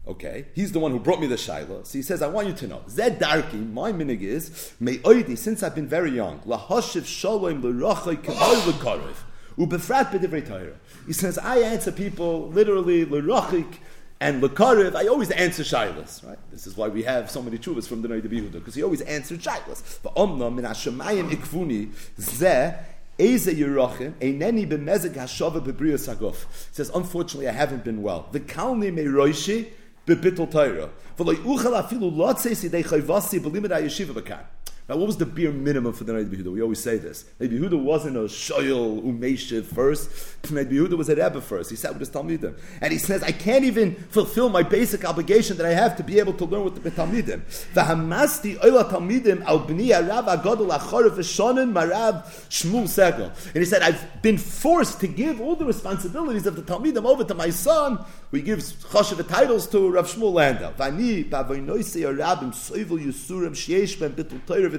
[0.07, 1.83] Okay, he's the one who brought me the shaila.
[1.83, 2.83] So he says, I want you to know.
[2.87, 8.21] Zed darki, my minig is, may oidi, since I've been very young, lahoshiv shalom l'rochoik
[8.21, 9.23] k'moy l'korif.
[9.57, 10.75] Ubefrat b'divrei Torah.
[11.05, 13.77] He says, I answer people literally l'rachik
[14.19, 14.95] and l'karev.
[14.95, 16.37] I always answer shilas, right?
[16.51, 18.83] This is why we have so many chuvas from the Noid of Yehuda, because he
[18.83, 19.99] always answered shilas.
[20.01, 22.77] V'omna min hashemayim ikfuni zeh
[23.17, 26.45] Eze Yerachim, Eineni b'mezeg hashava b'briya saguf.
[26.73, 28.27] says, unfortunately, I haven't been well.
[28.31, 29.69] The kalni me roishi
[30.05, 30.89] b'bittel Torah.
[31.17, 34.43] V'loi uchal afilu lotzei sidei chayvasi b'limid ha-yeshiva b'kan.
[34.87, 36.51] Now, what was the bare minimum for the Neit Behuda?
[36.51, 37.25] We always say this.
[37.41, 40.11] Neit Behuda wasn't a shoyel umeshiv first.
[40.43, 41.71] Neit Behuda was a Rebbe first.
[41.71, 42.55] He sat with his Talmidim.
[42.81, 46.19] And he says, I can't even fulfill my basic obligation that I have to be
[46.19, 47.41] able to learn with the Talmidim.
[47.73, 53.33] V'hamasti oila Talmidim al b'ni arav agadol achorev v'shonen marav shmul segel.
[53.47, 57.23] And he said, I've been forced to give all the responsibilities of the Talmidim over
[57.23, 60.73] to my son, who gives choshev titles to Rav Shmuel Landau.
[60.73, 64.74] V'ani b'avoinoisei arabim soivel yusurim sheyesh ben bittul Torah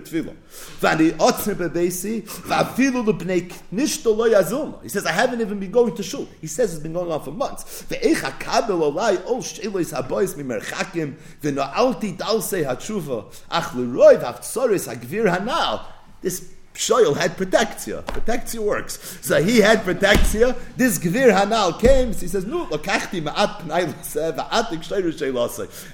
[4.83, 6.29] He says, I haven't even been going to shul.
[6.41, 7.85] He says it's been going on for months.
[16.23, 18.03] This Shoyal had protectia.
[18.03, 19.19] Protectia works.
[19.23, 20.57] So he had protectia.
[20.77, 22.13] This Gvir Hanal came.
[22.13, 23.67] So he says, no, lokachti ma'at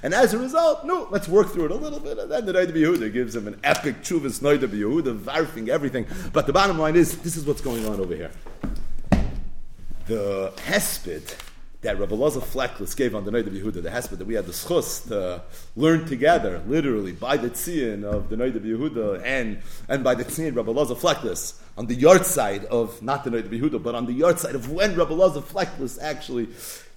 [0.03, 2.17] And as a result, no, let's work through it a little bit.
[2.17, 6.05] And then the Noida Yehuda gives him an epic chuvas Noida Yehuda, varfing everything.
[6.33, 8.31] But the bottom line is, this is what's going on over here.
[10.07, 11.35] The Hesped
[11.83, 14.45] that Rabbi Loza Fleckeles gave on the night of Yehuda, the Hesped, that we had
[14.45, 15.43] the schus to
[15.75, 20.23] learn together, literally, by the tzion of the night of Yehuda and, and by the
[20.23, 23.95] tzion Rabbi Loza Fleckeles, on the yard side of, not the night of Yehuda, but
[23.95, 26.47] on the yard side of when Rabbi Loza Fleckeles actually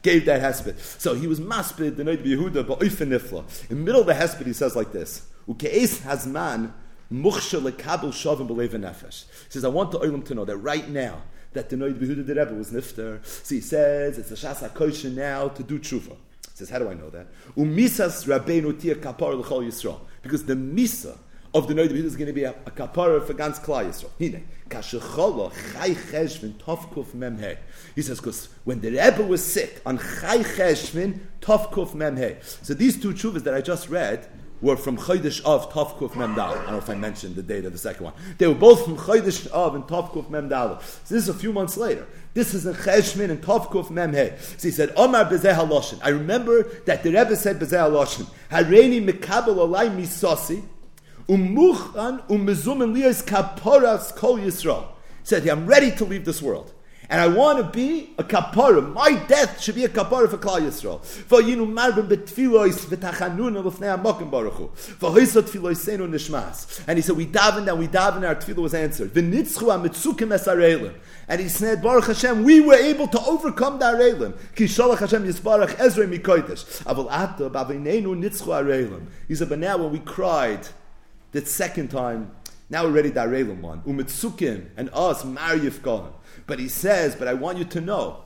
[0.03, 0.79] gave that Hesped.
[1.01, 2.81] So he was maspid, the night of Yehuda, but.
[2.81, 6.73] In the middle of the Hesped, he says like this, Uke'es hazman
[7.13, 9.25] mukhsha lekabel shavim b'lev nefesh.
[9.47, 11.23] He says, I want the Olam to know that right now,
[11.57, 13.25] that the Noid Behuda the Rebbe was nifter.
[13.27, 16.11] So he says it's a shas kosher now to do tshuva.
[16.11, 17.27] He says, how do I know that?
[17.57, 20.01] Umisas Rabbeinu tia kapar l'chol Yisrael.
[20.23, 21.19] Because the misa
[21.55, 24.11] of the Noid Behuda is going to be a, a kapara for ganz Klal Yisrael.
[24.19, 27.59] Hine, kashecholo chai cheshvin tovkuf memhe.
[27.95, 32.43] He says, because when the Rebbe was sick on chai cheshvin tovkuf memhe.
[32.65, 34.29] So these two tshuvas that I just read,
[34.61, 36.39] were from Chodesh of Tovkuf Memdal.
[36.39, 38.15] I don't know if I mentioned the date of the second one.
[38.39, 40.81] They were both from Chodesh of and Tovkuf Memdal.
[40.83, 42.07] So this is a few months later.
[42.35, 44.39] This is in Cheshmin and Tovkuf Memhe.
[44.59, 46.01] So he said, Omar Bezeh HaLoshin.
[46.03, 48.29] I remember that the Rebbe said Bezeh HaLoshin.
[48.51, 50.63] Hareini Mekabel Olai Misosi
[51.29, 54.87] Umuchan Umezumen Liyas Kaporas Kol Yisrael.
[55.23, 56.73] Said, I'm ready to leave this world.
[57.09, 58.93] And I want to be a kapara.
[58.93, 61.05] My death should be a kapara for Klal Yisrael.
[61.05, 64.77] For yinu marbim betfilois v'tachanun lefnei hamokim baruch.
[64.77, 66.83] For hoisot tfiloisenu nishmas.
[66.89, 69.13] And he said, we davened and we davened our tefillah was answered.
[69.13, 70.93] V'nitzchu ha-mitzukim es
[71.29, 74.37] And he said, Baruch Hashem, we were able to overcome the Arelim.
[74.57, 76.83] Ki shalach Hashem yisbarach ezrei mikodesh.
[76.83, 79.07] Aval ata b'avinenu nitzchu Arelim.
[79.29, 80.67] He said, but now when we cried,
[81.33, 82.33] that second time,
[82.69, 83.83] now we're ready to Arelim one.
[83.83, 86.13] Umitzukim and us, Mariyif Kohen.
[86.47, 88.23] But he says, but I want you to know,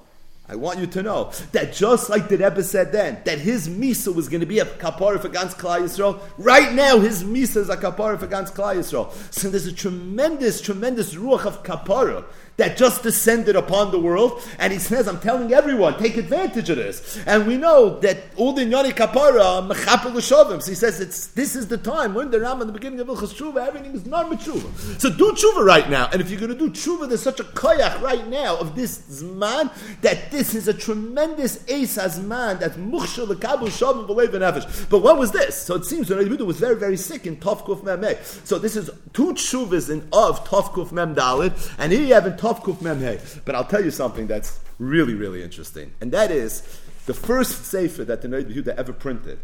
[0.48, 4.14] I want you to know that just like the Rebbe said then, that his misa
[4.14, 7.68] was going to be a kapara for Gans Klal Yisrael, right now his misa is
[7.68, 9.12] a kapara for Gans Klal Yisrael.
[9.32, 12.24] So there's a tremendous, tremendous ruach of kapara
[12.56, 14.42] that just descended upon the world.
[14.58, 17.18] And he says, I'm telling everyone, take advantage of this.
[17.26, 20.62] And we know that the Nyani Kapara, Mechapel Shovim.
[20.62, 22.14] So he says, it's, this is the time.
[22.14, 25.00] When the Ram in the beginning of Ilchas Tshuva, everything is not Tshuva.
[25.00, 26.08] So do Tshuva right now.
[26.12, 28.98] And if you're going to do Tshuva, there's such a koyach right now of this
[29.22, 29.70] Zman
[30.02, 34.88] that this is a tremendous Ace man that Mukhshal Lekabu Shovim Belev Nefesh.
[34.88, 35.56] But what was this?
[35.56, 38.90] So it seems when Yehuda was very, very sick in Tovkuf Mem So this is
[39.12, 41.74] two Tshuvas in of Tovkuf Mem Dalit.
[41.78, 43.18] And here you have in Tov Kuf Mem.
[43.44, 45.92] But I'll tell you something that's really, really interesting.
[46.00, 46.62] And that is
[47.04, 49.38] the first sefer that the Noid Yehuda ever printed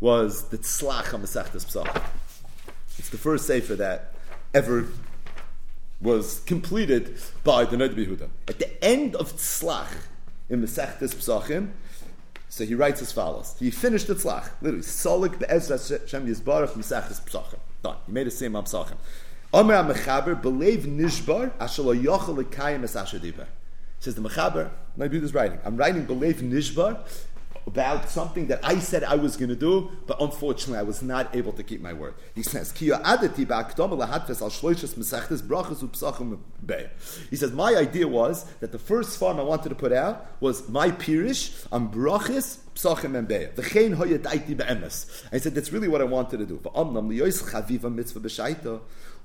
[0.00, 2.02] was the Tzlach HaMasechtes Pesach.
[2.98, 4.14] It's the first sefer that
[4.52, 4.88] ever
[6.00, 8.28] was completed by the Noid Yehuda.
[8.48, 9.94] At the end of Tzlach
[10.50, 11.70] in Masechtes Pesachim,
[12.48, 13.54] so he writes as follows.
[13.60, 14.84] He finished the tzlach, literally.
[14.84, 17.60] Solik be'ezra Shem Yisbarach Masechtes Pesachim.
[17.82, 17.96] Done.
[18.06, 18.96] He made a same Pesachim.
[19.54, 23.46] Omer HaMechaber, believe nishbar, asher lo yochel lekayim es asher diber.
[24.00, 25.58] Says the Mechaber, my is writing.
[25.62, 26.98] I'm writing believe nishbar
[27.66, 31.34] about something that I said I was going to do, but unfortunately I was not
[31.36, 32.14] able to keep my word.
[32.34, 32.88] He says, He
[37.36, 40.90] says, my idea was that the first farm I wanted to put out was my
[40.90, 43.54] pirish on brachis psachim and beya.
[43.54, 45.24] V'chein hoya daiti be'emes.
[45.32, 46.60] I said, that's really what I wanted to do.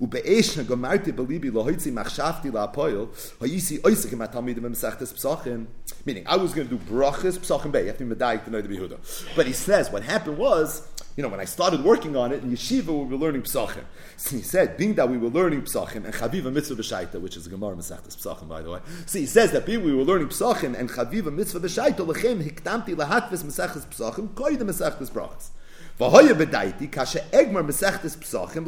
[0.01, 3.07] V'amnam liyois chaviva mitzvah b'shaita, ובאש גמרתי בליבי להויצי מחשבתי להפועל,
[3.41, 5.67] הייתי עוסק עם התלמידים במסכתס פסחים,
[6.07, 7.83] meaning I was going to do brachas psachim bay.
[7.83, 8.99] You have to be medayik to know the Yehuda.
[9.37, 10.83] But he says what happened was,
[11.17, 13.85] you know, when I started working on it in yeshiva, we were learning psachim.
[14.17, 17.47] So he said, being that we were learning psachim and chaviva mitzvah b'shaita, which is
[17.47, 18.81] a gemara mesachtes psachim, by the way.
[19.07, 22.97] So he says that being we were learning psachim and chaviva mitzvah b'shaita, lechem hiktamti
[22.97, 25.51] lahatvis mesachtes psachim, koyde mesachtes brachas.
[26.00, 28.66] Bedaiti kashe egmar psachim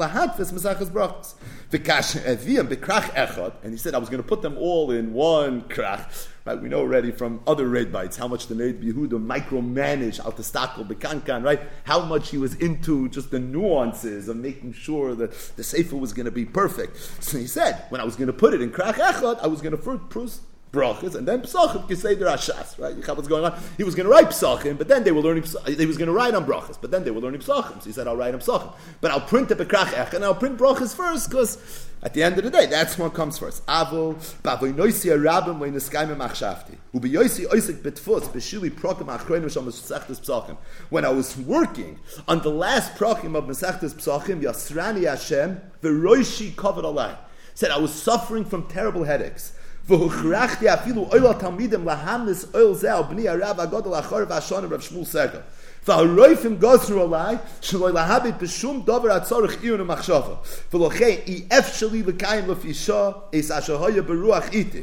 [1.70, 6.28] eviam bekrach and he said I was going to put them all in one krach.
[6.46, 10.32] Right, we know already from other red bites how much the Neid Yehuda micromanaged al
[10.32, 11.62] testakel bekankan, right?
[11.84, 16.14] How much he was into just the nuances of making sure that the sefer was
[16.14, 17.24] going to be perfect.
[17.24, 19.62] So he said when I was going to put it in krach echad, I was
[19.62, 22.96] going to first brachas, and then psachim the rashas, right?
[22.96, 23.60] You have what's going on.
[23.78, 25.44] He was going to write psachim, but then they were learning.
[25.66, 27.82] He was going to write on brachas, but then they were learning psachim.
[27.82, 30.36] So he said, "I'll write on psachim, but I'll print the bekrach ech, and I'll
[30.36, 33.66] print brachas first, because at the end of the day, that's what comes first.
[33.66, 40.58] Avol bavoinoisi arabim leiniskayim machshavti ubiyoisi oisik betfus b'shili prokim achronim shal mesechtes psachim.
[40.90, 46.86] When I was working on the last prokim of mesechtes psachim, yasrani Hashem v'roishi covered
[46.86, 47.18] alai.
[47.56, 49.54] Said I was suffering from terrible headaches.
[49.89, 55.05] והוכרחתי אפילו אויל התלמידים להמנס אויל זה על בני הרב הגודל אחר והשון רב שמואל
[55.05, 55.41] סגל.
[55.89, 60.35] והרויפים גוזרו עליי שלא להביט בשום דובר הצורך עיון ומחשבה.
[60.75, 64.83] ולכן אי אפשר לי לקיים לפי שעה אס אשר היה ברוח איתי.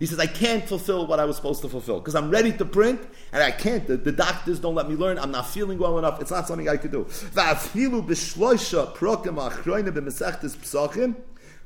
[0.00, 2.64] He says, I can't fulfill what I was supposed to fulfill because I'm ready to
[2.64, 3.00] print
[3.34, 3.86] and I can't.
[3.86, 5.18] The, the, doctors don't let me learn.
[5.18, 6.22] I'm not feeling well enough.
[6.22, 7.06] It's not something I could do.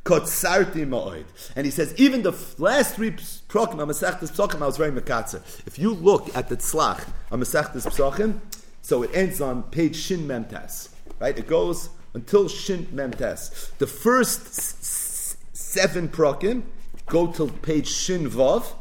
[0.06, 1.26] Ma'oid.
[1.56, 5.42] And he says, even the last three prokim, Masechtes Psachim, I was very mekatzer.
[5.68, 8.40] If you look at the tzlach, Masechtes Psachim,
[8.82, 10.90] so it ends on page Shin Memtes,
[11.20, 11.38] right?
[11.38, 13.72] It goes until Shin Memtes.
[13.78, 16.64] The first s- seven prokim
[17.06, 18.74] go till page Shin Vav,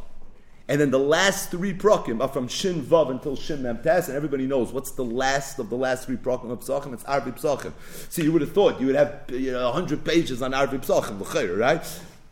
[0.68, 4.46] and then the last three prokim are from Shin Vav until Shin Memtes, and everybody
[4.46, 6.92] knows what's the last of the last three prokim of Psachim.
[6.92, 7.72] It's Arvi Psachim.
[8.10, 11.58] So you would have thought you would have you know, 100 pages on Arvi Psachim,
[11.58, 11.82] right?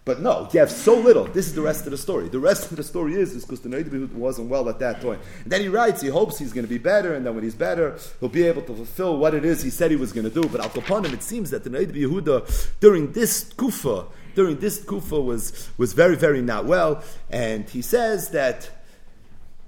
[0.06, 1.24] But no, you have so little.
[1.24, 2.28] This is the rest of the story.
[2.28, 5.20] The rest of the story is is because the Noid wasn't well at that point.
[5.42, 7.56] And then he writes, he hopes he's going to be better, and then when he's
[7.56, 10.42] better, he'll be able to fulfill what it is he said he was going to
[10.42, 10.48] do.
[10.48, 14.04] But al him, it seems that the Noid Yehuda during this kufa
[14.36, 17.02] during this kufa was, was very, very not well.
[17.30, 18.70] And he says that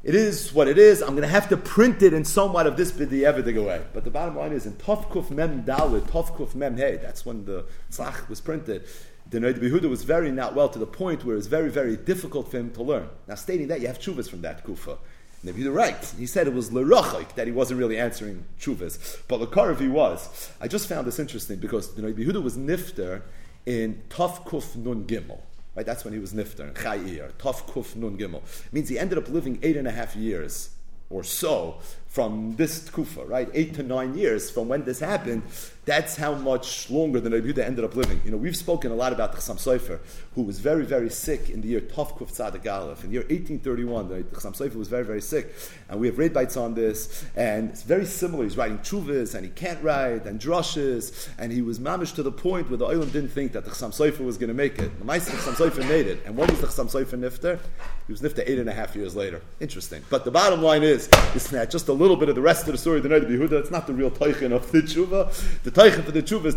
[0.05, 1.03] it is what it is.
[1.03, 3.83] I'm going to have to print it in somewhat of this bidi everything away.
[3.93, 7.27] But the bottom line is in Tov Kuf Mem Dalit, Tov Kuf Mem Hey, that's
[7.27, 8.85] when the Tzach was printed.
[9.29, 12.51] the Noid Behuda was very not well to the point where it's very, very difficult
[12.51, 13.09] for him to learn.
[13.27, 14.99] Now, stating that, you have chuvas from that kufa.
[15.43, 16.15] And you're right.
[16.19, 20.51] He said it was lerachik that he wasn't really answering chuvas, but lekarav he was.
[20.61, 23.23] I just found this interesting because the Noid Behuda was nifter
[23.69, 25.41] in Tov Kuf Nun Gimel.
[25.77, 27.31] Right, that's when he was nifter Chayir.
[27.35, 28.41] Tov Kuf Nun Gimel.
[28.73, 30.71] Means he ended up living eight and a half years
[31.11, 33.49] or so from this kufa, right?
[33.53, 35.43] Eight to nine years from when this happened.
[35.89, 38.21] That's how much longer than Rabbi ended up living.
[38.23, 40.01] You know, we've spoken a lot about the Chassam Sofer,
[40.35, 43.05] who was very, very sick in the year Tov Kuf Tzadik Aleph.
[43.05, 45.55] In the year 1831, the Chassam Sofer was very, very sick.
[45.89, 48.45] And we have read bites on this, and it's very similar.
[48.45, 52.33] He's writing chuvas, and he can't write, and drushes, and he was mamish to the
[52.33, 54.99] point where the Olam didn't think that the Chassam Sofer was going to make it.
[54.99, 56.21] The Meister Chassam Sofer made it.
[56.27, 57.59] And when was the Chassam Sofer nifter?
[58.07, 59.41] He was nifter eight and a half years later.
[59.59, 60.03] Interesting.
[60.11, 62.73] But the bottom line is, it's not just a little bit of the rest of
[62.73, 63.53] the story of the Noda Yehuda.
[63.53, 65.63] It's not the real teichen of the tshuva.
[65.63, 66.57] The for the tshuva is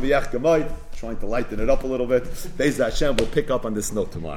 [0.00, 2.24] V'yach Trying to lighten it up a little bit.
[2.24, 4.32] Beis Hashem will pick up on this note tomorrow.